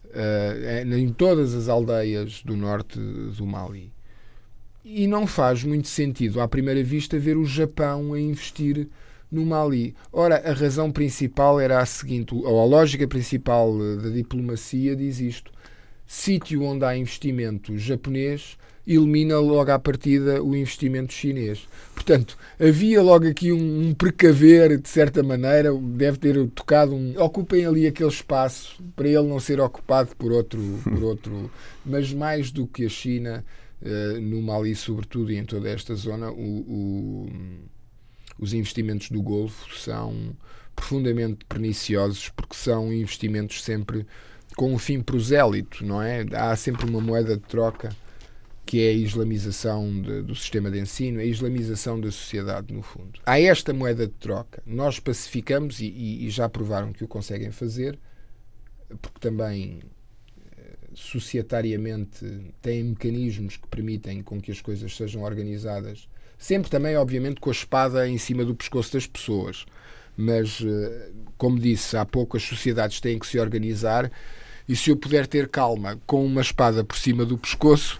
uh, 0.05 0.93
em 0.95 1.11
todas 1.11 1.55
as 1.55 1.67
aldeias 1.67 2.43
do 2.43 2.55
norte 2.55 2.99
do 2.99 3.47
Mali. 3.47 3.91
E 4.91 5.05
não 5.05 5.27
faz 5.27 5.63
muito 5.63 5.87
sentido, 5.87 6.41
à 6.41 6.47
primeira 6.47 6.83
vista, 6.83 7.19
ver 7.19 7.37
o 7.37 7.45
Japão 7.45 8.11
a 8.11 8.19
investir 8.19 8.87
no 9.31 9.45
Mali. 9.45 9.93
Ora, 10.11 10.37
a 10.37 10.51
razão 10.51 10.91
principal 10.91 11.59
era 11.59 11.79
a 11.79 11.85
seguinte, 11.85 12.33
ou 12.33 12.59
a 12.59 12.65
lógica 12.65 13.07
principal 13.07 13.71
da 14.01 14.09
diplomacia 14.09 14.95
diz 14.95 15.19
isto: 15.19 15.51
sítio 16.07 16.63
onde 16.63 16.85
há 16.85 16.97
investimento 16.97 17.77
japonês 17.77 18.57
elimina 18.87 19.37
logo 19.37 19.69
à 19.69 19.77
partida 19.77 20.41
o 20.41 20.55
investimento 20.55 21.13
chinês. 21.13 21.67
Portanto, 21.93 22.35
havia 22.59 22.99
logo 23.03 23.27
aqui 23.27 23.51
um, 23.51 23.89
um 23.89 23.93
precaver, 23.93 24.79
de 24.79 24.89
certa 24.89 25.21
maneira, 25.21 25.71
deve 25.71 26.17
ter 26.17 26.47
tocado 26.47 26.95
um. 26.95 27.13
Ocupem 27.21 27.63
ali 27.63 27.85
aquele 27.85 28.09
espaço 28.09 28.83
para 28.95 29.07
ele 29.07 29.27
não 29.27 29.39
ser 29.39 29.59
ocupado 29.59 30.15
por 30.17 30.31
outro. 30.31 30.59
Por 30.83 31.03
outro 31.05 31.51
mas 31.85 32.11
mais 32.11 32.51
do 32.51 32.65
que 32.67 32.85
a 32.85 32.89
China, 32.89 33.45
no 34.21 34.41
Mali, 34.41 34.75
sobretudo, 34.75 35.31
e 35.31 35.37
em 35.37 35.45
toda 35.45 35.69
esta 35.69 35.95
zona, 35.95 36.31
o, 36.31 36.35
o, 36.35 37.29
os 38.37 38.53
investimentos 38.53 39.09
do 39.09 39.21
Golfo 39.21 39.73
são 39.77 40.35
profundamente 40.75 41.45
perniciosos 41.45 42.29
porque 42.29 42.55
são 42.55 42.91
investimentos 42.93 43.63
sempre 43.63 44.05
com 44.55 44.73
um 44.73 44.77
fim 44.77 45.01
prosélito, 45.01 45.85
não 45.85 46.01
é? 46.01 46.25
Há 46.33 46.55
sempre 46.55 46.89
uma 46.89 47.01
moeda 47.01 47.35
de 47.35 47.43
troca 47.43 47.89
que 48.65 48.85
é 48.85 48.89
a 48.89 48.93
islamização 48.93 49.99
de, 49.99 50.21
do 50.21 50.35
sistema 50.35 50.69
de 50.69 50.79
ensino, 50.79 51.19
a 51.19 51.23
islamização 51.23 51.99
da 51.99 52.11
sociedade, 52.11 52.71
no 52.71 52.83
fundo. 52.83 53.19
Há 53.25 53.39
esta 53.39 53.73
moeda 53.73 54.05
de 54.05 54.13
troca. 54.13 54.61
Nós 54.63 54.99
pacificamos, 54.99 55.79
e, 55.79 55.87
e, 55.87 56.29
já 56.29 56.47
provaram 56.47 56.93
que 56.93 57.03
o 57.03 57.07
conseguem 57.07 57.49
fazer, 57.49 57.97
porque 59.01 59.19
também 59.19 59.79
eh, 59.81 59.87
societariamente 60.99 62.25
têm 62.61 62.83
mecanismos 62.83 63.57
que 63.57 63.67
permitem 63.67 64.21
com 64.21 64.39
que 64.39 64.51
as 64.51 64.61
coisas 64.61 64.95
sejam 64.95 65.23
organizadas, 65.23 66.09
sempre 66.37 66.69
também, 66.69 66.95
obviamente, 66.97 67.39
com 67.39 67.49
a 67.49 67.53
espada 67.53 68.07
em 68.07 68.17
cima 68.17 68.43
do 68.43 68.53
pescoço 68.53 68.93
das 68.93 69.07
pessoas. 69.07 69.65
Mas, 70.15 70.61
eh, 70.61 71.09
como 71.37 71.57
disse 71.57 71.95
há 71.95 72.05
pouco, 72.05 72.35
as 72.35 72.43
sociedades 72.43 72.99
têm 72.99 73.17
que 73.17 73.25
se 73.25 73.39
organizar 73.39 74.11
e 74.67 74.75
se 74.75 74.89
eu 74.89 74.97
puder 74.97 75.25
ter 75.25 75.47
calma 75.47 75.97
com 76.05 76.25
uma 76.25 76.41
espada 76.41 76.83
por 76.83 76.97
cima 76.97 77.25
do 77.25 77.37
pescoço, 77.37 77.99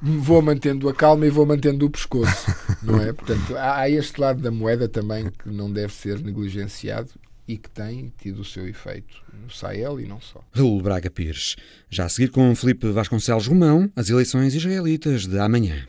vou 0.00 0.40
mantendo 0.40 0.88
a 0.88 0.94
calma 0.94 1.26
e 1.26 1.30
vou 1.30 1.44
mantendo 1.44 1.86
o 1.86 1.90
pescoço, 1.90 2.50
não 2.82 3.00
é? 3.00 3.12
Portanto, 3.14 3.56
há, 3.56 3.80
há 3.80 3.90
este 3.90 4.20
lado 4.20 4.40
da 4.40 4.50
moeda 4.50 4.88
também 4.88 5.30
que 5.30 5.48
não 5.50 5.70
deve 5.70 5.92
ser 5.92 6.18
negligenciado 6.20 7.10
e 7.46 7.58
que 7.58 7.68
tem 7.68 8.12
tido 8.18 8.40
o 8.40 8.44
seu 8.44 8.68
efeito 8.68 9.22
no 9.32 9.50
Sahel 9.50 10.00
e 10.00 10.06
não 10.06 10.20
só. 10.20 10.42
Raul 10.52 10.80
Braga 10.80 11.10
Pires. 11.10 11.56
Já 11.90 12.04
a 12.04 12.08
seguir 12.08 12.30
com 12.30 12.54
Felipe 12.54 12.90
Vasconcelos 12.90 13.46
Romão, 13.46 13.90
as 13.96 14.08
eleições 14.08 14.54
israelitas 14.54 15.26
de 15.26 15.38
amanhã. 15.38 15.86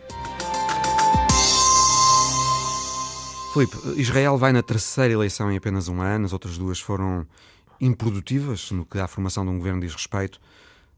Felipe, 3.53 3.77
Israel 3.97 4.37
vai 4.37 4.51
na 4.51 4.63
terceira 4.63 5.13
eleição 5.13 5.51
em 5.51 5.57
apenas 5.57 5.87
um 5.87 6.01
ano, 6.01 6.25
as 6.25 6.33
outras 6.33 6.57
duas 6.57 6.79
foram 6.79 7.27
improdutivas 7.79 8.71
no 8.71 8.83
que 8.83 8.97
à 8.97 9.07
formação 9.07 9.45
de 9.45 9.51
um 9.51 9.57
governo 9.57 9.81
diz 9.81 9.93
respeito. 9.93 10.39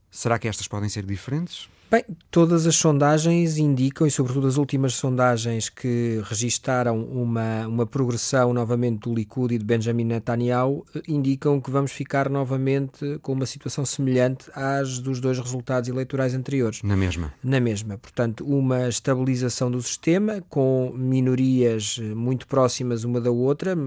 Será 0.10 0.40
que 0.40 0.48
estas 0.48 0.68
podem 0.68 0.88
ser 0.88 1.06
diferentes? 1.06 1.68
Bem, 1.90 2.04
todas 2.32 2.66
as 2.66 2.76
sondagens 2.76 3.60
indicam, 3.60 4.08
e 4.08 4.12
sobretudo 4.12 4.48
as 4.48 4.58
últimas 4.58 4.96
sondagens 4.96 5.70
que 5.70 6.20
registaram 6.24 7.04
uma, 7.04 7.68
uma 7.68 7.86
progressão 7.86 8.52
novamente 8.54 9.02
do 9.02 9.14
Likud 9.14 9.54
e 9.54 9.60
de 9.60 9.64
Benjamin 9.64 10.04
Netanyahu, 10.04 10.84
indicam 11.08 11.62
que 11.62 11.70
vamos 11.70 11.92
ficar 11.92 12.28
novamente 12.28 13.20
com 13.22 13.34
uma 13.34 13.46
situação 13.46 13.86
semelhante 13.86 14.50
às 14.56 14.98
dos 14.98 15.20
dois 15.20 15.38
resultados 15.38 15.88
eleitorais 15.88 16.34
anteriores. 16.34 16.82
Na 16.82 16.98
mesma? 16.98 17.32
Na 17.44 17.60
mesma. 17.60 18.00
Portanto, 18.00 18.44
uma 18.46 18.90
estabilização 18.90 19.70
do 19.70 19.80
sistema, 19.80 20.44
com 20.50 20.92
minorias 20.96 22.00
muito 22.16 22.48
próximas 22.48 23.04
uma 23.04 23.22
da 23.22 23.30
outra, 23.30 23.78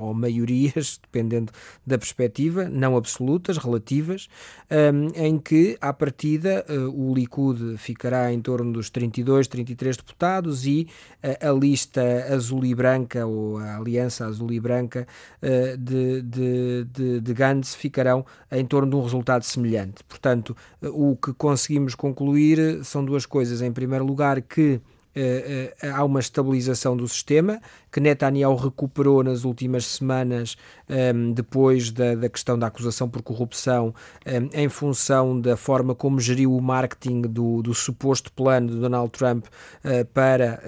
ou 0.00 0.12
maiorias, 0.12 0.98
dependendo 1.06 1.52
da 1.86 1.96
perspectiva, 1.96 2.68
não 2.68 2.96
absolutas, 2.96 3.56
relativas, 3.56 4.28
em 5.14 5.38
que, 5.38 5.78
à 5.80 5.92
partida, 5.92 6.64
eh, 6.68 6.76
o 6.76 7.14
Likud 7.14 7.45
Likud 7.46 7.76
ficará 7.78 8.32
em 8.32 8.40
torno 8.40 8.72
dos 8.72 8.90
32, 8.90 9.46
33 9.46 9.96
deputados 9.96 10.66
e 10.66 10.88
a, 11.22 11.48
a 11.48 11.52
lista 11.52 12.02
azul 12.32 12.64
e 12.64 12.74
branca, 12.74 13.26
ou 13.26 13.58
a 13.58 13.76
aliança 13.76 14.26
azul 14.26 14.52
e 14.52 14.60
branca 14.60 15.06
uh, 15.42 15.76
de, 15.76 16.22
de, 16.22 16.84
de, 16.84 17.20
de 17.20 17.34
Gantz 17.34 17.74
ficarão 17.74 18.24
em 18.50 18.64
torno 18.64 18.90
de 18.90 18.96
um 18.96 19.02
resultado 19.02 19.42
semelhante. 19.42 20.02
Portanto, 20.04 20.56
uh, 20.82 21.10
o 21.10 21.16
que 21.16 21.32
conseguimos 21.32 21.94
concluir 21.94 22.84
são 22.84 23.04
duas 23.04 23.26
coisas. 23.26 23.60
Em 23.60 23.72
primeiro 23.72 24.04
lugar, 24.04 24.40
que 24.40 24.80
Uh, 25.16 25.86
uh, 25.86 25.94
há 25.94 26.04
uma 26.04 26.20
estabilização 26.20 26.94
do 26.94 27.08
sistema 27.08 27.58
que 27.90 28.00
Netanyahu 28.00 28.54
recuperou 28.54 29.24
nas 29.24 29.44
últimas 29.44 29.86
semanas 29.86 30.58
ehm, 30.86 31.32
depois 31.32 31.90
da, 31.90 32.14
da, 32.14 32.28
questão 32.28 32.58
da 32.58 32.66
acusação 32.66 33.08
por 33.08 33.22
corrupção 33.22 33.94
ehm, 34.26 34.50
em 34.52 34.68
função 34.68 35.40
da 35.40 35.56
forma 35.56 35.94
como 35.94 36.20
geriu 36.20 36.54
o 36.54 36.60
marketing 36.60 37.22
do, 37.22 37.62
do 37.62 37.72
suposto 37.72 38.30
plano 38.30 38.68
de 38.68 38.78
Donald 38.78 39.10
Trump 39.10 39.46
uh, 39.46 40.04
para 40.12 40.62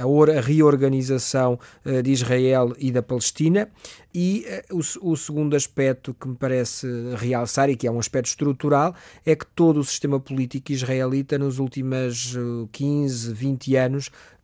a, 0.00 0.36
a, 0.36 0.40
reorganização 0.40 1.56
de 2.02 2.10
Israel 2.10 2.74
e 2.78 2.90
da 2.90 3.02
Palestina. 3.02 3.68
E 4.14 4.44
o, 4.70 5.10
o, 5.10 5.16
segundo 5.16 5.56
aspecto 5.56 6.12
que 6.12 6.28
me 6.28 6.36
parece 6.36 6.86
realçar, 7.16 7.70
e 7.70 7.76
que 7.76 7.86
é 7.86 7.90
um 7.90 7.98
aspecto 7.98 8.26
estrutural, 8.26 8.94
é 9.24 9.34
que 9.34 9.46
todo 9.46 9.80
o 9.80 9.84
sistema 9.84 10.20
político 10.20 10.70
israelita 10.70 11.38
nos 11.38 11.58
últimos 11.58 12.36
uh, 12.36 12.68
15, 12.72 13.32
20 13.32 13.76
anos 13.76 13.91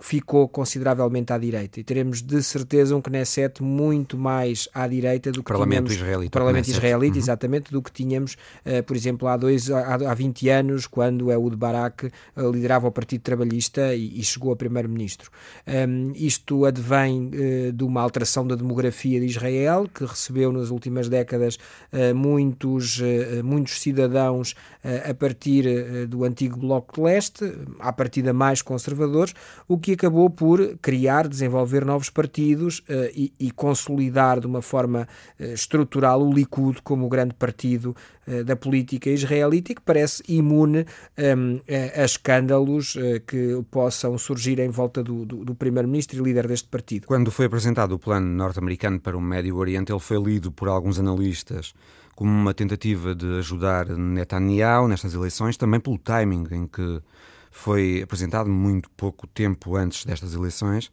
ficou 0.00 0.48
consideravelmente 0.48 1.32
à 1.32 1.38
direita. 1.38 1.80
E 1.80 1.84
teremos 1.84 2.22
de 2.22 2.42
certeza 2.42 2.94
um 2.94 3.02
Knesset 3.02 3.62
muito 3.62 4.16
mais 4.16 4.68
à 4.72 4.86
direita 4.86 5.32
do 5.32 5.42
que 5.42 5.52
Parlamento 5.52 5.86
tínhamos... 5.86 5.94
Israelita. 5.94 6.30
Parlamento 6.30 6.68
Israelita, 6.68 7.14
uhum. 7.14 7.20
exatamente, 7.20 7.72
do 7.72 7.82
que 7.82 7.90
tínhamos, 7.90 8.36
uh, 8.64 8.82
por 8.84 8.96
exemplo, 8.96 9.26
há, 9.26 9.36
dois, 9.36 9.70
há, 9.70 9.94
há 9.94 10.14
20 10.14 10.48
anos, 10.48 10.86
quando 10.86 11.32
Ehud 11.32 11.56
Barak 11.56 12.06
uh, 12.06 12.50
liderava 12.50 12.86
o 12.86 12.92
Partido 12.92 13.22
Trabalhista 13.22 13.94
e, 13.94 14.20
e 14.20 14.22
chegou 14.22 14.52
a 14.52 14.56
primeiro-ministro. 14.56 15.30
Um, 15.66 16.12
isto 16.14 16.64
advém 16.64 17.26
uh, 17.28 17.72
de 17.72 17.82
uma 17.82 18.00
alteração 18.00 18.46
da 18.46 18.54
demografia 18.54 19.18
de 19.18 19.26
Israel, 19.26 19.88
que 19.92 20.04
recebeu 20.04 20.52
nas 20.52 20.70
últimas 20.70 21.08
décadas 21.08 21.58
muitos, 22.14 23.00
muitos 23.42 23.80
cidadãos 23.80 24.54
a 25.08 25.14
partir 25.14 26.06
do 26.06 26.24
antigo 26.24 26.58
Bloco 26.58 26.96
de 26.96 27.00
Leste, 27.02 27.52
à 27.78 27.92
partida 27.92 28.32
mais 28.32 28.62
conservadores, 28.62 29.34
o 29.66 29.78
que 29.78 29.92
acabou 29.92 30.30
por 30.30 30.78
criar, 30.78 31.28
desenvolver 31.28 31.84
novos 31.84 32.10
partidos 32.10 32.78
uh, 32.80 33.10
e, 33.14 33.32
e, 33.38 33.50
consolidar 33.50 34.40
de 34.40 34.46
uma 34.46 34.62
forma 34.62 35.06
uh, 35.38 35.44
estrutural 35.44 36.22
o 36.22 36.32
Likud 36.32 36.80
como 36.82 37.06
o 37.06 37.08
grande 37.08 37.34
partido 37.34 37.94
uh, 38.26 38.44
da 38.44 38.56
política 38.56 39.10
israelita 39.10 39.72
e 39.72 39.74
que 39.74 39.82
parece 39.82 40.22
imune 40.28 40.86
um, 41.18 41.60
a, 41.68 42.02
a, 42.02 42.04
escândalos 42.04 42.96
que 43.26 43.62
possam 43.70 44.16
surgir 44.16 44.58
em 44.58 44.70
volta 44.70 45.02
do, 45.02 45.24
do, 45.24 45.44
do 45.44 45.54
primeiro-ministro 45.54 46.18
e 46.18 46.22
líder 46.22 46.46
deste 46.46 46.68
partido. 46.68 47.06
Quando 47.06 47.30
foi 47.30 47.46
apresentado 47.46 47.92
o 47.92 47.98
plano 47.98 48.26
norte-americano 48.26 49.00
para 49.00 49.16
o 49.16 49.20
Médio 49.20 49.56
Oriente, 49.56 49.92
ele 49.92 50.00
foi 50.00 50.18
lido 50.18 50.50
por 50.50 50.68
alguns 50.68 50.98
analistas 50.98 51.74
como 52.18 52.32
uma 52.32 52.52
tentativa 52.52 53.14
de 53.14 53.38
ajudar 53.38 53.86
Netanyahu 53.86 54.88
nestas 54.88 55.14
eleições, 55.14 55.56
também 55.56 55.78
pelo 55.78 55.96
timing 55.96 56.46
em 56.50 56.66
que 56.66 57.00
foi 57.58 58.00
apresentado 58.02 58.48
muito 58.48 58.88
pouco 58.90 59.26
tempo 59.26 59.74
antes 59.74 60.04
destas 60.04 60.32
eleições, 60.32 60.92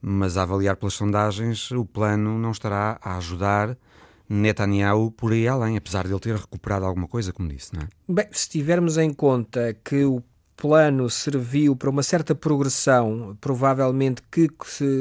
mas 0.00 0.38
a 0.38 0.42
avaliar 0.42 0.74
pelas 0.76 0.94
sondagens, 0.94 1.70
o 1.70 1.84
plano 1.84 2.38
não 2.38 2.50
estará 2.50 2.98
a 3.02 3.18
ajudar 3.18 3.76
Netanyahu 4.26 5.10
por 5.10 5.32
aí 5.32 5.46
além, 5.46 5.76
apesar 5.76 6.06
de 6.06 6.12
ele 6.12 6.20
ter 6.20 6.34
recuperado 6.34 6.86
alguma 6.86 7.06
coisa, 7.06 7.30
como 7.30 7.48
disse, 7.48 7.74
não 7.74 7.82
é? 7.82 7.88
Bem, 8.08 8.26
se 8.32 8.48
tivermos 8.48 8.96
em 8.96 9.12
conta 9.12 9.76
que 9.84 10.02
o 10.04 10.22
plano 10.58 11.08
serviu 11.08 11.76
para 11.76 11.88
uma 11.88 12.02
certa 12.02 12.34
progressão, 12.34 13.38
provavelmente 13.40 14.20
que 14.30 14.50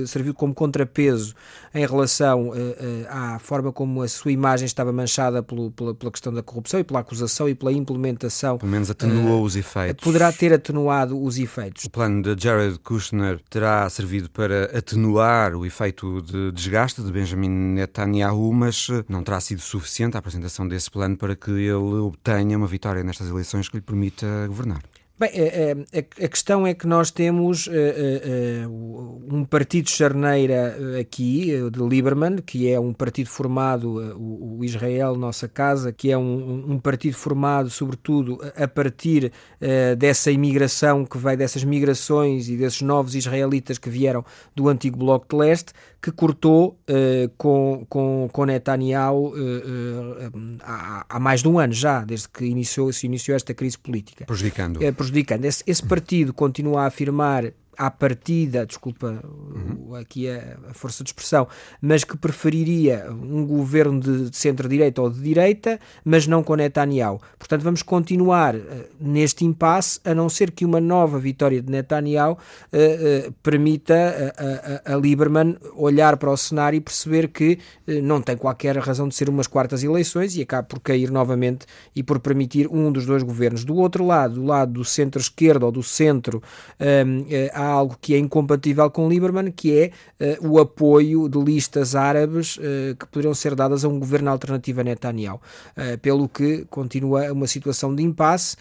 serviu 0.05 0.34
como 0.34 0.53
contrapeso 0.53 1.34
em 1.74 1.86
relação 1.86 2.49
uh, 2.49 2.53
uh, 2.53 3.08
à 3.10 3.39
forma 3.39 3.74
como 3.74 4.03
a 4.03 4.08
sua 4.08 4.32
imagem 4.32 4.68
estava 4.68 4.93
manchada 4.93 5.41
pelo, 5.41 5.72
pela, 5.72 5.95
pela, 5.95 6.12
questão 6.12 6.32
da 6.32 6.43
corrupção 6.43 6.80
e 6.80 6.84
pela 6.84 6.99
acusação 6.99 7.49
e 7.49 7.55
pela 7.55 7.74
implementação. 7.74 8.60
Pelo 8.60 8.72
menos 8.72 8.91
atenuou 8.91 9.41
uh, 9.41 9.43
os 9.43 9.55
efeitos. 9.55 10.03
Poderá 10.03 10.32
ter 10.32 10.53
atenuado 10.53 11.22
os 11.22 11.39
efeitos. 11.39 11.86
O 11.86 11.89
plano 11.89 12.22
de 12.22 12.41
Jared 12.41 12.78
Kushner 12.80 13.39
terá 13.49 13.89
servido 13.89 14.30
para 14.30 14.66
atenuar 14.78 15.55
o 15.55 15.66
efeito 15.66 16.22
de 16.22 16.51
desgaste 16.51 17.01
de 17.01 17.12
Benjamin 17.12 17.49
Netanyahu, 17.49 18.53
mas 18.53 18.88
não 19.10 19.24
terá 19.24 19.39
sido 19.39 19.62
suficiente 19.62 20.16
a 20.16 20.20
apresentação 20.20 20.68
desse 20.68 20.89
plano 20.91 21.18
para 21.18 21.36
que 21.36 21.49
ele 21.49 21.74
obtenha 21.74 22.55
uma 22.58 22.68
vitória 22.68 23.03
nestas 23.03 23.28
eleições 23.28 23.68
que 23.68 23.78
lhe 23.78 23.82
permita 23.82 24.45
governar. 24.47 24.82
Bem, 25.20 25.32
é, 25.34 25.76
é, 25.93 25.99
a 25.99 26.28
questão 26.28 26.68
é 26.68 26.76
que 26.76 26.86
nós 26.86 27.09
temos 27.09 27.68
é, 27.72 28.68
um 28.68 29.43
partido 29.43 29.89
charneira 29.89 30.78
aqui, 30.99 31.53
de 31.72 31.80
Lieberman, 31.80 32.38
que 32.38 32.70
é 32.70 32.80
um 32.80 32.93
partido 32.93 33.28
formado, 33.28 34.15
o, 34.15 34.63
Israel 34.63 35.15
Nossa 35.15 35.47
Casa, 35.47 35.91
que 35.91 36.11
é 36.11 36.18
um, 36.18 36.74
um 36.74 36.80
partido 36.80 37.15
formado, 37.15 37.70
sobretudo, 37.70 38.39
a 38.55 38.68
partir 38.68 39.32
dessa 39.97 40.30
imigração 40.30 41.05
que 41.05 41.18
veio 41.18 41.38
dessas 41.38 41.63
migrações 41.63 42.47
e 42.47 42.55
desses 42.55 42.82
novos 42.82 43.15
israelitas 43.15 43.78
que 43.78 43.89
vieram 43.89 44.24
do 44.55 44.70
antigo 44.70 44.97
Bloco 44.97 45.26
de 45.30 45.36
Leste, 45.36 45.74
que 46.01 46.11
cortou 46.11 46.78
com, 47.38 47.86
com, 47.89 48.30
com 48.32 48.45
Netanyahu 48.45 49.34
há, 50.61 51.05
há, 51.09 51.20
mais 51.20 51.41
de 51.41 51.47
um 51.47 51.57
ano 51.57 51.74
já, 51.74 52.03
desde 52.03 52.30
que 52.30 52.45
iniciou, 52.45 52.91
se 52.93 53.05
iniciou 53.05 53.36
esta 53.36 53.53
crise 53.53 53.78
política. 53.78 54.26
Prejudicando. 54.26 54.82
Prejudicando. 55.12 55.45
Esse, 55.45 55.64
esse 55.66 55.84
partido 55.84 56.34
continua 56.34 56.84
a 56.84 56.88
afirmar 56.88 57.51
à 57.78 57.91
partida, 57.91 58.65
desculpa 58.65 59.21
uhum. 59.23 59.95
aqui 59.95 60.28
a, 60.28 60.57
a, 60.69 60.73
força 60.73 61.03
de 61.03 61.09
expressão, 61.09 61.47
mas 61.80 62.03
que 62.03 62.17
preferiria 62.17 63.07
um 63.11 63.45
governo 63.45 63.99
de, 63.99 64.30
de 64.32 64.38
centro-direita 64.38 65.01
ou 65.01 65.09
de 65.09 65.21
direita, 65.21 65.80
mas 66.03 66.25
não 66.25 66.41
com 66.41 66.55
Netanyahu. 66.55 67.21
Portanto, 67.38 67.61
vamos 67.61 67.84
continuar 67.84 68.55
uh, 68.55 68.61
neste 68.99 69.45
impasse, 69.45 69.99
a 70.03 70.15
não 70.15 70.28
ser 70.28 70.51
que 70.51 70.65
uma 70.65 70.82
nova 70.82 71.19
vitória 71.19 71.61
de 71.61 71.71
Netanyahu 71.71 72.34
uh, 72.34 72.38
uh, 73.28 73.32
permita 73.43 73.93
a, 74.86 74.91
a, 74.91 74.95
a, 74.95 74.97
Lieberman 74.97 75.55
olhar 75.75 76.17
para 76.17 76.32
o 76.32 76.38
cenário 76.38 76.78
e 76.78 76.82
perceber 76.82 77.28
que 77.28 77.59
não 78.03 78.21
tem 78.21 78.36
qualquer 78.36 78.75
razão 78.78 79.07
de 79.07 79.15
ser 79.15 79.30
umas 79.30 79.47
quartas 79.47 79.84
eleições 79.84 80.36
e 80.36 80.41
acaba 80.41 80.63
por 80.63 80.80
cair 80.80 81.11
novamente 81.11 81.65
e 81.95 82.01
por 82.01 82.19
permitir 82.19 82.67
um 82.67 82.91
dos 82.91 83.05
dois 83.05 83.21
governos. 83.21 83.63
Do 83.63 83.75
outro 83.75 84.05
lado, 84.05 84.36
do 84.36 84.43
lado 84.43 84.73
do 84.73 84.86
centro-esquerda 84.86 85.65
ou 85.65 85.71
do 85.71 85.84
centro, 85.84 86.41
um, 86.80 87.25
há 87.53 87.66
algo 87.68 87.97
que 87.99 88.13
é 88.13 88.18
incompatível 88.18 88.89
com 88.89 89.09
Lieberman, 89.09 89.51
que 89.51 89.91
é 90.20 90.38
uh, 90.41 90.49
o 90.49 90.59
apoio 90.59 91.30
de 91.30 91.39
listas 91.39 91.95
árabes 91.95 92.57
uh, 92.57 92.95
que 92.97 93.07
poderiam 93.07 93.34
ser 93.34 93.55
dadas 93.55 93.84
a 93.84 93.88
um 93.88 93.99
governo 93.99 94.30
alternativo 94.30 94.82
a 94.82 94.84
Netanyahu. 94.84 95.39
Uh, 95.78 95.97
pelo 95.99 96.28
que 96.28 96.65
continua 96.70 97.32
uma 97.32 97.47
situação 97.47 97.93
de 97.93 98.03
impasse 98.03 98.55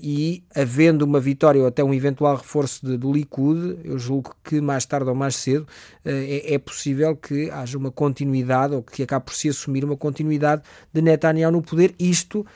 e, 0.00 0.42
havendo 0.54 1.02
uma 1.04 1.20
vitória 1.20 1.60
ou 1.60 1.66
até 1.66 1.82
um 1.82 1.92
eventual 1.92 2.36
reforço 2.36 2.84
de, 2.84 2.96
do 2.96 3.12
Likud, 3.12 3.78
eu 3.84 3.98
julgo 3.98 4.34
que 4.44 4.60
mais 4.60 4.84
tarde 4.84 5.08
ou 5.08 5.14
mais 5.14 5.36
cedo 5.36 5.66
é, 6.04 6.54
é, 6.54 6.58
possível 6.58 7.16
que 7.16 7.50
haja 7.50 7.76
uma 7.76 7.90
continuidade 7.90 8.74
ou 8.74 8.82
que 8.82 9.02
acabe 9.02 9.24
por 9.26 9.34
se 9.34 9.48
assumir 9.48 9.84
uma 9.84 9.96
continuidade 9.96 10.62
de 10.92 11.02
Netanyahu 11.02 11.52
no 11.52 11.62
poder, 11.62 11.94
isto 11.98 12.46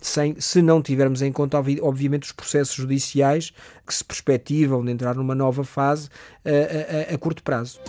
sem, 0.00 0.36
se 0.38 0.60
não 0.60 0.82
tivermos 0.82 1.22
em 1.22 1.32
conta, 1.32 1.58
obviamente, 1.80 2.24
os 2.24 2.32
processos 2.32 2.74
judiciais 2.74 3.52
que 3.86 3.94
se 3.94 4.04
perspectivam 4.04 4.84
de 4.84 4.90
entrar 4.90 5.14
numa 5.14 5.30
uma 5.30 5.34
nova 5.34 5.62
fase 5.62 6.08
a, 6.44 7.12
a, 7.12 7.14
a 7.14 7.18
curto 7.18 7.42
prazo. 7.42 7.80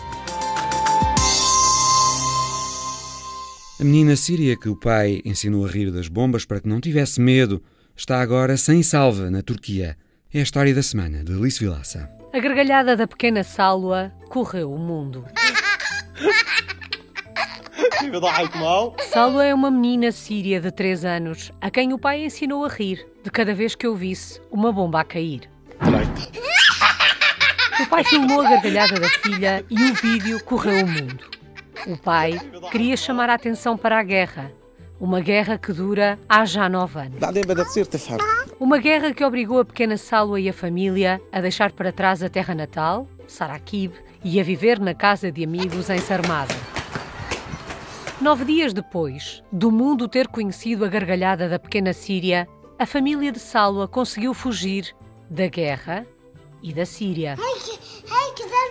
A 3.79 3.83
menina 3.83 4.15
síria 4.15 4.55
que 4.55 4.69
o 4.69 4.75
pai 4.75 5.23
ensinou 5.25 5.65
a 5.65 5.67
rir 5.67 5.89
das 5.89 6.07
bombas 6.07 6.45
para 6.45 6.61
que 6.61 6.69
não 6.69 6.79
tivesse 6.79 7.19
medo 7.19 7.63
está 7.95 8.21
agora 8.21 8.55
sem 8.55 8.83
salva 8.83 9.31
na 9.31 9.41
Turquia. 9.41 9.97
É 10.31 10.39
a 10.39 10.43
história 10.43 10.73
da 10.73 10.83
semana 10.83 11.23
de 11.23 11.33
Alice 11.33 11.59
Vilaça. 11.59 12.07
A 12.31 12.39
gargalhada 12.39 12.95
da 12.95 13.07
pequena 13.07 13.43
Sálua 13.43 14.11
correu 14.29 14.71
o 14.71 14.77
mundo. 14.77 15.25
Sálua 19.11 19.45
é 19.45 19.53
uma 19.53 19.69
menina 19.69 20.11
síria 20.11 20.59
de 20.59 20.71
3 20.71 21.05
anos, 21.05 21.51
a 21.61 21.69
quem 21.69 21.93
o 21.93 21.99
pai 21.99 22.25
ensinou 22.25 22.65
a 22.65 22.67
rir 22.67 23.05
de 23.23 23.29
cada 23.29 23.53
vez 23.53 23.75
que 23.75 23.85
eu 23.85 23.95
visse 23.95 24.41
uma 24.49 24.71
bomba 24.71 25.01
a 25.01 25.03
cair. 25.03 25.49
O 27.79 27.87
pai 27.87 28.03
filmou 28.03 28.41
a 28.41 28.49
gargalhada 28.49 28.99
da 28.99 29.09
filha 29.09 29.65
e 29.69 29.91
o 29.91 29.93
vídeo 29.95 30.43
correu 30.43 30.85
o 30.85 30.87
mundo. 30.87 31.25
O 31.87 31.97
pai 31.97 32.39
queria 32.71 32.95
chamar 32.95 33.29
a 33.29 33.33
atenção 33.33 33.77
para 33.77 33.99
a 33.99 34.03
guerra, 34.03 34.51
uma 34.99 35.19
guerra 35.19 35.57
que 35.57 35.73
dura 35.73 36.19
há 36.29 36.45
já 36.45 36.69
nove 36.69 36.99
anos. 36.99 37.19
Uma 38.59 38.77
guerra 38.77 39.13
que 39.13 39.25
obrigou 39.25 39.59
a 39.59 39.65
pequena 39.65 39.97
Salwa 39.97 40.39
e 40.39 40.47
a 40.47 40.53
família 40.53 41.19
a 41.31 41.41
deixar 41.41 41.71
para 41.71 41.91
trás 41.91 42.21
a 42.21 42.29
terra 42.29 42.53
natal, 42.53 43.07
Sarakib, 43.27 43.93
e 44.23 44.39
a 44.39 44.43
viver 44.43 44.79
na 44.79 44.93
casa 44.93 45.31
de 45.31 45.43
amigos 45.43 45.89
em 45.89 45.97
Sarmada. 45.97 46.53
Nove 48.21 48.45
dias 48.45 48.71
depois 48.71 49.43
do 49.51 49.71
mundo 49.71 50.07
ter 50.07 50.27
conhecido 50.27 50.85
a 50.85 50.87
gargalhada 50.87 51.49
da 51.49 51.57
pequena 51.57 51.91
Síria, 51.91 52.47
a 52.77 52.85
família 52.85 53.31
de 53.31 53.39
Salwa 53.39 53.87
conseguiu 53.87 54.31
fugir 54.35 54.95
da 55.27 55.47
guerra 55.47 56.05
e 56.61 56.71
da 56.71 56.85
Síria. 56.85 57.35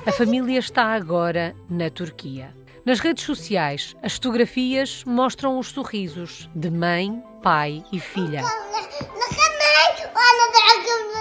A 0.06 0.12
família 0.12 0.56
está 0.56 0.94
agora 0.94 1.52
na 1.68 1.90
Turquia. 1.90 2.54
Nas 2.86 3.00
redes 3.00 3.24
sociais, 3.24 3.96
as 4.00 4.14
fotografias 4.14 5.02
mostram 5.04 5.58
os 5.58 5.66
sorrisos 5.66 6.48
de 6.54 6.70
mãe, 6.70 7.20
pai 7.42 7.84
e 7.90 7.98
filha. 7.98 8.44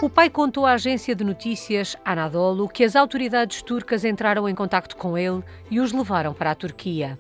O 0.04 0.10
pai 0.10 0.30
contou 0.30 0.68
à 0.68 0.74
agência 0.74 1.16
de 1.16 1.24
notícias 1.24 1.98
Anadolu 2.06 2.70
que 2.70 2.84
as 2.84 2.96
autoridades 2.96 3.64
turcas 3.64 4.06
entraram 4.06 4.48
em 4.48 4.54
contato 4.54 4.96
com 4.96 5.18
ele 5.18 5.44
e 5.72 5.80
os 5.80 5.92
levaram 5.92 6.32
para 6.32 6.52
a 6.52 6.56
Turquia. 6.56 7.18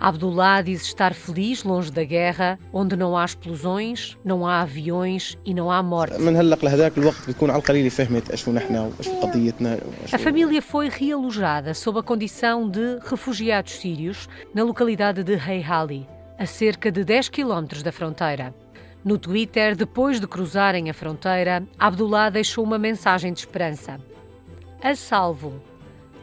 Abdullah 0.00 0.62
diz 0.62 0.82
estar 0.82 1.12
feliz 1.12 1.64
longe 1.64 1.90
da 1.90 2.04
guerra, 2.04 2.58
onde 2.72 2.94
não 2.94 3.16
há 3.16 3.24
explosões, 3.24 4.16
não 4.24 4.46
há 4.46 4.60
aviões 4.60 5.36
e 5.44 5.52
não 5.52 5.70
há 5.70 5.82
morte. 5.82 6.16
A 10.12 10.18
família 10.18 10.62
foi 10.62 10.88
realojada 10.88 11.74
sob 11.74 11.98
a 11.98 12.02
condição 12.02 12.70
de 12.70 12.98
refugiados 13.04 13.72
sírios 13.72 14.28
na 14.54 14.62
localidade 14.62 15.24
de 15.24 15.32
Heihali, 15.32 16.06
a 16.38 16.46
cerca 16.46 16.92
de 16.92 17.02
10 17.02 17.28
quilómetros 17.30 17.82
da 17.82 17.90
fronteira. 17.90 18.54
No 19.04 19.18
Twitter, 19.18 19.74
depois 19.74 20.20
de 20.20 20.28
cruzarem 20.28 20.90
a 20.90 20.94
fronteira, 20.94 21.64
Abdullah 21.76 22.30
deixou 22.30 22.62
uma 22.62 22.78
mensagem 22.78 23.32
de 23.32 23.40
esperança. 23.40 24.00
A 24.80 24.94
salvo. 24.94 25.60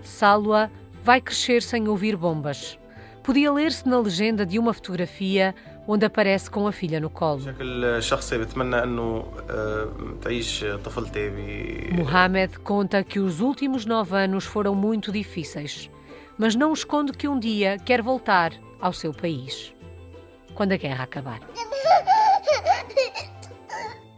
Salwa 0.01 0.71
vai 1.03 1.19
crescer 1.19 1.61
sem 1.61 1.87
ouvir 1.89 2.15
bombas 2.15 2.77
podia 3.25 3.51
ler-se 3.51 3.89
na 3.89 3.99
legenda 3.99 4.45
de 4.45 4.59
uma 4.59 4.71
fotografia 4.71 5.55
onde 5.87 6.05
aparece 6.05 6.49
com 6.49 6.67
a 6.67 6.71
filha 6.71 6.99
no 6.99 7.09
colo. 7.09 7.41
Mohamed 11.91 12.59
conta 12.59 13.03
que 13.03 13.19
os 13.19 13.39
últimos 13.39 13.85
nove 13.85 14.15
anos 14.15 14.45
foram 14.45 14.75
muito 14.75 15.11
difíceis, 15.11 15.89
mas 16.37 16.55
não 16.55 16.71
esconde 16.71 17.13
que 17.13 17.27
um 17.27 17.39
dia 17.39 17.79
quer 17.79 18.01
voltar 18.01 18.53
ao 18.79 18.93
seu 18.93 19.11
país. 19.11 19.73
Quando 20.53 20.73
a 20.73 20.77
guerra 20.77 21.03
acabar. 21.03 21.39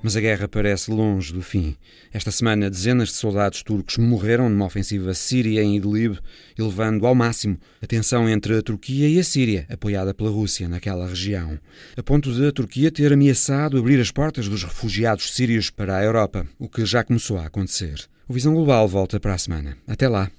Mas 0.08 0.16
a 0.16 0.22
guerra 0.22 0.48
parece 0.48 0.90
longe 0.90 1.34
do 1.34 1.42
fim. 1.42 1.76
Esta 2.14 2.32
semana, 2.32 2.70
dezenas 2.70 3.10
de 3.10 3.16
soldados 3.16 3.62
turcos 3.62 3.98
morreram 3.98 4.50
numa 4.50 4.64
ofensiva 4.64 5.14
síria 5.14 5.62
em 5.62 5.76
Idlib, 5.76 6.18
elevando 6.58 7.06
ao 7.06 7.14
máximo 7.14 7.60
a 7.82 7.86
tensão 7.86 8.30
entre 8.30 8.58
a 8.58 8.62
Turquia 8.62 9.10
e 9.10 9.20
a 9.20 9.24
Síria, 9.26 9.66
apoiada 9.70 10.14
pela 10.14 10.30
Rússia 10.30 10.70
naquela 10.70 11.10
região, 11.10 11.60
a 11.98 12.02
ponto 12.02 12.32
de 12.32 12.48
a 12.48 12.54
Turquia 12.54 12.90
ter 12.90 13.12
ameaçado 13.12 13.78
abrir 13.78 14.00
as 14.00 14.10
portas 14.10 14.48
dos 14.48 14.64
refugiados 14.64 15.36
sírios 15.36 15.70
para 15.70 15.98
a 15.98 16.04
Europa, 16.06 16.48
o 16.58 16.70
que 16.70 16.86
já 16.86 17.04
começou 17.04 17.38
a 17.38 17.48
acontecer. 17.48 18.08
O 18.30 18.34
Visão 18.34 18.54
Global 18.54 18.88
volta 18.88 19.20
para 19.20 19.34
a 19.34 19.38
semana. 19.38 19.78
Até 19.86 20.08
lá. 20.08 20.32